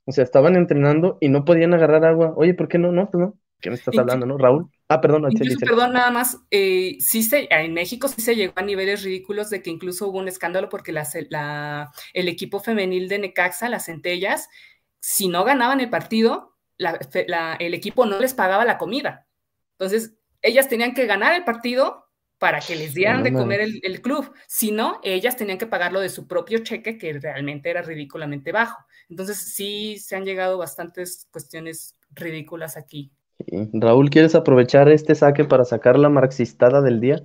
O 0.05 0.11
sea, 0.11 0.23
estaban 0.23 0.55
entrenando 0.55 1.17
y 1.21 1.29
no 1.29 1.45
podían 1.45 1.73
agarrar 1.73 2.05
agua. 2.05 2.33
Oye, 2.35 2.53
¿por 2.53 2.67
qué 2.67 2.77
no? 2.77 2.91
No, 2.91 3.09
pues 3.09 3.21
no. 3.21 3.39
¿Qué 3.59 3.69
me 3.69 3.75
estás 3.75 3.97
hablando, 3.97 4.25
no, 4.25 4.37
Raúl? 4.37 4.69
Ah, 4.87 5.01
perdón, 5.01 5.31
incluso, 5.31 5.57
perdón, 5.59 5.93
nada 5.93 6.11
más. 6.11 6.37
Eh, 6.51 6.97
sí 6.99 7.23
se, 7.23 7.47
en 7.49 7.73
México 7.73 8.07
sí 8.07 8.21
se 8.21 8.35
llegó 8.35 8.53
a 8.57 8.61
niveles 8.61 9.03
ridículos 9.03 9.49
de 9.49 9.63
que 9.63 9.71
incluso 9.71 10.07
hubo 10.07 10.19
un 10.19 10.27
escándalo 10.27 10.69
porque 10.69 10.91
la, 10.91 11.91
el 12.13 12.27
equipo 12.27 12.59
femenil 12.59 13.07
de 13.07 13.19
Necaxa, 13.19 13.69
las 13.69 13.85
Centellas, 13.85 14.47
si 14.99 15.27
no 15.27 15.43
ganaban 15.43 15.79
el 15.79 15.89
partido, 15.89 16.55
el 16.77 17.73
equipo 17.73 18.05
no 18.05 18.19
les 18.19 18.33
pagaba 18.33 18.65
la 18.65 18.77
comida. 18.77 19.27
Entonces, 19.79 20.15
ellas 20.41 20.69
tenían 20.69 20.93
que 20.93 21.07
ganar 21.07 21.33
el 21.35 21.43
partido 21.43 22.04
para 22.37 22.59
que 22.59 22.75
les 22.75 22.93
dieran 22.93 23.23
de 23.23 23.31
comer 23.31 23.61
el, 23.61 24.01
club. 24.01 24.31
Si 24.47 24.71
no, 24.71 24.99
ellas 25.03 25.37
tenían 25.37 25.57
que 25.57 25.67
pagarlo 25.67 25.99
de 25.99 26.09
su 26.09 26.27
propio 26.27 26.59
cheque, 26.59 26.97
que 26.97 27.13
realmente 27.13 27.69
era 27.69 27.81
ridículamente 27.81 28.51
bajo. 28.51 28.83
Entonces, 29.09 29.37
sí 29.37 29.97
se 29.97 30.15
han 30.15 30.25
llegado 30.25 30.57
bastantes 30.57 31.27
cuestiones 31.31 31.95
ridículas 32.11 32.77
aquí. 32.77 33.11
Raúl, 33.73 34.09
¿quieres 34.09 34.35
aprovechar 34.35 34.89
este 34.89 35.15
saque 35.15 35.45
para 35.45 35.65
sacar 35.65 35.97
la 35.97 36.09
marxistada 36.09 36.81
del 36.81 36.99
día? 36.99 37.21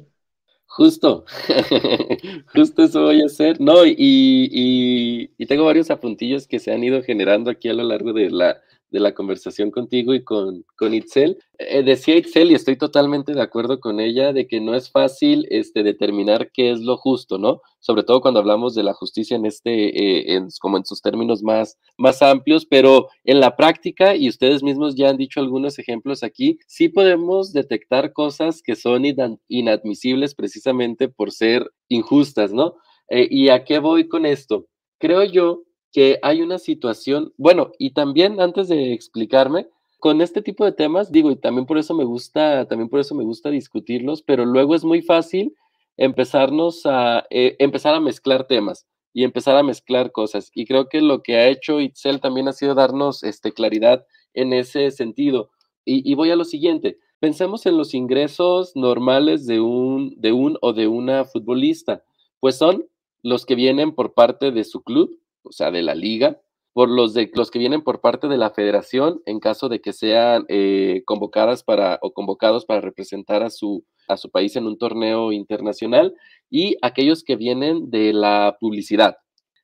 Justo, 0.67 1.25
justo 2.55 2.85
eso 2.85 3.03
voy 3.03 3.23
a 3.23 3.27
hacer. 3.27 3.61
No, 3.61 3.85
y, 3.85 3.97
y, 3.99 5.31
y, 5.37 5.47
tengo 5.47 5.65
varios 5.65 5.91
apuntillos 5.91 6.47
que 6.47 6.61
se 6.61 6.73
han 6.73 6.85
ido 6.85 7.03
generando 7.03 7.51
aquí 7.51 7.69
a 7.69 7.75
lo 7.75 7.83
largo 7.83 8.13
de 8.13 8.31
la, 8.31 8.61
de 8.91 9.01
la 9.01 9.15
conversación 9.15 9.71
contigo 9.71 10.15
y 10.15 10.25
con, 10.25 10.65
con 10.77 10.95
Itzel. 10.95 11.39
Eh, 11.59 11.83
decía 11.83 12.17
Itzel, 12.17 12.51
y 12.51 12.55
estoy 12.55 12.77
totalmente 12.77 13.33
de 13.33 13.43
acuerdo 13.43 13.81
con 13.81 14.01
ella, 14.01 14.33
de 14.33 14.47
que 14.47 14.61
no 14.61 14.75
es 14.75 14.91
fácil 14.91 15.47
este, 15.51 15.83
determinar 15.83 16.51
qué 16.53 16.71
es 16.71 16.81
lo 16.81 16.97
justo, 16.97 17.39
¿no? 17.39 17.61
Sobre 17.79 18.03
todo 18.03 18.21
cuando 18.21 18.41
hablamos 18.41 18.75
de 18.75 18.83
la 18.83 18.95
justicia 18.95 19.37
en 19.37 19.47
este, 19.47 20.35
eh, 20.35 20.41
como 20.61 20.77
en 20.77 20.85
sus 20.85 21.03
términos 21.03 21.43
más, 21.43 21.79
más 21.97 22.23
amplios, 22.23 22.67
pero 22.67 23.09
en 23.25 23.41
la 23.41 23.57
práctica, 23.57 24.15
y 24.17 24.29
ustedes 24.29 24.63
mismos 24.63 24.95
ya 24.97 25.11
han 25.11 25.17
dicho 25.17 25.41
algunos 25.41 25.79
ejemplos 25.79 26.23
aquí, 26.23 26.59
sí 26.67 26.89
podemos 26.89 27.53
detectar 27.53 28.13
cosas 28.13 28.63
que 28.63 28.77
son 28.77 29.05
inadmisibles 29.49 30.35
precisamente 30.35 31.09
por 31.09 31.31
ser 31.31 31.71
injustas, 31.89 32.53
¿no? 32.53 32.75
Eh, 33.09 33.27
¿Y 33.31 33.49
a 33.49 33.65
qué 33.65 33.79
voy 33.79 34.09
con 34.09 34.25
esto? 34.25 34.67
Creo 34.99 35.25
yo 35.25 35.63
que 35.93 36.19
hay 36.23 36.43
una 36.43 36.59
situación, 36.59 37.33
bueno, 37.37 37.73
y 37.79 37.91
también 37.93 38.41
antes 38.41 38.69
de 38.69 38.93
explicarme, 38.93 39.69
con 39.99 40.23
este 40.23 40.41
tipo 40.41 40.65
de 40.65 40.73
temas, 40.73 41.13
digo, 41.13 41.31
y 41.31 41.37
también 41.37 41.67
por 41.67 41.79
eso 41.79 41.95
me 41.95 42.05
gusta, 42.05 42.67
también 42.67 42.89
por 42.89 43.01
eso 43.01 43.15
me 43.15 43.25
gusta 43.25 43.51
discutirlos, 43.51 44.23
pero 44.23 44.47
luego 44.47 44.75
es 44.75 44.83
muy 44.83 45.03
fácil 45.03 45.55
empezarnos 45.97 46.87
a, 46.87 47.27
eh, 47.29 47.57
empezar 47.59 47.95
a 47.95 48.01
mezclar 48.01 48.47
temas 48.47 48.87
y 49.13 49.25
empezar 49.25 49.57
a 49.57 49.63
mezclar 49.63 50.11
cosas. 50.11 50.51
Y 50.55 50.65
creo 50.65 50.89
que 50.89 51.03
lo 51.03 51.23
que 51.23 51.37
ha 51.37 51.49
hecho 51.49 51.81
Itzel 51.81 52.21
también 52.21 52.49
ha 52.49 52.53
sido 52.53 52.75
darnos 52.75 53.23
este, 53.23 53.53
claridad 53.53 54.07
en 54.33 54.55
ese 54.55 54.91
sentido. 54.91 55.51
Y, 55.85 56.11
y 56.11 56.15
voy 56.15 56.31
a 56.31 56.37
lo 56.37 56.45
siguiente, 56.45 56.99
pensemos 57.19 57.67
en 57.67 57.77
los 57.77 57.93
ingresos 57.93 58.73
normales 58.75 59.47
de 59.47 59.61
un, 59.61 60.15
de 60.19 60.33
un 60.33 60.57
o 60.63 60.73
de 60.73 60.89
una 60.89 61.27
futbolista, 61.27 62.03
pues 62.41 62.57
son 62.57 62.87
los 63.23 63.45
que 63.45 63.55
vienen 63.55 63.95
por 63.95 64.15
parte 64.15 64.51
de 64.51 64.65
su 64.65 64.83
club, 64.83 65.20
o 65.43 65.53
sea, 65.53 65.71
de 65.71 65.83
la 65.83 65.95
liga, 65.95 66.41
por 66.73 66.89
los, 66.89 67.15
de, 67.15 67.31
los 67.35 67.51
que 67.51 67.59
vienen 67.59 67.83
por 67.83 68.01
parte 68.01 68.29
de 68.29 68.37
la 68.37 68.51
federación 68.51 69.21
en 69.27 69.41
caso 69.41 69.69
de 69.69 69.81
que 69.81 69.93
sean 69.93 70.45
eh, 70.49 71.03
convocadas 71.05 71.65
para 71.65 71.99
o 72.03 72.13
convocados 72.13 72.65
para 72.65 72.81
representar 72.81 73.43
a 73.43 73.51
su, 73.51 73.85
a 74.09 74.17
su 74.17 74.31
país 74.31 74.57
en 74.57 74.67
un 74.67 74.79
torneo 74.79 75.33
internacional 75.33 76.15
y 76.49 76.77
aquellos 76.83 77.25
que 77.25 77.37
vienen 77.37 77.91
de 77.91 78.13
la 78.13 78.57
publicidad. 78.61 79.17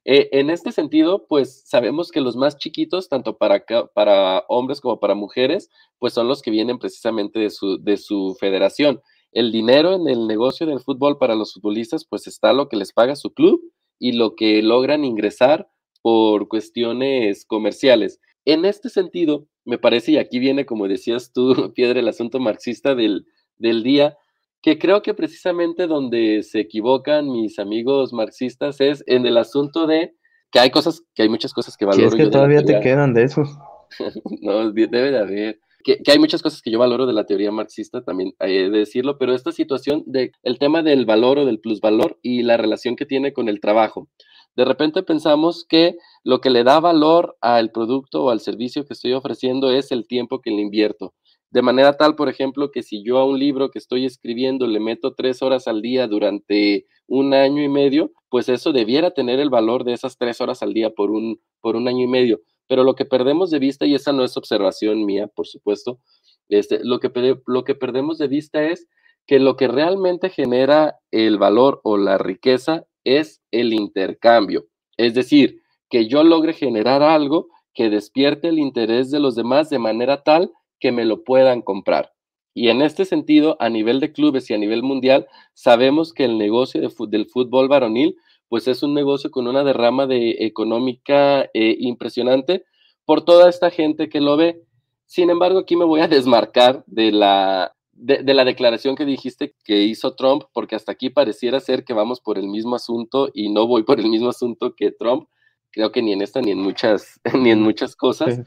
Eh, 0.04 0.28
en 0.32 0.50
este 0.50 0.70
sentido, 0.70 1.26
pues 1.26 1.64
sabemos 1.66 2.12
que 2.12 2.20
los 2.20 2.36
más 2.36 2.58
chiquitos, 2.58 3.08
tanto 3.08 3.38
para, 3.38 3.64
para 3.92 4.44
hombres 4.48 4.80
como 4.80 5.00
para 5.00 5.16
mujeres, 5.16 5.68
pues 5.98 6.12
son 6.12 6.28
los 6.28 6.42
que 6.42 6.52
vienen 6.52 6.78
precisamente 6.78 7.40
de 7.40 7.50
su, 7.50 7.82
de 7.82 7.96
su 7.96 8.36
federación. 8.38 9.00
El 9.32 9.50
dinero 9.50 9.94
en 9.94 10.06
el 10.08 10.28
negocio 10.28 10.64
del 10.64 10.80
fútbol 10.80 11.18
para 11.18 11.34
los 11.34 11.54
futbolistas, 11.54 12.04
pues 12.08 12.28
está 12.28 12.52
lo 12.52 12.68
que 12.68 12.76
les 12.76 12.92
paga 12.92 13.16
su 13.16 13.34
club 13.34 13.60
y 13.98 14.12
lo 14.12 14.34
que 14.34 14.62
logran 14.62 15.04
ingresar 15.04 15.68
por 16.02 16.48
cuestiones 16.48 17.44
comerciales. 17.44 18.20
En 18.44 18.64
este 18.64 18.88
sentido, 18.88 19.46
me 19.64 19.78
parece, 19.78 20.12
y 20.12 20.18
aquí 20.18 20.38
viene, 20.38 20.66
como 20.66 20.88
decías 20.88 21.32
tú, 21.32 21.54
Piedra, 21.74 22.00
el 22.00 22.08
asunto 22.08 22.38
marxista 22.38 22.94
del, 22.94 23.26
del 23.58 23.82
día, 23.82 24.16
que 24.62 24.78
creo 24.78 25.02
que 25.02 25.14
precisamente 25.14 25.86
donde 25.86 26.42
se 26.42 26.60
equivocan 26.60 27.30
mis 27.30 27.58
amigos 27.58 28.12
marxistas 28.12 28.80
es 28.80 29.04
en 29.06 29.26
el 29.26 29.36
asunto 29.36 29.86
de 29.86 30.14
que 30.50 30.60
hay 30.60 30.70
cosas, 30.70 31.02
que 31.14 31.22
hay 31.22 31.28
muchas 31.28 31.52
cosas 31.52 31.76
que 31.76 31.84
valoro. 31.84 32.10
Si 32.10 32.16
es 32.16 32.24
que 32.24 32.30
todavía 32.30 32.64
te 32.64 32.80
quedan 32.80 33.14
de 33.14 33.24
eso. 33.24 33.42
no, 34.42 34.70
debe 34.70 35.10
de 35.10 35.18
haber. 35.18 35.60
Que, 35.86 36.10
hay 36.10 36.18
muchas 36.18 36.42
cosas 36.42 36.60
que 36.60 36.72
yo 36.72 36.80
valoro 36.80 37.06
de 37.06 37.12
la 37.12 37.26
teoría 37.26 37.52
marxista, 37.52 38.02
también 38.02 38.34
hay 38.40 38.68
de 38.68 38.70
decirlo, 38.70 39.18
pero 39.18 39.32
esta 39.34 39.52
situación 39.52 40.02
de 40.04 40.32
el 40.42 40.58
tema 40.58 40.82
del 40.82 41.06
valor 41.06 41.38
o 41.38 41.46
del 41.46 41.60
plusvalor 41.60 42.18
y 42.22 42.42
la 42.42 42.56
relación 42.56 42.96
que 42.96 43.06
tiene 43.06 43.32
con 43.32 43.48
el 43.48 43.60
trabajo 43.60 44.08
de 44.56 44.64
repente 44.64 45.02
pensamos 45.02 45.66
que 45.68 45.96
lo 46.24 46.40
que 46.40 46.50
le 46.50 46.64
da 46.64 46.80
valor 46.80 47.36
al 47.42 47.70
producto 47.70 48.24
o 48.24 48.30
al 48.30 48.40
servicio 48.40 48.86
que 48.86 48.94
estoy 48.94 49.12
ofreciendo 49.12 49.70
es 49.70 49.92
el 49.92 50.06
tiempo 50.06 50.40
que 50.40 50.50
le 50.50 50.62
invierto. 50.62 51.14
De 51.50 51.62
manera 51.62 51.96
tal, 51.96 52.16
por 52.16 52.28
ejemplo, 52.28 52.70
que 52.72 52.82
si 52.82 53.04
yo 53.04 53.18
a 53.18 53.24
un 53.24 53.38
libro 53.38 53.70
que 53.70 53.78
estoy 53.78 54.06
escribiendo 54.06 54.66
le 54.66 54.80
meto 54.80 55.14
tres 55.14 55.42
horas 55.42 55.68
al 55.68 55.82
día 55.82 56.08
durante 56.08 56.86
un 57.06 57.34
año 57.34 57.62
y 57.62 57.68
medio, 57.68 58.12
pues 58.30 58.48
eso 58.48 58.72
debiera 58.72 59.12
tener 59.12 59.38
el 59.40 59.50
valor 59.50 59.84
de 59.84 59.92
esas 59.92 60.18
tres 60.18 60.40
horas 60.40 60.62
al 60.62 60.72
día 60.72 60.90
por 60.90 61.10
un, 61.10 61.38
por 61.60 61.76
un 61.76 61.86
año 61.86 62.02
y 62.02 62.08
medio. 62.08 62.40
Pero 62.68 62.84
lo 62.84 62.94
que 62.94 63.04
perdemos 63.04 63.50
de 63.50 63.58
vista, 63.58 63.86
y 63.86 63.94
esa 63.94 64.12
no 64.12 64.24
es 64.24 64.36
observación 64.36 65.04
mía, 65.04 65.28
por 65.28 65.46
supuesto, 65.46 66.00
este, 66.48 66.80
lo, 66.84 67.00
que, 67.00 67.10
lo 67.46 67.64
que 67.64 67.74
perdemos 67.74 68.18
de 68.18 68.28
vista 68.28 68.62
es 68.64 68.86
que 69.26 69.38
lo 69.40 69.56
que 69.56 69.68
realmente 69.68 70.30
genera 70.30 70.98
el 71.10 71.38
valor 71.38 71.80
o 71.82 71.96
la 71.96 72.18
riqueza 72.18 72.86
es 73.04 73.42
el 73.50 73.72
intercambio. 73.72 74.66
Es 74.96 75.14
decir, 75.14 75.62
que 75.90 76.08
yo 76.08 76.24
logre 76.24 76.52
generar 76.52 77.02
algo 77.02 77.48
que 77.74 77.90
despierte 77.90 78.48
el 78.48 78.58
interés 78.58 79.10
de 79.10 79.20
los 79.20 79.34
demás 79.34 79.68
de 79.70 79.78
manera 79.78 80.22
tal 80.22 80.52
que 80.80 80.92
me 80.92 81.04
lo 81.04 81.24
puedan 81.24 81.62
comprar. 81.62 82.12
Y 82.54 82.68
en 82.70 82.80
este 82.80 83.04
sentido, 83.04 83.56
a 83.60 83.68
nivel 83.68 84.00
de 84.00 84.12
clubes 84.12 84.48
y 84.48 84.54
a 84.54 84.58
nivel 84.58 84.82
mundial, 84.82 85.26
sabemos 85.52 86.14
que 86.14 86.24
el 86.24 86.38
negocio 86.38 86.80
del 86.80 87.26
fútbol 87.26 87.68
varonil, 87.68 88.16
pues 88.48 88.68
es 88.68 88.82
un 88.82 88.94
negocio 88.94 89.30
con 89.30 89.46
una 89.46 89.64
derrama 89.64 90.06
de 90.06 90.36
económica 90.40 91.42
eh, 91.54 91.76
impresionante 91.78 92.64
por 93.04 93.24
toda 93.24 93.48
esta 93.48 93.70
gente 93.70 94.08
que 94.08 94.20
lo 94.20 94.36
ve. 94.36 94.62
Sin 95.06 95.30
embargo, 95.30 95.60
aquí 95.60 95.76
me 95.76 95.84
voy 95.84 96.00
a 96.00 96.08
desmarcar 96.08 96.84
de 96.86 97.12
la, 97.12 97.74
de, 97.92 98.34
la 98.34 98.44
declaración 98.44 98.96
que 98.96 99.04
dijiste 99.04 99.54
que 99.64 99.82
hizo 99.82 100.14
Trump, 100.14 100.44
porque 100.52 100.76
hasta 100.76 100.92
aquí 100.92 101.10
pareciera 101.10 101.60
ser 101.60 101.84
que 101.84 101.94
vamos 101.94 102.20
por 102.20 102.38
el 102.38 102.48
mismo 102.48 102.76
asunto 102.76 103.30
y 103.32 103.50
no 103.50 103.66
voy 103.66 103.84
por 103.84 104.00
el 104.00 104.08
mismo 104.08 104.28
asunto 104.28 104.74
que 104.74 104.92
Trump. 104.92 105.28
Creo 105.70 105.92
que 105.92 106.02
ni 106.02 106.12
en 106.12 106.22
esta 106.22 106.40
ni 106.40 106.50
en 106.52 106.58
muchas, 106.58 107.20
ni 107.38 107.50
en 107.50 107.62
muchas 107.62 107.96
cosas. 107.96 108.40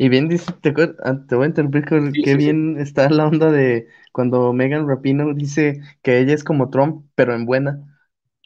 Y 0.00 0.08
bien 0.08 0.28
dice, 0.28 0.52
te, 0.60 0.72
ah, 1.02 1.18
te 1.28 1.34
voy 1.34 1.46
a 1.46 1.48
interpretar 1.48 2.12
qué 2.12 2.36
bien 2.36 2.78
está 2.78 3.10
la 3.10 3.26
onda 3.26 3.50
de 3.50 3.88
cuando 4.12 4.52
Megan 4.52 4.86
Rapino 4.86 5.34
dice 5.34 5.80
que 6.02 6.20
ella 6.20 6.34
es 6.34 6.44
como 6.44 6.70
Trump, 6.70 7.04
pero 7.16 7.34
en 7.34 7.46
buena. 7.46 7.97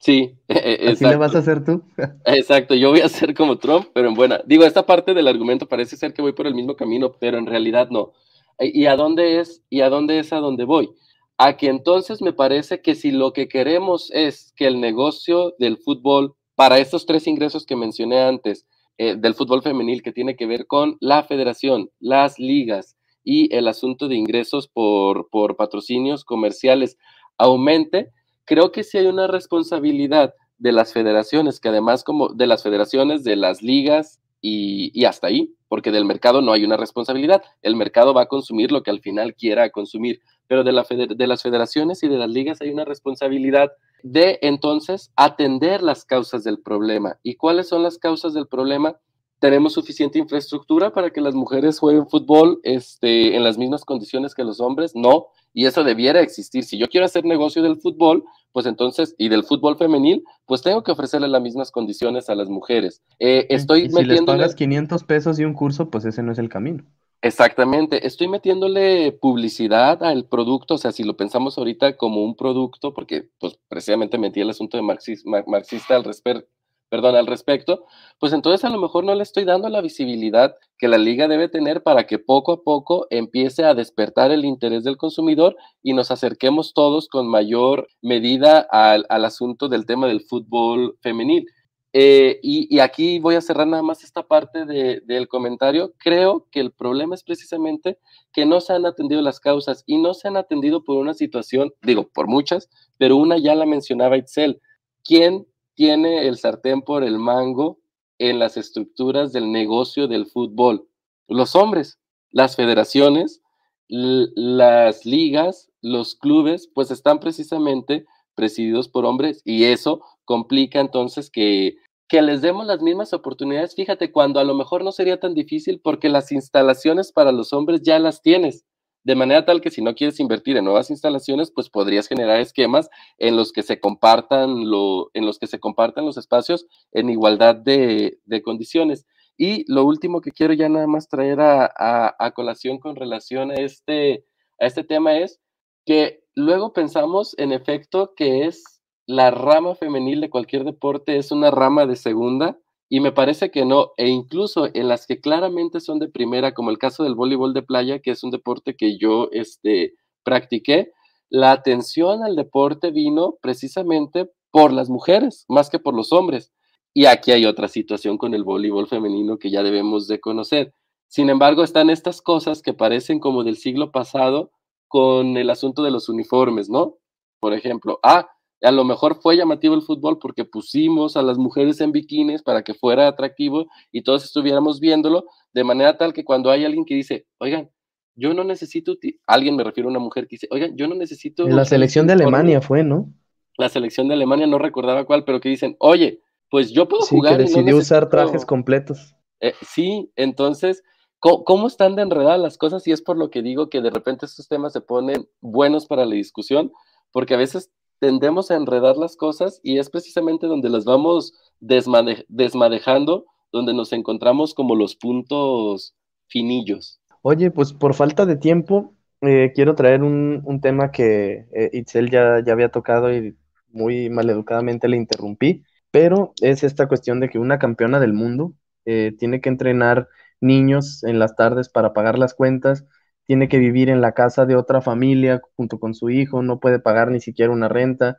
Sí, 0.03 0.35
exacto. 0.49 0.91
Así 0.91 1.05
le 1.05 1.17
vas 1.17 1.35
a 1.37 1.39
hacer 1.39 1.65
tú. 1.65 1.81
exacto, 2.27 2.75
yo 2.75 2.91
voy 2.91 3.03
a 3.03 3.09
ser 3.09 3.35
como 3.35 3.59
Trump, 3.59 3.87
pero 3.95 4.09
en 4.09 4.15
buena. 4.15 4.43
Digo, 4.45 4.65
esta 4.65 4.85
parte 4.85 5.15
del 5.15 5.29
argumento 5.29 5.69
parece 5.69 5.97
ser 5.97 6.13
que 6.13 6.23
voy 6.23 6.33
por 6.33 6.49
el 6.49 6.57
mismo 6.57 6.75
camino, 6.75 7.13
pero 7.21 7.39
en 7.39 7.47
realidad 7.47 7.89
no. 7.89 8.13
Eh, 8.59 8.73
¿Y 8.75 8.87
a 8.87 8.97
dónde 8.97 9.39
es? 9.39 9.63
¿Y 9.71 9.81
a 9.83 9.89
dónde 9.89 10.19
es 10.19 10.33
a 10.33 10.39
dónde 10.39 10.65
voy? 10.65 10.91
A 11.39 11.57
que 11.57 11.69
entonces 11.69 12.21
me 12.21 12.33
parece 12.33 12.83
que 12.83 12.97
si 12.97 13.13
lo 13.13 13.33
que 13.33 13.47
queremos 13.47 14.11
es 14.13 14.53
que 14.57 14.67
el 14.67 14.81
negocio 14.81 15.55
del 15.61 15.79
fútbol, 15.79 16.35
para 16.57 16.79
estos 16.79 17.07
tres 17.07 17.29
ingresos 17.29 17.65
que 17.65 17.77
mencioné 17.77 18.23
antes, 18.23 18.67
eh, 18.99 19.15
del 19.17 19.35
fútbol 19.35 19.63
femenil 19.63 20.03
que 20.03 20.11
tiene 20.11 20.35
que 20.35 20.47
ver 20.47 20.67
con 20.67 20.97
la 21.01 21.23
federación, 21.23 21.91
las 22.01 22.41
ligas 22.41 22.97
y 23.23 23.55
el 23.55 23.69
asunto 23.69 24.09
de 24.09 24.17
ingresos 24.17 24.67
por, 24.67 25.31
por 25.31 25.55
patrocinios 25.55 26.25
comerciales 26.25 26.99
aumente, 27.39 28.11
creo 28.45 28.73
que 28.73 28.85
sí 28.85 28.99
hay 28.99 29.07
una 29.07 29.27
responsabilidad 29.27 30.35
de 30.59 30.73
las 30.73 30.93
federaciones, 30.93 31.59
que 31.59 31.69
además 31.69 32.05
como 32.05 32.29
de 32.29 32.47
las 32.47 32.63
federaciones, 32.63 33.25
de 33.25 33.37
las 33.37 33.63
ligas 33.63 34.21
y, 34.41 35.05
hasta 35.05 35.29
ahí, 35.29 35.55
porque 35.69 35.91
del 35.91 36.05
mercado 36.05 36.41
no 36.41 36.53
hay 36.53 36.65
una 36.65 36.77
responsabilidad. 36.77 37.43
El 37.63 37.77
mercado 37.77 38.15
va 38.15 38.23
a 38.23 38.27
consumir 38.27 38.71
lo 38.71 38.83
que 38.83 38.91
al 38.91 39.01
final 39.01 39.35
quiera 39.35 39.71
consumir, 39.71 40.21
pero 40.47 40.65
de, 40.65 40.73
la 40.73 40.85
de 40.89 41.27
las 41.27 41.43
federaciones 41.43 42.03
y 42.03 42.09
de 42.09 42.19
las 42.19 42.31
ligas 42.31 42.61
hay 42.61 42.71
una 42.71 42.85
responsabilidad 42.85 43.71
de 44.03 44.39
entonces 44.43 45.13
atender 45.17 45.83
las 45.83 46.05
causas 46.05 46.45
del 46.45 46.61
problema. 46.61 47.19
¿Y 47.23 47.37
cuáles 47.37 47.69
son 47.69 47.83
las 47.83 47.99
causas 47.99 48.35
del 48.35 48.49
problema? 48.49 48.97
Tenemos 49.43 49.73
suficiente 49.73 50.21
infraestructura 50.21 50.93
para 50.93 51.11
que 51.11 51.21
las 51.21 51.35
mujeres 51.35 51.81
jueguen 51.81 52.07
fútbol 52.07 52.61
este, 52.63 53.35
en 53.35 53.43
las 53.43 53.59
mismas 53.59 53.85
condiciones 53.85 54.37
que 54.37 54.45
los 54.45 54.61
hombres, 54.61 54.95
no, 54.95 55.27
y 55.53 55.67
eso 55.67 55.83
debiera 55.83 56.21
existir. 56.21 56.63
Si 56.63 56.79
yo 56.79 56.87
quiero 56.87 57.07
hacer 57.07 57.25
negocio 57.25 57.61
del 57.61 57.75
fútbol, 57.75 58.23
pues 58.53 58.67
entonces, 58.67 59.17
y 59.19 59.29
del 59.29 59.43
fútbol 59.43 59.77
femenil, 59.77 60.23
pues 60.47 60.63
tengo 60.63 60.85
que 60.85 60.93
ofrecerle 60.93 61.27
las 61.27 61.43
mismas 61.43 61.73
condiciones 61.73 62.31
a 62.31 62.37
las 62.37 62.49
mujeres. 62.49 63.03
Eh, 63.19 63.49
estoy 63.51 63.87
y 63.87 63.91
si 63.91 64.05
les 64.05 64.23
pagas 64.23 64.55
500 64.55 65.03
pesos 65.03 65.41
y 65.41 65.45
un 65.45 65.55
curso, 65.55 65.91
pues 65.91 66.05
ese 66.05 66.23
no 66.23 66.31
es 66.31 66.39
el 66.39 66.49
camino. 66.49 66.85
Exactamente, 67.21 68.07
estoy 68.07 68.29
metiéndole 68.29 69.11
publicidad 69.11 70.05
al 70.05 70.25
producto, 70.25 70.75
o 70.75 70.79
sea, 70.79 70.93
si 70.93 71.03
lo 71.03 71.17
pensamos 71.17 71.59
ahorita 71.59 71.97
como 71.97 72.23
un 72.23 72.37
producto, 72.37 72.95
porque 72.95 73.29
pues 73.41 73.59
precisamente 73.67 74.19
metí 74.19 74.41
el 74.41 74.51
asunto 74.51 74.77
de 74.77 74.85
marxista 74.85 75.97
al 75.97 76.05
respecto 76.05 76.49
perdón, 76.93 77.17
al 77.17 77.27
respecto, 77.27 77.87
pues 78.19 78.35
entonces 78.35 78.67
a 78.67 78.69
lo 78.69 78.79
mejor 78.79 79.03
no 79.03 79.15
le 79.15 79.23
estoy 79.23 79.45
dando 79.45 79.71
la 79.71 79.81
visibilidad 79.81 80.55
que 80.77 80.89
la 80.89 80.99
liga 80.99 81.27
debe 81.27 81.49
tener 81.49 81.83
para 81.83 82.07
que 82.07 82.19
poco 82.19 82.53
a 82.53 82.63
poco 82.63 83.07
empiece 83.09 83.65
a 83.65 83.73
despertar 83.73 84.31
el 84.31 84.45
interés 84.45 84.85
del 84.85 84.99
consumidor 84.99 85.57
y 85.83 85.95
nos 85.95 86.11
acerquemos 86.11 86.75
todos 86.75 87.09
con 87.09 87.29
mayor 87.29 87.89
medida 88.03 88.59
al, 88.71 89.07
asunto 89.09 89.71
del 89.71 89.87
tema 89.87 90.07
del 90.07 90.21
fútbol 90.21 90.99
femenil. 91.01 91.47
Eh, 91.95 92.39
y, 92.43 92.79
aquí 92.81 93.21
voy 93.21 93.37
a 93.37 93.41
cerrar 93.41 93.67
nada 93.67 93.83
más 93.83 94.05
esta 94.05 94.25
parte 94.25 94.67
del 94.67 95.29
comentario. 95.29 95.95
Creo 95.97 96.47
que 96.51 96.61
el 96.61 96.73
problema 96.73 97.15
es 97.15 97.23
precisamente 97.23 97.97
que 98.35 98.45
no 98.45 98.61
se 98.61 98.75
han 98.75 98.85
atendido 98.85 99.23
las 99.23 99.41
causas 99.41 99.83
y 99.87 99.97
no 99.97 100.13
se 100.13 100.29
han 100.29 100.37
atendido 100.37 100.85
por 100.85 100.99
una 100.99 101.15
situación, 101.15 101.73
digo, 101.81 102.11
por 102.13 102.27
muchas, 102.27 102.69
pero 102.99 103.17
una 103.17 103.39
ya 103.39 103.55
la 103.55 103.65
mencionaba 103.65 104.19
Itzel. 104.19 104.61
¿Quién 105.05 105.47
tiene 105.75 106.27
el 106.29 106.39
sartén 106.39 106.83
por 106.83 107.05
el 107.05 107.19
mango 107.19 107.81
en 108.19 108.39
las 108.39 108.57
estructuras 108.57 109.33
del 109.33 109.51
negocio 109.51 110.09
del 110.09 110.27
fútbol? 110.27 110.89
Los 111.29 111.55
hombres, 111.55 111.99
las 112.31 112.57
federaciones, 112.57 113.43
las 113.89 115.05
ligas, 115.05 115.71
los 115.83 116.15
clubes, 116.15 116.69
pues 116.75 116.91
están 116.91 117.21
precisamente 117.21 118.07
presididos 118.35 118.89
por 118.89 119.05
hombres 119.05 119.43
y 119.45 119.65
eso 119.65 120.01
complica 120.25 120.81
entonces 120.81 121.31
que, 121.31 121.77
que 122.09 122.23
les 122.23 122.41
demos 122.41 122.67
las 122.67 122.81
mismas 122.81 123.13
oportunidades. 123.13 123.75
Fíjate, 123.75 124.11
cuando 124.11 124.41
a 124.41 124.45
lo 124.45 124.55
mejor 124.55 124.85
no 124.85 124.93
sería 124.93 125.21
tan 125.21 125.35
difícil 125.35 125.81
porque 125.81 126.09
las 126.09 126.33
instalaciones 126.33 127.13
para 127.13 127.33
los 127.33 127.53
hombres 127.53 127.83
ya 127.83 127.99
las 127.99 128.23
tienes. 128.23 128.65
De 129.05 129.15
manera 129.15 129.45
tal 129.45 129.61
que 129.61 129.71
si 129.71 129.83
no 129.83 129.95
quieres 129.95 130.21
invertir 130.21 130.57
en 130.57 130.65
nuevas 130.65 130.91
instalaciones, 130.91 131.51
pues 131.51 131.69
podrías 131.69 132.07
generar 132.07 132.41
esquemas 132.41 132.89
en 133.19 133.37
los 133.37 133.53
que 133.53 133.63
se 133.63 133.81
compartan, 133.81 134.71
lo, 134.71 135.11
en 135.15 135.27
los, 135.27 135.39
que 135.39 135.47
se 135.47 135.59
compartan 135.59 136.07
los 136.07 136.17
espacios 136.17 136.67
en 136.93 137.11
igualdad 137.11 137.57
de, 137.57 138.19
condiciones. 138.45 139.07
Y 139.37 139.65
lo 139.73 139.85
último 139.85 140.21
que 140.21 140.31
quiero 140.31 140.53
ya 140.53 140.69
nada 140.69 140.87
más 140.87 141.09
traer 141.09 141.41
a, 141.41 142.33
colación 142.35 142.79
con 142.79 142.97
relación 142.97 143.51
a 143.51 143.55
este, 143.55 144.25
a 144.61 144.67
este 144.67 144.85
tema 144.85 145.19
es 145.19 145.41
que 145.85 146.23
luego 146.35 146.73
pensamos 146.73 147.35
en 147.39 147.53
efecto 147.53 148.15
que 148.15 148.47
es 148.47 148.83
la 149.07 149.33
rama 149.33 149.75
femenil 149.75 150.21
de 150.21 150.31
cualquier 150.31 150.65
deporte, 150.65 151.17
es 151.17 151.33
una 151.33 151.51
rama 151.51 151.87
de 151.87 151.97
segunda 151.97 152.57
y 152.95 153.01
me 153.01 153.11
parece 153.11 153.51
que 153.51 153.65
no, 153.65 153.93
e 153.97 154.11
incluso 154.11 154.69
en 154.75 154.87
las 154.87 155.07
que 155.07 155.19
claramente 155.19 155.81
son 155.81 155.99
de 155.99 156.11
primera, 156.11 156.53
como 156.53 156.69
el 156.69 156.77
caso 156.77 157.05
del 157.05 157.15
voleibol 157.15 157.55
de 157.55 157.63
playa, 157.63 158.01
que 158.01 158.11
es 158.11 158.23
un 158.23 158.31
deporte 158.31 158.77
que 158.77 158.99
yo 158.99 159.31
este, 159.33 159.95
practiqué, 160.23 160.93
la 161.31 161.53
atención 161.53 162.23
al 162.23 162.37
deporte 162.37 162.91
vino 162.91 163.39
precisamente 163.41 164.31
por 164.51 164.75
las 164.75 164.91
mujeres, 164.91 165.47
más 165.49 165.71
que 165.71 165.79
por 165.79 165.95
los 165.95 166.13
hombres. 166.13 166.53
Y 166.93 167.07
aquí 167.07 167.33
hay 167.33 167.47
otra 167.47 167.67
situación 167.67 168.19
con 168.19 168.35
el 168.35 168.45
voleibol 168.45 168.87
femenino 168.87 169.39
que 169.39 169.51
ya 169.51 169.63
debemos 169.63 170.07
de 170.07 170.21
conocer. 170.21 170.75
Sin 171.09 171.31
embargo, 171.31 171.65
están 171.65 171.89
estas 171.89 172.21
cosas 172.21 172.61
que 172.61 172.75
parecen 172.75 173.21
como 173.21 173.43
del 173.43 173.57
siglo 173.57 173.91
pasado 173.91 174.51
con 174.89 175.39
el 175.39 175.49
asunto 175.49 175.83
de 175.83 175.93
los 175.93 176.11
uniformes, 176.11 176.69
¿no? 176.69 176.99
Por 177.41 177.55
ejemplo, 177.55 178.01
ah, 178.03 178.29
a 178.63 178.71
lo 178.71 178.85
mejor 178.85 179.21
fue 179.21 179.37
llamativo 179.37 179.75
el 179.75 179.83
fútbol 179.83 180.19
porque 180.19 180.45
pusimos 180.45 181.17
a 181.17 181.23
las 181.23 181.37
mujeres 181.37 181.81
en 181.81 181.93
bikinis 181.93 182.43
para 182.43 182.63
que 182.63 182.75
fuera 182.75 183.09
atractivo 183.09 183.67
y 183.91 184.03
todos 184.03 184.25
estuviéramos 184.25 184.81
viéndolo, 184.81 185.27
de 185.53 185.65
manera 185.65 185.99
tal 185.99 186.13
que 186.13 186.25
cuando 186.25 186.51
hay 186.51 186.65
alguien 186.65 186.85
que 186.85 186.95
dice, 186.95 187.27
oigan, 187.39 187.71
yo 188.15 188.35
no 188.35 188.45
necesito, 188.45 188.95
alguien 189.27 189.57
me 189.57 189.65
refiero 189.65 189.89
a 189.89 189.91
una 189.91 189.99
mujer 189.99 190.29
que 190.29 190.37
dice, 190.37 190.49
oigan, 190.51 190.77
yo 190.77 190.87
no 190.87 190.95
necesito... 190.95 191.49
la 191.49 191.65
selección 191.65 192.07
de 192.07 192.13
Alemania 192.13 192.61
fue, 192.61 192.85
¿no? 192.85 193.13
La 193.59 193.69
selección 193.69 194.09
de 194.09 194.15
Alemania, 194.15 194.47
no 194.47 194.59
recordaba 194.59 195.05
cuál, 195.05 195.25
pero 195.25 195.41
que 195.41 195.49
dicen, 195.49 195.77
oye, 195.79 196.21
pues 196.51 196.71
yo 196.71 196.89
puedo 196.89 197.03
sí, 197.03 197.17
jugar. 197.17 197.37
Que 197.37 197.45
decidió 197.45 197.77
usar 197.77 198.09
trajes 198.09 198.45
completos. 198.47 199.15
Eh, 199.41 199.55
sí, 199.67 200.11
entonces, 200.17 200.83
¿cómo, 201.19 201.45
¿cómo, 201.45 201.67
están 201.67 201.97
de 201.97 202.03
enredadas 202.03 202.41
las 202.41 202.59
cosas? 202.59 202.87
Y 202.87 202.93
es 202.93 203.03
por 203.03 203.19
lo 203.19 203.31
que 203.31 203.43
digo 203.43 203.69
que 203.69 203.81
de 203.81 203.91
repente 203.91 204.27
estos 204.27 204.49
temas 204.49 204.73
se 204.73 204.81
ponen 204.81 205.29
buenos 205.41 205.87
para 205.87 206.07
la 206.07 206.15
discusión, 206.15 206.73
porque 207.11 207.35
a 207.35 207.39
veces 207.39 207.71
tendemos 208.03 208.51
a 208.51 208.57
enredar 208.57 208.97
las 208.97 209.15
cosas 209.15 209.61
y 209.63 209.79
es 209.79 209.89
precisamente 209.89 210.49
donde 210.49 210.69
las 210.69 210.85
vamos 210.85 211.35
desmadejando, 211.61 213.27
donde 213.53 213.75
nos 213.75 213.93
encontramos 213.93 214.55
como 214.55 214.75
los 214.75 214.97
puntos 214.97 215.95
finillos. 216.27 217.01
Oye, 217.23 217.53
pues 217.53 217.73
por 217.73 217.95
falta 217.95 218.27
de 218.27 218.35
tiempo, 218.35 218.97
eh, 219.21 219.53
quiero 219.55 219.77
traer 219.77 220.03
un, 220.03 220.61
tema 220.61 220.91
que 220.91 221.47
eh, 221.55 221.71
Itzel 221.75 222.11
ya, 222.11 222.43
ya 222.45 222.53
había 222.53 222.71
tocado 222.71 223.15
y 223.15 223.37
muy 223.69 224.11
maleducadamente 224.11 224.89
le 224.89 224.97
interrumpí, 224.97 225.63
pero 225.93 226.33
es 226.41 226.65
esta 226.65 226.89
cuestión 226.89 227.21
de 227.21 227.29
que 227.29 227.39
una 227.39 227.61
campeona 227.61 228.01
del 228.01 228.15
mundo 228.15 228.53
eh, 228.85 229.15
tiene 229.17 229.41
que 229.41 229.49
entrenar 229.49 230.09
niños 230.41 231.05
en 231.05 231.21
las 231.21 231.37
tardes 231.37 231.69
para 231.69 231.93
pagar 231.93 232.19
las 232.19 232.35
cuentas, 232.35 232.85
tiene 233.33 233.49
que 233.49 233.57
vivir 233.57 233.89
en 233.89 234.03
la 234.03 234.13
casa 234.13 234.45
de 234.45 234.57
otra 234.57 234.83
familia 234.83 235.41
junto 235.57 235.81
con 235.81 235.95
su 235.95 236.11
hijo, 236.11 236.43
no 236.43 236.61
puede 236.61 236.81
pagar 236.81 237.11
ni 237.11 237.19
siquiera 237.19 237.51
una 237.51 237.67
renta. 237.67 238.19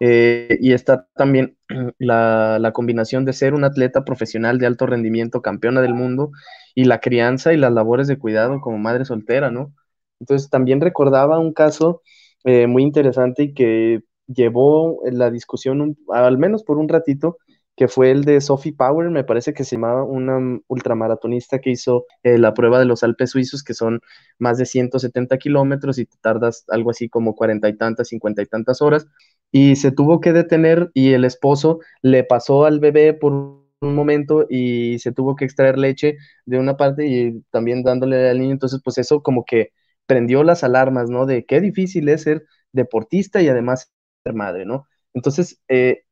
Eh, 0.00 0.58
y 0.60 0.74
está 0.74 1.06
también 1.14 1.56
la, 1.98 2.70
combinación 2.74 3.24
de 3.24 3.32
ser 3.32 3.54
un 3.54 3.64
atleta 3.64 4.04
profesional 4.04 4.58
de 4.58 4.66
alto 4.66 4.84
rendimiento, 4.84 5.40
campeona 5.40 5.80
del 5.80 5.94
mundo, 5.94 6.30
y 6.74 6.84
la 6.84 7.00
crianza 7.00 7.54
y 7.54 7.56
las 7.56 7.72
labores 7.72 8.06
de 8.06 8.18
cuidado 8.18 8.60
como 8.60 8.76
madre 8.76 9.06
soltera, 9.06 9.50
¿no? 9.50 9.72
Entonces 10.20 10.50
también 10.50 10.82
recordaba 10.82 11.38
un 11.38 11.54
caso 11.54 12.02
eh, 12.44 12.66
muy 12.66 12.82
interesante 12.82 13.44
y 13.44 13.54
que 13.54 14.02
llevó 14.26 15.00
la 15.10 15.30
discusión, 15.30 15.96
al 16.12 16.36
menos 16.36 16.64
por 16.64 16.76
un 16.76 16.90
ratito, 16.90 17.38
que 17.80 17.88
fue 17.88 18.10
el 18.10 18.24
de 18.24 18.42
Sophie 18.42 18.74
Power, 18.74 19.08
me 19.08 19.24
parece 19.24 19.54
que 19.54 19.64
se 19.64 19.76
llamaba 19.76 20.04
una 20.04 20.60
ultramaratonista 20.68 21.60
que 21.60 21.70
hizo 21.70 22.04
eh, 22.22 22.36
la 22.36 22.52
prueba 22.52 22.78
de 22.78 22.84
los 22.84 23.02
Alpes 23.02 23.30
suizos, 23.30 23.62
que 23.64 23.72
son 23.72 24.00
más 24.38 24.58
de 24.58 24.66
170 24.66 25.38
kilómetros 25.38 25.98
y 25.98 26.04
te 26.04 26.18
tardas 26.20 26.66
algo 26.68 26.90
así 26.90 27.08
como 27.08 27.34
cuarenta 27.34 27.70
y 27.70 27.78
tantas, 27.78 28.08
cincuenta 28.08 28.42
y 28.42 28.46
tantas 28.46 28.82
horas, 28.82 29.06
y 29.50 29.76
se 29.76 29.92
tuvo 29.92 30.20
que 30.20 30.34
detener 30.34 30.90
y 30.92 31.14
el 31.14 31.24
esposo 31.24 31.78
le 32.02 32.22
pasó 32.22 32.66
al 32.66 32.80
bebé 32.80 33.14
por 33.14 33.32
un 33.32 33.94
momento 33.94 34.44
y 34.50 34.98
se 34.98 35.12
tuvo 35.12 35.34
que 35.34 35.46
extraer 35.46 35.78
leche 35.78 36.18
de 36.44 36.58
una 36.58 36.76
parte 36.76 37.06
y 37.06 37.40
también 37.50 37.82
dándole 37.82 38.28
al 38.28 38.40
niño, 38.40 38.52
entonces 38.52 38.82
pues 38.84 38.98
eso 38.98 39.22
como 39.22 39.46
que 39.46 39.70
prendió 40.04 40.44
las 40.44 40.64
alarmas, 40.64 41.08
¿no? 41.08 41.24
De 41.24 41.46
qué 41.46 41.62
difícil 41.62 42.10
es 42.10 42.24
ser 42.24 42.44
deportista 42.72 43.40
y 43.40 43.48
además 43.48 43.90
ser 44.22 44.34
madre, 44.34 44.66
¿no? 44.66 44.86
Entonces, 45.14 45.60
eh, 45.68 46.02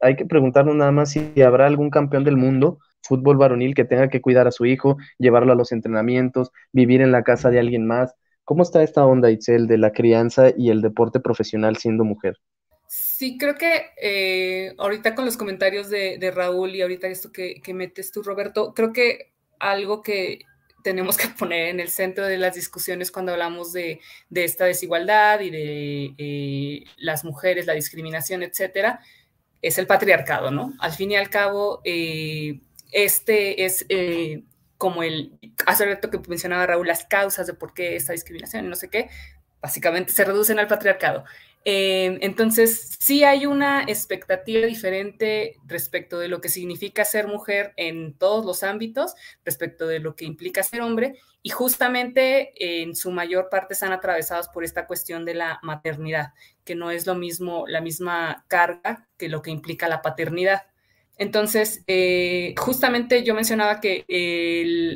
hay 0.00 0.16
que 0.16 0.26
preguntarnos 0.26 0.76
nada 0.76 0.92
más 0.92 1.12
si 1.12 1.32
habrá 1.42 1.66
algún 1.66 1.90
campeón 1.90 2.24
del 2.24 2.36
mundo, 2.36 2.78
fútbol 3.02 3.36
varonil, 3.36 3.74
que 3.74 3.84
tenga 3.84 4.08
que 4.08 4.20
cuidar 4.20 4.46
a 4.46 4.52
su 4.52 4.66
hijo, 4.66 4.96
llevarlo 5.18 5.52
a 5.52 5.56
los 5.56 5.72
entrenamientos, 5.72 6.50
vivir 6.72 7.00
en 7.00 7.12
la 7.12 7.22
casa 7.22 7.50
de 7.50 7.58
alguien 7.58 7.86
más. 7.86 8.14
¿Cómo 8.44 8.62
está 8.62 8.82
esta 8.82 9.06
onda, 9.06 9.30
Itzel, 9.30 9.66
de 9.66 9.78
la 9.78 9.92
crianza 9.92 10.50
y 10.56 10.70
el 10.70 10.82
deporte 10.82 11.20
profesional 11.20 11.76
siendo 11.76 12.04
mujer? 12.04 12.36
Sí, 12.88 13.36
creo 13.38 13.56
que 13.56 13.86
eh, 14.00 14.74
ahorita 14.78 15.14
con 15.14 15.24
los 15.24 15.36
comentarios 15.36 15.90
de, 15.90 16.32
Raúl 16.32 16.74
y 16.74 16.82
ahorita 16.82 17.08
esto 17.08 17.32
que, 17.32 17.60
que 17.62 17.74
metes 17.74 18.12
tú, 18.12 18.22
Roberto, 18.22 18.72
creo 18.74 18.92
que 18.92 19.32
algo 19.58 20.02
que 20.02 20.40
tenemos 20.86 21.16
que 21.16 21.26
poner 21.26 21.66
en 21.66 21.80
el 21.80 21.88
centro 21.88 22.26
de 22.26 22.38
las 22.38 22.54
discusiones 22.54 23.10
cuando 23.10 23.32
hablamos 23.32 23.72
de, 23.72 24.00
esta 24.32 24.66
desigualdad 24.66 25.40
y 25.40 25.50
de 25.50 26.14
eh, 26.16 26.84
las 26.96 27.24
mujeres, 27.24 27.66
la 27.66 27.72
discriminación, 27.72 28.44
etcétera, 28.44 29.00
es 29.62 29.78
el 29.78 29.88
patriarcado, 29.88 30.52
¿no? 30.52 30.74
Al 30.78 30.92
fin 30.92 31.10
y 31.10 31.16
al 31.16 31.28
cabo, 31.28 31.80
eh, 31.82 32.60
este 32.92 33.64
es 33.64 33.84
eh, 33.88 34.44
como 34.78 35.02
el, 35.02 35.36
hace 35.66 35.86
rato 35.86 36.08
que 36.08 36.20
mencionaba 36.28 36.68
Raúl, 36.68 36.86
las 36.86 37.04
causas 37.04 37.48
de 37.48 37.54
por 37.54 37.74
qué 37.74 37.96
esta 37.96 38.12
discriminación 38.12 38.64
y 38.64 38.68
no 38.68 38.76
sé 38.76 38.88
qué, 38.88 39.10
básicamente 39.60 40.12
se 40.12 40.24
reducen 40.24 40.60
al 40.60 40.68
patriarcado. 40.68 41.24
Em, 41.68 42.18
entonces, 42.22 42.96
sí 43.00 43.24
hay 43.24 43.44
una 43.44 43.82
expectativa 43.82 44.64
diferente 44.64 45.56
respecto 45.66 46.16
de 46.20 46.28
lo 46.28 46.40
que 46.40 46.48
significa 46.48 47.04
ser 47.04 47.26
mujer 47.26 47.72
en 47.76 48.16
todos 48.16 48.46
los 48.46 48.62
ámbitos, 48.62 49.16
respecto 49.44 49.88
de 49.88 49.98
lo 49.98 50.14
que 50.14 50.26
implica 50.26 50.62
ser 50.62 50.82
hombre, 50.82 51.18
y 51.42 51.50
justamente 51.50 52.52
en 52.82 52.94
su 52.94 53.10
mayor 53.10 53.48
parte 53.50 53.74
están 53.74 53.92
atravesados 53.92 54.46
por 54.46 54.62
esta 54.62 54.86
cuestión 54.86 55.24
de 55.24 55.34
la 55.34 55.58
maternidad, 55.64 56.34
que 56.64 56.76
no 56.76 56.92
es 56.92 57.04
lo 57.04 57.16
mismo, 57.16 57.66
la 57.66 57.80
misma 57.80 58.44
carga 58.46 59.08
que 59.16 59.28
lo 59.28 59.42
que 59.42 59.50
implica 59.50 59.88
la 59.88 60.02
paternidad. 60.02 60.62
Entonces, 61.18 61.82
eh, 61.86 62.54
justamente 62.58 63.24
yo 63.24 63.34
mencionaba 63.34 63.80
que 63.80 64.04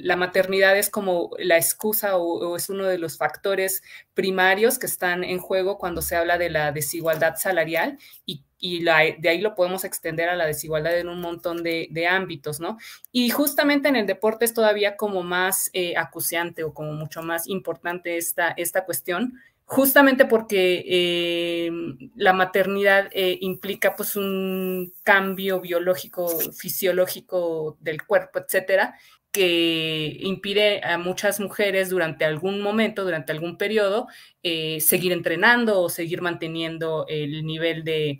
la 0.02 0.16
maternidad 0.16 0.76
es 0.76 0.90
como 0.90 1.30
la 1.38 1.56
excusa 1.56 2.18
o, 2.18 2.56
es 2.56 2.68
uno 2.68 2.84
de 2.84 2.98
los 2.98 3.16
factores 3.16 3.82
primarios 4.12 4.78
que 4.78 4.86
están 4.86 5.24
en 5.24 5.38
juego 5.38 5.78
cuando 5.78 6.02
se 6.02 6.16
habla 6.16 6.36
de 6.36 6.50
la 6.50 6.72
desigualdad 6.72 7.36
salarial 7.36 7.98
y, 8.26 8.44
de 8.62 8.90
ahí 9.30 9.40
lo 9.40 9.54
podemos 9.54 9.84
extender 9.84 10.28
a 10.28 10.36
la 10.36 10.44
desigualdad 10.44 10.98
en 10.98 11.08
un 11.08 11.22
montón 11.22 11.62
de, 11.62 12.06
ámbitos, 12.06 12.60
¿no? 12.60 12.76
Y 13.10 13.30
justamente 13.30 13.88
en 13.88 13.96
el 13.96 14.06
deporte 14.06 14.44
es 14.44 14.52
todavía 14.52 14.98
como 14.98 15.22
más 15.22 15.70
eh, 15.72 15.96
acuciante 15.96 16.64
o 16.64 16.74
como 16.74 16.92
mucho 16.92 17.22
más 17.22 17.48
importante 17.48 18.18
esta, 18.18 18.50
esta 18.50 18.84
cuestión 18.84 19.40
justamente 19.70 20.24
porque 20.24 20.84
eh, 20.84 21.70
la 22.16 22.32
maternidad 22.32 23.08
eh, 23.12 23.38
implica 23.40 23.94
pues 23.94 24.16
un 24.16 24.92
cambio 25.04 25.60
biológico, 25.60 26.26
fisiológico 26.52 27.78
del 27.80 28.04
cuerpo, 28.04 28.40
etcétera, 28.40 28.98
que 29.30 30.16
impide 30.22 30.84
a 30.84 30.98
muchas 30.98 31.38
mujeres 31.38 31.88
durante 31.88 32.24
algún 32.24 32.60
momento, 32.60 33.04
durante 33.04 33.30
algún 33.30 33.56
periodo, 33.56 34.08
eh, 34.42 34.80
seguir 34.80 35.12
entrenando 35.12 35.80
o 35.80 35.88
seguir 35.88 36.20
manteniendo 36.20 37.06
el 37.08 37.46
nivel 37.46 37.84
de, 37.84 38.18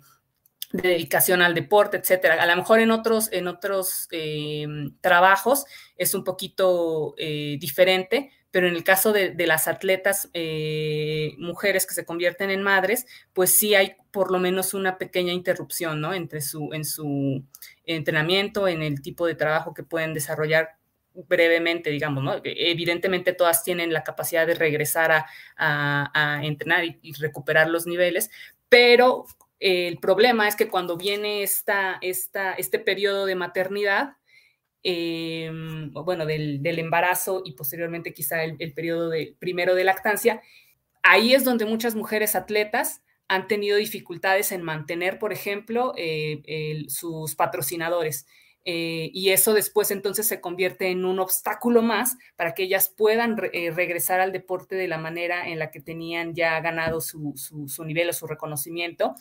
dedicación 0.71 1.41
al 1.41 1.53
deporte, 1.53 1.97
etcétera. 1.97 2.41
A 2.41 2.45
lo 2.45 2.55
mejor 2.55 2.79
en 2.79 2.91
otros, 2.91 3.29
en 3.33 3.49
otros 3.49 4.07
trabajos 5.01 5.65
es 5.97 6.13
un 6.13 6.23
poquito 6.23 7.13
diferente, 7.17 8.31
pero 8.51 8.67
en 8.67 8.75
el 8.75 8.83
caso 8.83 9.13
de, 9.13 9.33
las 9.47 9.67
atletas 9.67 10.29
eh, 10.33 11.35
mujeres 11.37 11.87
que 11.87 11.93
se 11.93 12.05
convierten 12.05 12.51
en 12.51 12.61
madres, 12.61 13.07
pues 13.33 13.57
sí 13.57 13.75
hay 13.75 13.95
por 14.11 14.31
lo 14.31 14.39
menos 14.39 14.73
una 14.73 14.97
pequeña 14.97 15.31
interrupción, 15.31 16.01
¿no? 16.01 16.13
Entre 16.13 16.41
su, 16.41 16.73
en 16.73 16.83
su 16.83 17.43
entrenamiento, 17.85 18.67
en 18.67 18.83
el 18.83 19.01
tipo 19.01 19.25
de 19.25 19.35
trabajo 19.35 19.73
que 19.73 19.83
pueden 19.83 20.13
desarrollar 20.13 20.75
brevemente, 21.13 21.89
digamos, 21.89 22.23
¿no? 22.23 22.41
Evidentemente 22.43 23.33
todas 23.33 23.63
tienen 23.63 23.93
la 23.93 24.03
capacidad 24.03 24.45
de 24.45 24.55
regresar 24.55 25.25
a, 25.57 26.41
entrenar 26.43 26.83
y, 26.83 27.13
recuperar 27.13 27.69
los 27.69 27.85
niveles, 27.87 28.29
pero 28.69 29.25
el 29.59 29.97
problema 29.97 30.47
es 30.47 30.55
que 30.55 30.67
cuando 30.67 30.97
viene 30.97 31.43
esta, 31.43 31.97
esta, 32.01 32.53
este 32.53 32.79
periodo 32.79 33.25
de 33.25 33.35
maternidad, 33.35 34.15
em, 34.83 35.91
bueno, 35.91 36.25
del, 36.25 36.61
embarazo 36.63 37.41
y 37.45 37.53
posteriormente 37.53 38.13
quizá 38.13 38.43
el, 38.43 38.73
periodo 38.73 39.09
de, 39.09 39.35
primero 39.39 39.75
de 39.75 39.83
lactancia, 39.83 40.41
ahí 41.03 41.33
es 41.33 41.43
donde 41.43 41.65
muchas 41.65 41.95
mujeres 41.95 42.35
atletas 42.35 43.01
han 43.27 43.47
tenido 43.47 43.77
dificultades 43.77 44.51
en 44.51 44.61
mantener, 44.61 45.17
por 45.19 45.31
ejemplo, 45.31 45.93
eh, 45.95 46.83
sus 46.87 47.35
patrocinadores. 47.35 48.25
Eh, 48.63 49.09
y 49.11 49.29
eso 49.29 49.53
después 49.53 49.89
entonces 49.89 50.27
se 50.27 50.39
convierte 50.39 50.91
en 50.91 51.03
un 51.03 51.19
obstáculo 51.19 51.81
más 51.81 52.17
para 52.35 52.53
que 52.53 52.63
ellas 52.63 52.93
puedan 52.95 53.35
eh, 53.53 53.71
regresar 53.71 54.19
al 54.19 54.31
deporte 54.31 54.75
de 54.75 54.87
la 54.87 54.99
manera 54.99 55.47
en 55.47 55.57
la 55.57 55.71
que 55.71 55.81
tenían 55.81 56.35
ya 56.35 56.59
ganado 56.59 57.01
su, 57.01 57.33
su, 57.35 57.85
nivel 57.85 58.09
o 58.09 58.13
su 58.13 58.27
reconocimiento. 58.27 59.15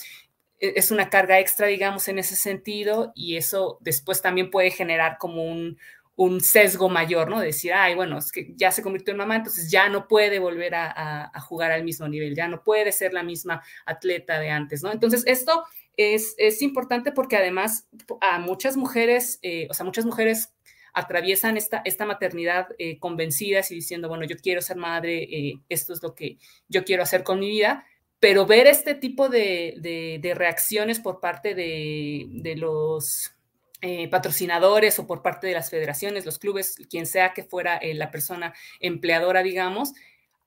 E, 0.61 0.75
es 0.77 0.91
una 0.91 1.11
carga 1.11 1.41
extra, 1.41 1.67
digamos, 1.67 2.07
en 2.09 2.19
ese 2.19 2.37
sentido, 2.37 3.13
y 3.15 3.37
eso 3.37 3.79
después 3.81 4.23
también 4.23 4.51
puede 4.51 4.71
generar 4.71 5.19
como 5.19 5.45
un, 5.45 5.79
un 6.21 6.43
sesgo 6.43 6.91
mayor, 6.91 7.31
¿no? 7.31 7.41
decir, 7.41 7.73
ay, 7.73 7.95
bueno, 7.95 8.19
es 8.19 8.31
que 8.31 8.53
ya 8.55 8.71
se 8.71 8.83
convirtió 8.83 9.13
en 9.13 9.17
mamá, 9.17 9.37
entonces 9.37 9.71
ya 9.71 9.89
no 9.89 10.07
puede 10.07 10.39
volver 10.39 10.75
a, 10.75 11.33
jugar 11.41 11.73
al 11.73 11.83
mismo 11.83 12.07
nivel, 12.09 12.35
ya 12.35 12.47
no 12.47 12.63
puede 12.63 12.93
ser 12.93 13.15
la 13.15 13.23
misma 13.23 13.63
atleta 13.87 14.39
de 14.39 14.51
antes, 14.51 14.83
¿no? 14.83 14.93
Entonces, 14.93 15.23
esto 15.27 15.65
es, 15.97 16.61
importante 16.61 17.11
porque 17.11 17.39
además 17.39 17.89
a 18.21 18.39
muchas 18.39 18.77
mujeres, 18.77 19.39
eh, 19.41 19.67
o 19.71 19.75
sea, 19.75 19.87
muchas 19.87 20.05
mujeres 20.05 20.53
atraviesan 20.93 21.57
esta, 21.57 21.81
esta 21.87 22.05
maternidad 22.05 22.69
eh, 22.79 22.99
convencidas 22.99 23.71
y 23.71 23.77
diciendo, 23.77 24.11
bueno, 24.11 24.25
yo 24.27 24.37
quiero 24.37 24.61
ser 24.61 24.77
madre, 24.77 25.23
eh, 25.23 25.55
esto 25.71 25.95
es 25.95 26.03
lo 26.03 26.15
que 26.15 26.37
yo 26.69 26.85
quiero 26.85 27.03
hacer 27.03 27.23
con 27.23 27.41
mi 27.41 27.49
vida, 27.49 27.87
pero 28.21 28.47
ver 28.47 28.67
este 28.67 28.95
tipo 28.95 29.29
de, 29.29 30.21
reacciones 30.37 31.01
por 31.01 31.21
parte 31.21 31.55
de, 31.55 32.55
los 32.57 33.35
patrocinadores 34.11 34.99
o 34.99 35.07
por 35.07 35.23
parte 35.23 35.47
de 35.47 35.55
las 35.55 35.71
federaciones, 35.71 36.27
los 36.27 36.39
clubes, 36.39 36.77
quien 36.89 37.07
sea 37.07 37.33
que 37.33 37.43
fuera 37.43 37.81
la 37.83 38.11
persona 38.11 38.55
empleadora, 38.79 39.43
digamos, 39.43 39.95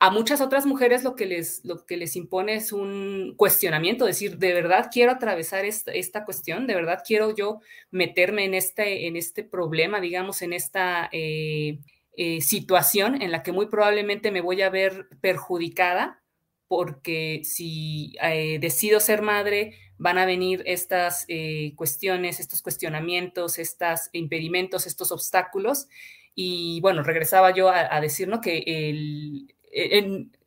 a 0.04 0.10
muchas 0.10 0.42
otras 0.42 0.66
mujeres 0.66 1.06
lo 1.06 1.16
que 1.16 1.26
les, 1.26 1.64
lo 1.64 1.86
que 1.86 1.96
les 1.96 2.18
impone 2.18 2.56
es 2.56 2.74
un 2.74 3.36
cuestionamiento, 3.38 4.06
decir, 4.06 4.38
¿de 4.38 4.54
verdad 4.54 4.90
quiero 4.92 5.14
atravesar 5.14 5.64
esta, 5.64 6.26
cuestión? 6.26 6.68
¿De 6.68 6.76
verdad 6.76 7.04
quiero 7.08 7.34
yo 7.34 7.62
meterme 7.90 8.44
en 8.44 8.54
este, 8.54 9.08
en 9.08 9.16
este 9.16 9.46
problema, 9.46 10.02
digamos, 10.02 10.42
en 10.42 10.52
esta 10.52 11.08
eh, 11.14 11.80
eh, 12.18 12.42
situación 12.42 13.22
en 13.22 13.32
la 13.32 13.44
que 13.44 13.54
muy 13.54 13.68
probablemente 13.68 14.30
me 14.30 14.42
voy 14.42 14.62
a 14.62 14.70
ver 14.70 15.08
perjudicada? 15.22 16.22
Porque 16.76 17.42
si 17.44 18.16
eh, 18.20 18.58
decido 18.60 19.00
ser 19.00 19.22
madre, 19.22 19.78
van 20.00 20.18
a 20.18 20.26
venir 20.26 20.64
estas 20.66 21.28
cuestiones, 21.76 22.40
estos 22.40 22.64
cuestionamientos, 22.64 23.60
estos 23.60 24.10
impedimentos, 24.12 24.88
estos 24.88 25.12
obstáculos. 25.12 25.88
Y 26.34 26.82
bueno, 26.82 27.04
regresaba 27.04 27.52
yo 27.52 27.70
a, 27.70 28.02
decir 28.02 28.28
¿no? 28.28 28.42
que 28.42 28.64
el, 28.66 29.56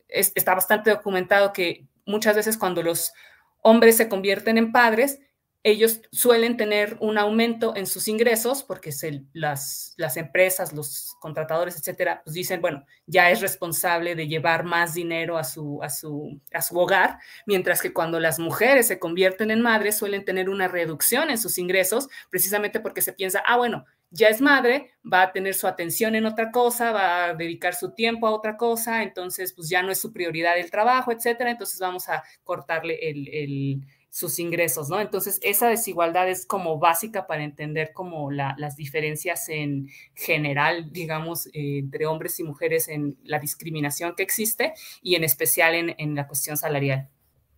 está 0.09 0.53
bastante 0.53 0.89
documentado 0.89 1.53
que 1.53 1.87
muchas 2.05 2.35
veces 2.35 2.57
cuando 2.57 2.83
los 2.83 3.13
hombres 3.61 3.95
se 3.95 4.09
convierten 4.09 4.57
en 4.57 4.73
padres, 4.73 5.21
ellos 5.69 5.99
suelen 6.13 6.55
tener 6.55 6.95
un 7.01 7.17
aumento 7.17 7.75
en 7.75 7.87
sus 7.87 8.07
ingresos 8.07 8.63
porque 8.63 8.91
las, 9.33 9.93
las 9.97 10.15
empresas, 10.15 10.71
los 10.71 11.17
contratadores, 11.19 11.75
etcétera, 11.75 12.21
pues 12.23 12.33
dicen, 12.33 12.61
bueno, 12.61 12.85
ya 13.05 13.31
es 13.31 13.41
responsable 13.41 14.15
de 14.15 14.29
llevar 14.29 14.63
más 14.63 14.93
dinero 14.93 15.37
a 15.37 15.43
su, 15.43 15.83
a, 15.83 15.89
su, 15.89 16.39
a 16.53 16.61
su 16.61 16.79
hogar, 16.79 17.19
mientras 17.45 17.81
que 17.81 17.91
cuando 17.91 18.21
las 18.21 18.39
mujeres 18.39 18.87
se 18.87 18.97
convierten 18.97 19.51
en 19.51 19.59
madres 19.59 19.97
suelen 19.97 20.23
tener 20.23 20.49
una 20.49 20.69
reducción 20.69 21.29
en 21.29 21.37
sus 21.37 21.57
ingresos, 21.57 22.07
precisamente 22.29 22.79
porque 22.79 23.01
se 23.01 23.11
piensa, 23.11 23.43
ah, 23.45 23.57
bueno, 23.57 23.83
ya 24.09 24.29
es 24.29 24.39
madre, 24.39 24.93
va 25.11 25.23
a 25.23 25.31
tener 25.33 25.53
su 25.53 25.67
atención 25.67 26.15
en 26.15 26.25
otra 26.25 26.49
cosa, 26.49 26.93
va 26.93 27.25
a 27.25 27.33
dedicar 27.33 27.75
su 27.75 27.93
tiempo 27.93 28.25
a 28.25 28.31
otra 28.31 28.55
cosa, 28.55 29.03
entonces 29.03 29.51
pues 29.51 29.67
ya 29.67 29.83
no 29.83 29.91
es 29.91 29.99
su 29.99 30.13
prioridad 30.13 30.57
el 30.57 30.71
trabajo, 30.71 31.11
etcétera, 31.11 31.51
entonces 31.51 31.77
vamos 31.79 32.07
a 32.07 32.23
cortarle 32.45 33.09
sus 34.17 34.39
ingresos, 34.39 34.89
¿no? 34.89 34.99
Entonces 34.99 35.39
esa 35.43 35.69
desigualdad 35.69 36.27
es 36.29 36.45
como 36.47 36.79
básica 36.79 37.27
para 37.27 37.43
entender 37.43 37.93
como 37.93 38.31
las 38.31 38.75
diferencias 38.75 39.47
en 39.49 39.89
general, 40.15 40.91
digamos, 40.91 41.47
eh, 41.47 41.79
entre 41.79 42.07
hombres 42.07 42.39
y 42.39 42.43
mujeres 42.43 42.87
en 42.87 43.17
la 43.23 43.39
discriminación 43.39 44.15
que 44.15 44.23
existe 44.23 44.73
y 45.03 45.15
en 45.15 45.23
especial 45.23 45.75
en, 45.75 45.95
en 45.99 46.15
la 46.15 46.27
cuestión 46.27 46.57
salarial. 46.57 47.09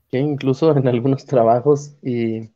Que 0.09 0.17
incluso 0.19 0.75
en 0.75 0.87
algunos 0.87 1.25
trabajos 1.25 1.95
y 2.01 2.49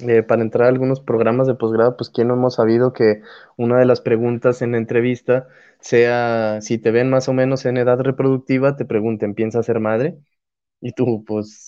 eh, 0.00 0.22
para 0.24 0.42
entrar 0.42 0.66
a 0.66 0.70
algunos 0.70 1.00
programas 1.00 1.46
de 1.48 1.54
posgrado, 1.56 1.96
pues 1.96 2.10
quién 2.10 2.28
no 2.28 2.34
hemos 2.34 2.56
sabido 2.56 2.92
que 2.94 3.22
una 3.56 3.78
de 3.78 3.86
las 3.86 4.00
preguntas 4.02 4.62
en 4.62 4.72
la 4.72 4.78
entrevista 4.78 5.48
sea, 5.80 6.60
si 6.62 6.78
te 6.78 6.90
ven 6.92 7.10
más 7.10 7.28
o 7.28 7.34
menos 7.34 7.66
en 7.66 7.78
edad 7.78 8.00
reproductiva, 8.00 8.76
te 8.76 8.84
pregunten, 8.86 9.34
¿piensas 9.34 9.66
ser 9.66 9.80
madre? 9.80 10.18
Y 10.80 10.92
tú, 10.92 11.24
pues 11.26 11.67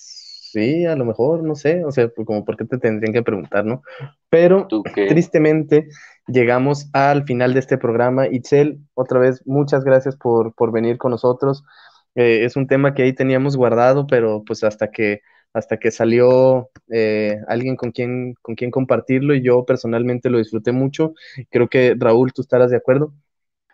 sí, 0.52 0.84
a 0.86 0.96
lo 0.96 1.04
mejor, 1.04 1.42
no 1.42 1.54
sé, 1.54 1.84
o 1.84 1.92
sea, 1.92 2.08
pues, 2.08 2.26
como 2.26 2.44
por 2.44 2.56
qué 2.56 2.64
te 2.64 2.78
tendrían 2.78 3.12
que 3.12 3.22
preguntar, 3.22 3.64
¿no? 3.64 3.82
Pero 4.28 4.68
tristemente 4.94 5.88
llegamos 6.26 6.88
al 6.92 7.24
final 7.24 7.54
de 7.54 7.60
este 7.60 7.78
programa. 7.78 8.28
Itzel, 8.28 8.78
otra 8.94 9.20
vez, 9.20 9.42
muchas 9.46 9.84
gracias 9.84 10.16
por, 10.16 10.54
por 10.54 10.72
venir 10.72 10.98
con 10.98 11.10
nosotros. 11.12 11.64
Eh, 12.14 12.44
es 12.44 12.56
un 12.56 12.66
tema 12.66 12.94
que 12.94 13.02
ahí 13.02 13.12
teníamos 13.14 13.56
guardado, 13.56 14.06
pero 14.06 14.42
pues 14.44 14.64
hasta 14.64 14.90
que 14.90 15.20
hasta 15.52 15.78
que 15.78 15.90
salió 15.90 16.70
eh, 16.90 17.38
alguien 17.48 17.76
con 17.76 17.90
quien, 17.90 18.34
con 18.40 18.54
quien 18.54 18.70
compartirlo 18.70 19.34
y 19.34 19.42
yo 19.42 19.64
personalmente 19.64 20.30
lo 20.30 20.38
disfruté 20.38 20.72
mucho. 20.72 21.14
Creo 21.50 21.68
que 21.68 21.94
Raúl, 21.98 22.32
tú 22.32 22.42
estarás 22.42 22.70
de 22.70 22.76
acuerdo. 22.76 23.12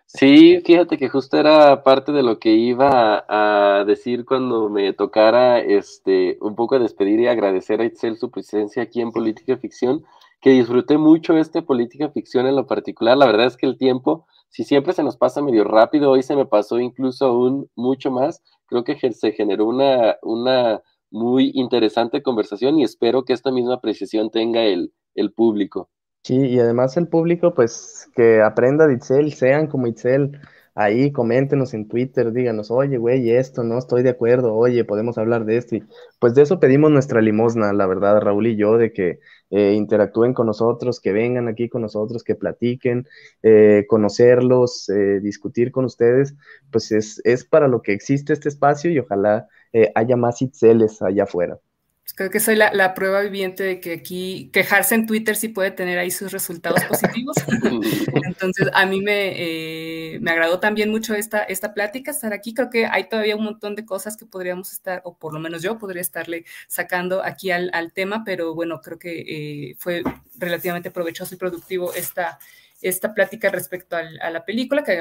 Sí, 0.09 0.61
fíjate 0.65 0.99
que 0.99 1.09
justo 1.09 1.37
era 1.37 1.83
parte 1.83 2.13
de 2.13 2.23
lo 2.23 2.39
que 2.39 2.51
iba 2.53 3.25
a, 3.29 3.85
decir 3.85 4.25
cuando 4.25 4.69
me 4.71 4.93
tocara 4.93 5.59
este, 5.59 6.39
un 6.41 6.55
poco 6.55 6.79
despedir 6.79 7.21
y 7.21 7.27
agradecer 7.27 7.81
a 7.81 7.85
Itzel 7.85 8.17
su 8.17 8.31
presencia 8.31 8.85
aquí 8.85 9.01
en 9.01 9.11
Política 9.13 9.57
Ficción, 9.57 10.05
que 10.41 10.51
disfruté 10.51 10.97
mucho 10.97 11.37
este 11.37 11.61
Política 11.61 12.09
Ficción 12.11 12.47
en 12.47 12.57
lo 12.57 12.67
particular. 12.67 13.17
La 13.17 13.27
verdad 13.27 13.47
es 13.47 13.57
que 13.57 13.67
el 13.67 13.77
tiempo, 13.79 14.27
si 14.49 14.65
siempre 14.65 14.93
se 14.93 15.03
nos 15.03 15.17
pasa 15.17 15.43
medio 15.43 15.65
rápido, 15.65 16.11
hoy 16.13 16.23
se 16.23 16.37
me 16.37 16.47
pasó 16.47 16.79
incluso 16.79 17.27
aún 17.27 17.69
mucho 17.75 18.11
más. 18.11 18.43
Creo 18.67 18.85
que 18.85 18.97
se 19.13 19.33
generó 19.33 19.67
una, 19.67 20.17
una 20.23 20.83
muy 21.11 21.51
interesante 21.55 22.23
conversación 22.23 22.79
y 22.79 22.85
espero 22.85 23.25
que 23.25 23.33
esta 23.33 23.51
misma 23.51 23.75
apreciación 23.75 24.31
tenga 24.31 24.63
el, 24.63 24.93
el 25.15 25.33
público. 25.33 25.91
Sí, 26.27 26.35
y 26.35 26.59
además 26.59 26.97
el 26.97 27.07
público, 27.07 27.55
pues 27.55 28.11
que 28.17 28.43
aprenda 28.43 28.87
de 28.89 28.95
Itzel, 28.95 29.33
sean 29.33 29.69
como 29.69 29.87
Itzel, 29.87 30.41
ahí 30.75 31.13
coméntenos 31.13 31.73
en 31.73 31.87
Twitter, 31.87 32.33
díganos, 32.33 32.73
oye, 32.73 32.97
güey, 32.99 33.31
esto, 33.31 33.63
no 33.63 33.79
estoy 33.79 34.03
de 34.03 34.11
acuerdo, 34.11 34.53
oye, 34.57 34.85
podemos 34.85 35.19
hablar 35.19 35.45
de 35.45 35.57
esto. 35.57 35.77
Y 35.77 35.85
pues 36.19 36.35
de 36.35 36.43
eso 36.43 36.59
pedimos 36.59 36.91
nuestra 36.91 37.21
limosna, 37.21 37.73
la 37.73 37.87
verdad, 37.87 38.21
Raúl 38.21 38.49
y 38.49 38.57
yo, 38.57 38.77
de 38.77 38.93
que 38.93 39.21
eh, 39.51 39.75
interactúen 39.75 40.35
con 40.35 40.47
nosotros, 40.49 41.01
que 41.01 41.13
vengan 41.13 41.47
aquí 41.47 41.69
con 41.69 41.83
nosotros, 41.83 42.25
que 42.25 42.35
platiquen, 42.35 43.07
eh, 43.45 43.85
conocerlos, 43.89 44.89
eh, 44.89 45.21
discutir 45.21 45.71
con 45.71 45.85
ustedes, 45.85 46.35
pues 46.73 46.91
es, 46.91 47.21
es 47.25 47.45
para 47.45 47.69
lo 47.69 47.83
que 47.83 47.93
existe 47.93 48.33
este 48.33 48.49
espacio 48.49 48.91
y 48.91 48.99
ojalá 48.99 49.47
haya 49.95 50.17
más 50.17 50.41
Itzeles 50.43 51.03
allá 51.03 51.25
afuera. 51.25 51.59
Pues 52.07 52.15
creo 52.15 52.31
que 52.31 52.39
soy 52.39 52.55
la, 52.55 52.95
prueba 52.95 53.21
viviente 53.21 53.65
de 53.65 53.81
que 53.81 53.95
aquí 53.95 54.49
quejarse 54.53 54.95
en 54.95 55.07
Twitter 55.07 55.35
sí 55.35 55.49
puede 55.49 55.73
tener 55.73 55.99
ahí 55.99 56.13
sus 56.13 56.31
resultados 56.31 56.85
positivos. 56.85 57.35
Entonces, 58.29 58.69
a 58.75 58.87
mí 58.87 59.03
me, 59.03 59.33
eh, 59.35 60.21
me, 60.21 60.31
agradó 60.31 60.61
también 60.61 60.89
mucho 60.89 61.17
esta, 61.17 61.43
esta 61.43 61.75
plática, 61.75 62.13
estar 62.13 62.33
aquí. 62.33 62.55
Creo 62.55 62.71
que 62.71 62.87
hay 62.87 63.09
todavía 63.09 63.35
un 63.35 63.43
montón 63.43 63.75
de 63.75 63.85
cosas 63.85 64.17
que 64.17 64.25
podríamos 64.25 64.73
estar, 64.73 65.01
o 65.03 65.19
por 65.19 65.35
lo 65.35 65.41
menos 65.41 65.63
yo 65.63 65.79
podría 65.79 66.01
estarle 66.01 66.45
sacando 66.69 67.25
aquí 67.25 67.51
al, 67.51 67.71
al 67.73 67.93
tema, 67.93 68.23
pero 68.25 68.55
bueno, 68.55 68.81
creo 68.81 69.01
que 69.01 69.71
eh, 69.71 69.77
fue 69.77 70.05
relativamente 70.39 70.93
provechoso 70.93 71.35
y 71.35 71.39
productivo 71.39 71.93
esta, 71.93 72.39
esta 72.83 73.15
plática 73.15 73.49
respecto 73.49 73.97
al, 73.97 74.21
a 74.21 74.31
la 74.31 74.45
película, 74.45 74.85
que 74.85 74.93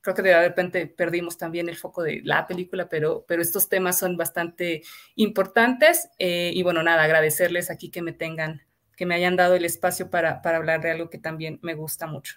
creo 0.00 0.14
que 0.14 0.22
de 0.22 0.40
repente 0.40 0.86
perdimos 0.86 1.38
también 1.38 1.68
el 1.68 1.76
foco 1.76 2.02
de 2.02 2.20
la 2.24 2.46
película, 2.46 2.88
pero, 2.88 3.24
pero 3.26 3.42
estos 3.42 3.68
temas 3.68 3.98
son 3.98 4.16
bastante 4.16 4.82
importantes. 5.16 6.08
Eh, 6.18 6.52
y 6.54 6.62
bueno, 6.62 6.82
nada, 6.82 7.02
agradecerles 7.02 7.70
aquí 7.70 7.90
que 7.90 8.02
me 8.02 8.12
tengan, 8.12 8.62
que 8.96 9.06
me 9.06 9.14
hayan 9.14 9.36
dado 9.36 9.54
el 9.54 9.64
espacio 9.64 10.10
para, 10.10 10.42
para 10.42 10.58
hablar 10.58 10.80
de 10.82 10.90
algo 10.90 11.10
que 11.10 11.18
también 11.18 11.58
me 11.62 11.74
gusta 11.74 12.06
mucho. 12.06 12.36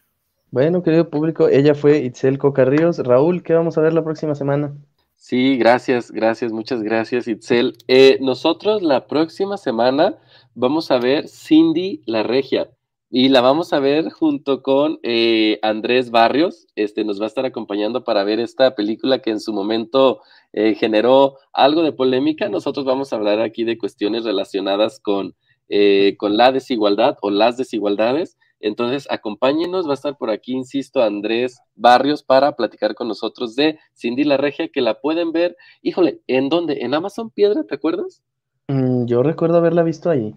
Bueno, 0.51 0.83
querido 0.83 1.09
público, 1.09 1.47
ella 1.47 1.73
fue 1.73 1.97
Itzel 1.97 2.37
Cocarríos. 2.37 2.99
Raúl, 2.99 3.41
¿qué 3.41 3.53
vamos 3.53 3.77
a 3.77 3.81
ver 3.81 3.93
la 3.93 4.03
próxima 4.03 4.35
semana? 4.35 4.75
Sí, 5.15 5.57
gracias, 5.57 6.11
gracias, 6.11 6.51
muchas 6.51 6.83
gracias, 6.83 7.27
Itzel. 7.27 7.77
Eh, 7.87 8.17
nosotros 8.21 8.83
la 8.83 9.07
próxima 9.07 9.57
semana 9.57 10.17
vamos 10.53 10.91
a 10.91 10.99
ver 10.99 11.27
Cindy 11.29 12.03
la 12.05 12.23
Regia. 12.23 12.69
Y 13.15 13.29
la 13.29 13.41
vamos 13.41 13.73
a 13.73 13.79
ver 13.79 14.09
junto 14.09 14.63
con 14.63 14.97
eh, 15.03 15.59
Andrés 15.61 16.09
Barrios. 16.09 16.65
Este 16.73 17.05
nos 17.05 17.21
va 17.21 17.25
a 17.25 17.27
estar 17.27 17.45
acompañando 17.45 18.03
para 18.03 18.23
ver 18.23 18.39
esta 18.39 18.73
película 18.73 19.19
que 19.19 19.29
en 19.29 19.39
su 19.39 19.53
momento 19.53 20.21
eh, 20.51 20.73
generó 20.73 21.37
algo 21.53 21.83
de 21.83 21.91
polémica. 21.91 22.49
Nosotros 22.49 22.85
vamos 22.85 23.13
a 23.13 23.17
hablar 23.17 23.39
aquí 23.39 23.65
de 23.65 23.77
cuestiones 23.77 24.23
relacionadas 24.23 24.99
con, 24.99 25.35
eh, 25.69 26.15
con 26.17 26.37
la 26.37 26.51
desigualdad 26.51 27.15
o 27.21 27.29
las 27.29 27.55
desigualdades. 27.55 28.39
Entonces, 28.59 29.05
acompáñenos, 29.11 29.85
va 29.85 29.91
a 29.91 29.93
estar 29.93 30.17
por 30.17 30.31
aquí, 30.31 30.53
insisto, 30.53 31.03
Andrés 31.03 31.59
Barrios 31.75 32.23
para 32.23 32.55
platicar 32.55 32.95
con 32.95 33.07
nosotros 33.07 33.55
de 33.55 33.77
Cindy 33.93 34.23
la 34.23 34.37
Regia, 34.37 34.69
que 34.69 34.81
la 34.81 35.01
pueden 35.01 35.31
ver, 35.31 35.55
híjole, 35.83 36.21
¿en 36.25 36.49
dónde? 36.49 36.81
¿En 36.81 36.95
Amazon 36.95 37.29
Piedra, 37.29 37.63
te 37.63 37.75
acuerdas? 37.75 38.23
Mm, 38.69 39.05
yo 39.05 39.21
recuerdo 39.21 39.57
haberla 39.57 39.83
visto 39.83 40.09
ahí. 40.09 40.33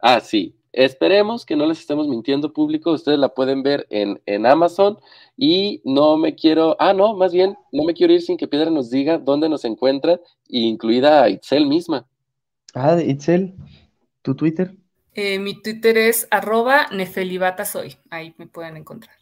Ah, 0.00 0.20
sí. 0.20 0.54
Esperemos 0.72 1.44
que 1.44 1.56
no 1.56 1.66
les 1.66 1.80
estemos 1.80 2.08
mintiendo 2.08 2.52
público. 2.52 2.92
Ustedes 2.92 3.18
la 3.18 3.34
pueden 3.34 3.62
ver 3.62 3.86
en, 3.90 4.20
en 4.26 4.46
Amazon. 4.46 4.98
Y 5.36 5.82
no 5.84 6.16
me 6.16 6.34
quiero, 6.34 6.76
ah, 6.78 6.92
no, 6.92 7.14
más 7.14 7.32
bien, 7.32 7.56
no 7.72 7.84
me 7.84 7.94
quiero 7.94 8.12
ir 8.12 8.22
sin 8.22 8.36
que 8.36 8.48
Piedra 8.48 8.70
nos 8.70 8.90
diga 8.90 9.18
dónde 9.18 9.48
nos 9.48 9.64
encuentra, 9.64 10.20
incluida 10.48 11.22
a 11.22 11.28
Itzel 11.28 11.66
misma. 11.66 12.06
Ah, 12.74 13.00
Itzel, 13.00 13.54
¿tu 14.22 14.34
Twitter? 14.34 14.74
Eh, 15.14 15.38
mi 15.38 15.60
Twitter 15.60 15.98
es 15.98 16.26
arroba 16.30 16.88
nefelibatasoy. 16.90 17.96
Ahí 18.10 18.34
me 18.38 18.46
pueden 18.46 18.76
encontrar. 18.76 19.14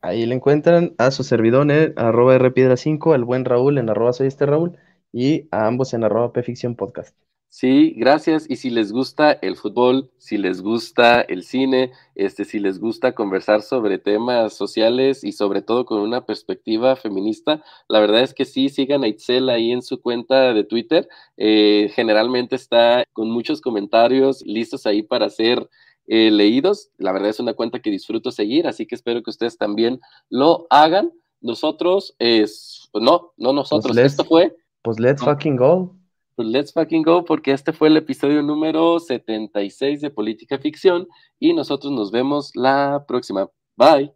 Ahí 0.00 0.26
le 0.26 0.34
encuentran 0.34 0.94
a 0.98 1.10
su 1.10 1.24
servidor 1.24 1.70
en 1.70 1.94
arroba 1.96 2.38
rpiedra5, 2.38 3.14
al 3.14 3.24
buen 3.24 3.44
Raúl 3.44 3.78
en 3.78 3.88
arroba 3.88 4.12
soy 4.12 4.28
este 4.28 4.46
Raúl 4.46 4.76
y 5.12 5.48
a 5.50 5.66
ambos 5.66 5.92
en 5.94 6.04
arroba 6.04 6.32
pficción 6.32 6.76
podcast. 6.76 7.16
Sí, 7.50 7.94
gracias. 7.96 8.44
Y 8.48 8.56
si 8.56 8.68
les 8.68 8.92
gusta 8.92 9.32
el 9.32 9.56
fútbol, 9.56 10.10
si 10.18 10.36
les 10.36 10.60
gusta 10.60 11.22
el 11.22 11.42
cine, 11.42 11.92
este, 12.14 12.44
si 12.44 12.58
les 12.58 12.78
gusta 12.78 13.14
conversar 13.14 13.62
sobre 13.62 13.98
temas 13.98 14.52
sociales 14.52 15.24
y 15.24 15.32
sobre 15.32 15.62
todo 15.62 15.86
con 15.86 16.00
una 16.00 16.26
perspectiva 16.26 16.94
feminista, 16.94 17.64
la 17.88 18.00
verdad 18.00 18.22
es 18.22 18.34
que 18.34 18.44
sí, 18.44 18.68
sigan 18.68 19.02
a 19.02 19.08
Itzel 19.08 19.48
ahí 19.48 19.72
en 19.72 19.80
su 19.82 20.02
cuenta 20.02 20.52
de 20.52 20.62
Twitter. 20.64 21.08
Eh, 21.38 21.90
generalmente 21.94 22.54
está 22.54 23.04
con 23.14 23.30
muchos 23.30 23.62
comentarios 23.62 24.42
listos 24.42 24.84
ahí 24.86 25.02
para 25.02 25.30
ser 25.30 25.70
eh, 26.06 26.30
leídos. 26.30 26.90
La 26.98 27.12
verdad 27.12 27.30
es 27.30 27.40
una 27.40 27.54
cuenta 27.54 27.80
que 27.80 27.90
disfruto 27.90 28.30
seguir, 28.30 28.66
así 28.66 28.86
que 28.86 28.94
espero 28.94 29.22
que 29.22 29.30
ustedes 29.30 29.56
también 29.56 30.00
lo 30.28 30.66
hagan. 30.68 31.12
Nosotros, 31.40 32.14
es, 32.18 32.90
no, 32.92 33.32
no 33.38 33.52
nosotros, 33.54 33.96
Pues 33.96 34.12
esto 34.12 34.24
fue. 34.24 34.54
Pues 34.82 35.00
let's 35.00 35.22
fucking 35.22 35.56
go. 35.56 35.94
Pues 36.38 36.50
let's 36.50 36.72
fucking 36.72 37.02
go, 37.02 37.24
porque 37.24 37.50
este 37.50 37.72
fue 37.72 37.88
el 37.88 37.96
episodio 37.96 38.44
número 38.44 39.00
76 39.00 40.00
de 40.00 40.08
Política 40.08 40.56
Ficción 40.56 41.08
y 41.40 41.52
nosotros 41.52 41.92
nos 41.92 42.12
vemos 42.12 42.52
la 42.54 43.04
próxima. 43.08 43.48
Bye. 43.74 44.12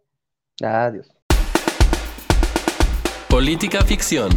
Adiós. 0.61 1.11
Política 3.29 3.81
Ficción. 3.81 4.31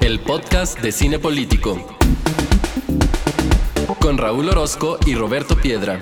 El 0.00 0.20
podcast 0.20 0.78
de 0.80 0.92
cine 0.92 1.18
político. 1.18 1.76
Con 4.00 4.16
Raúl 4.16 4.48
Orozco 4.48 4.98
y 5.06 5.16
Roberto 5.16 5.56
Piedra. 5.60 5.98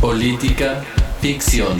Política 0.00 0.82
Ficción. 1.20 1.78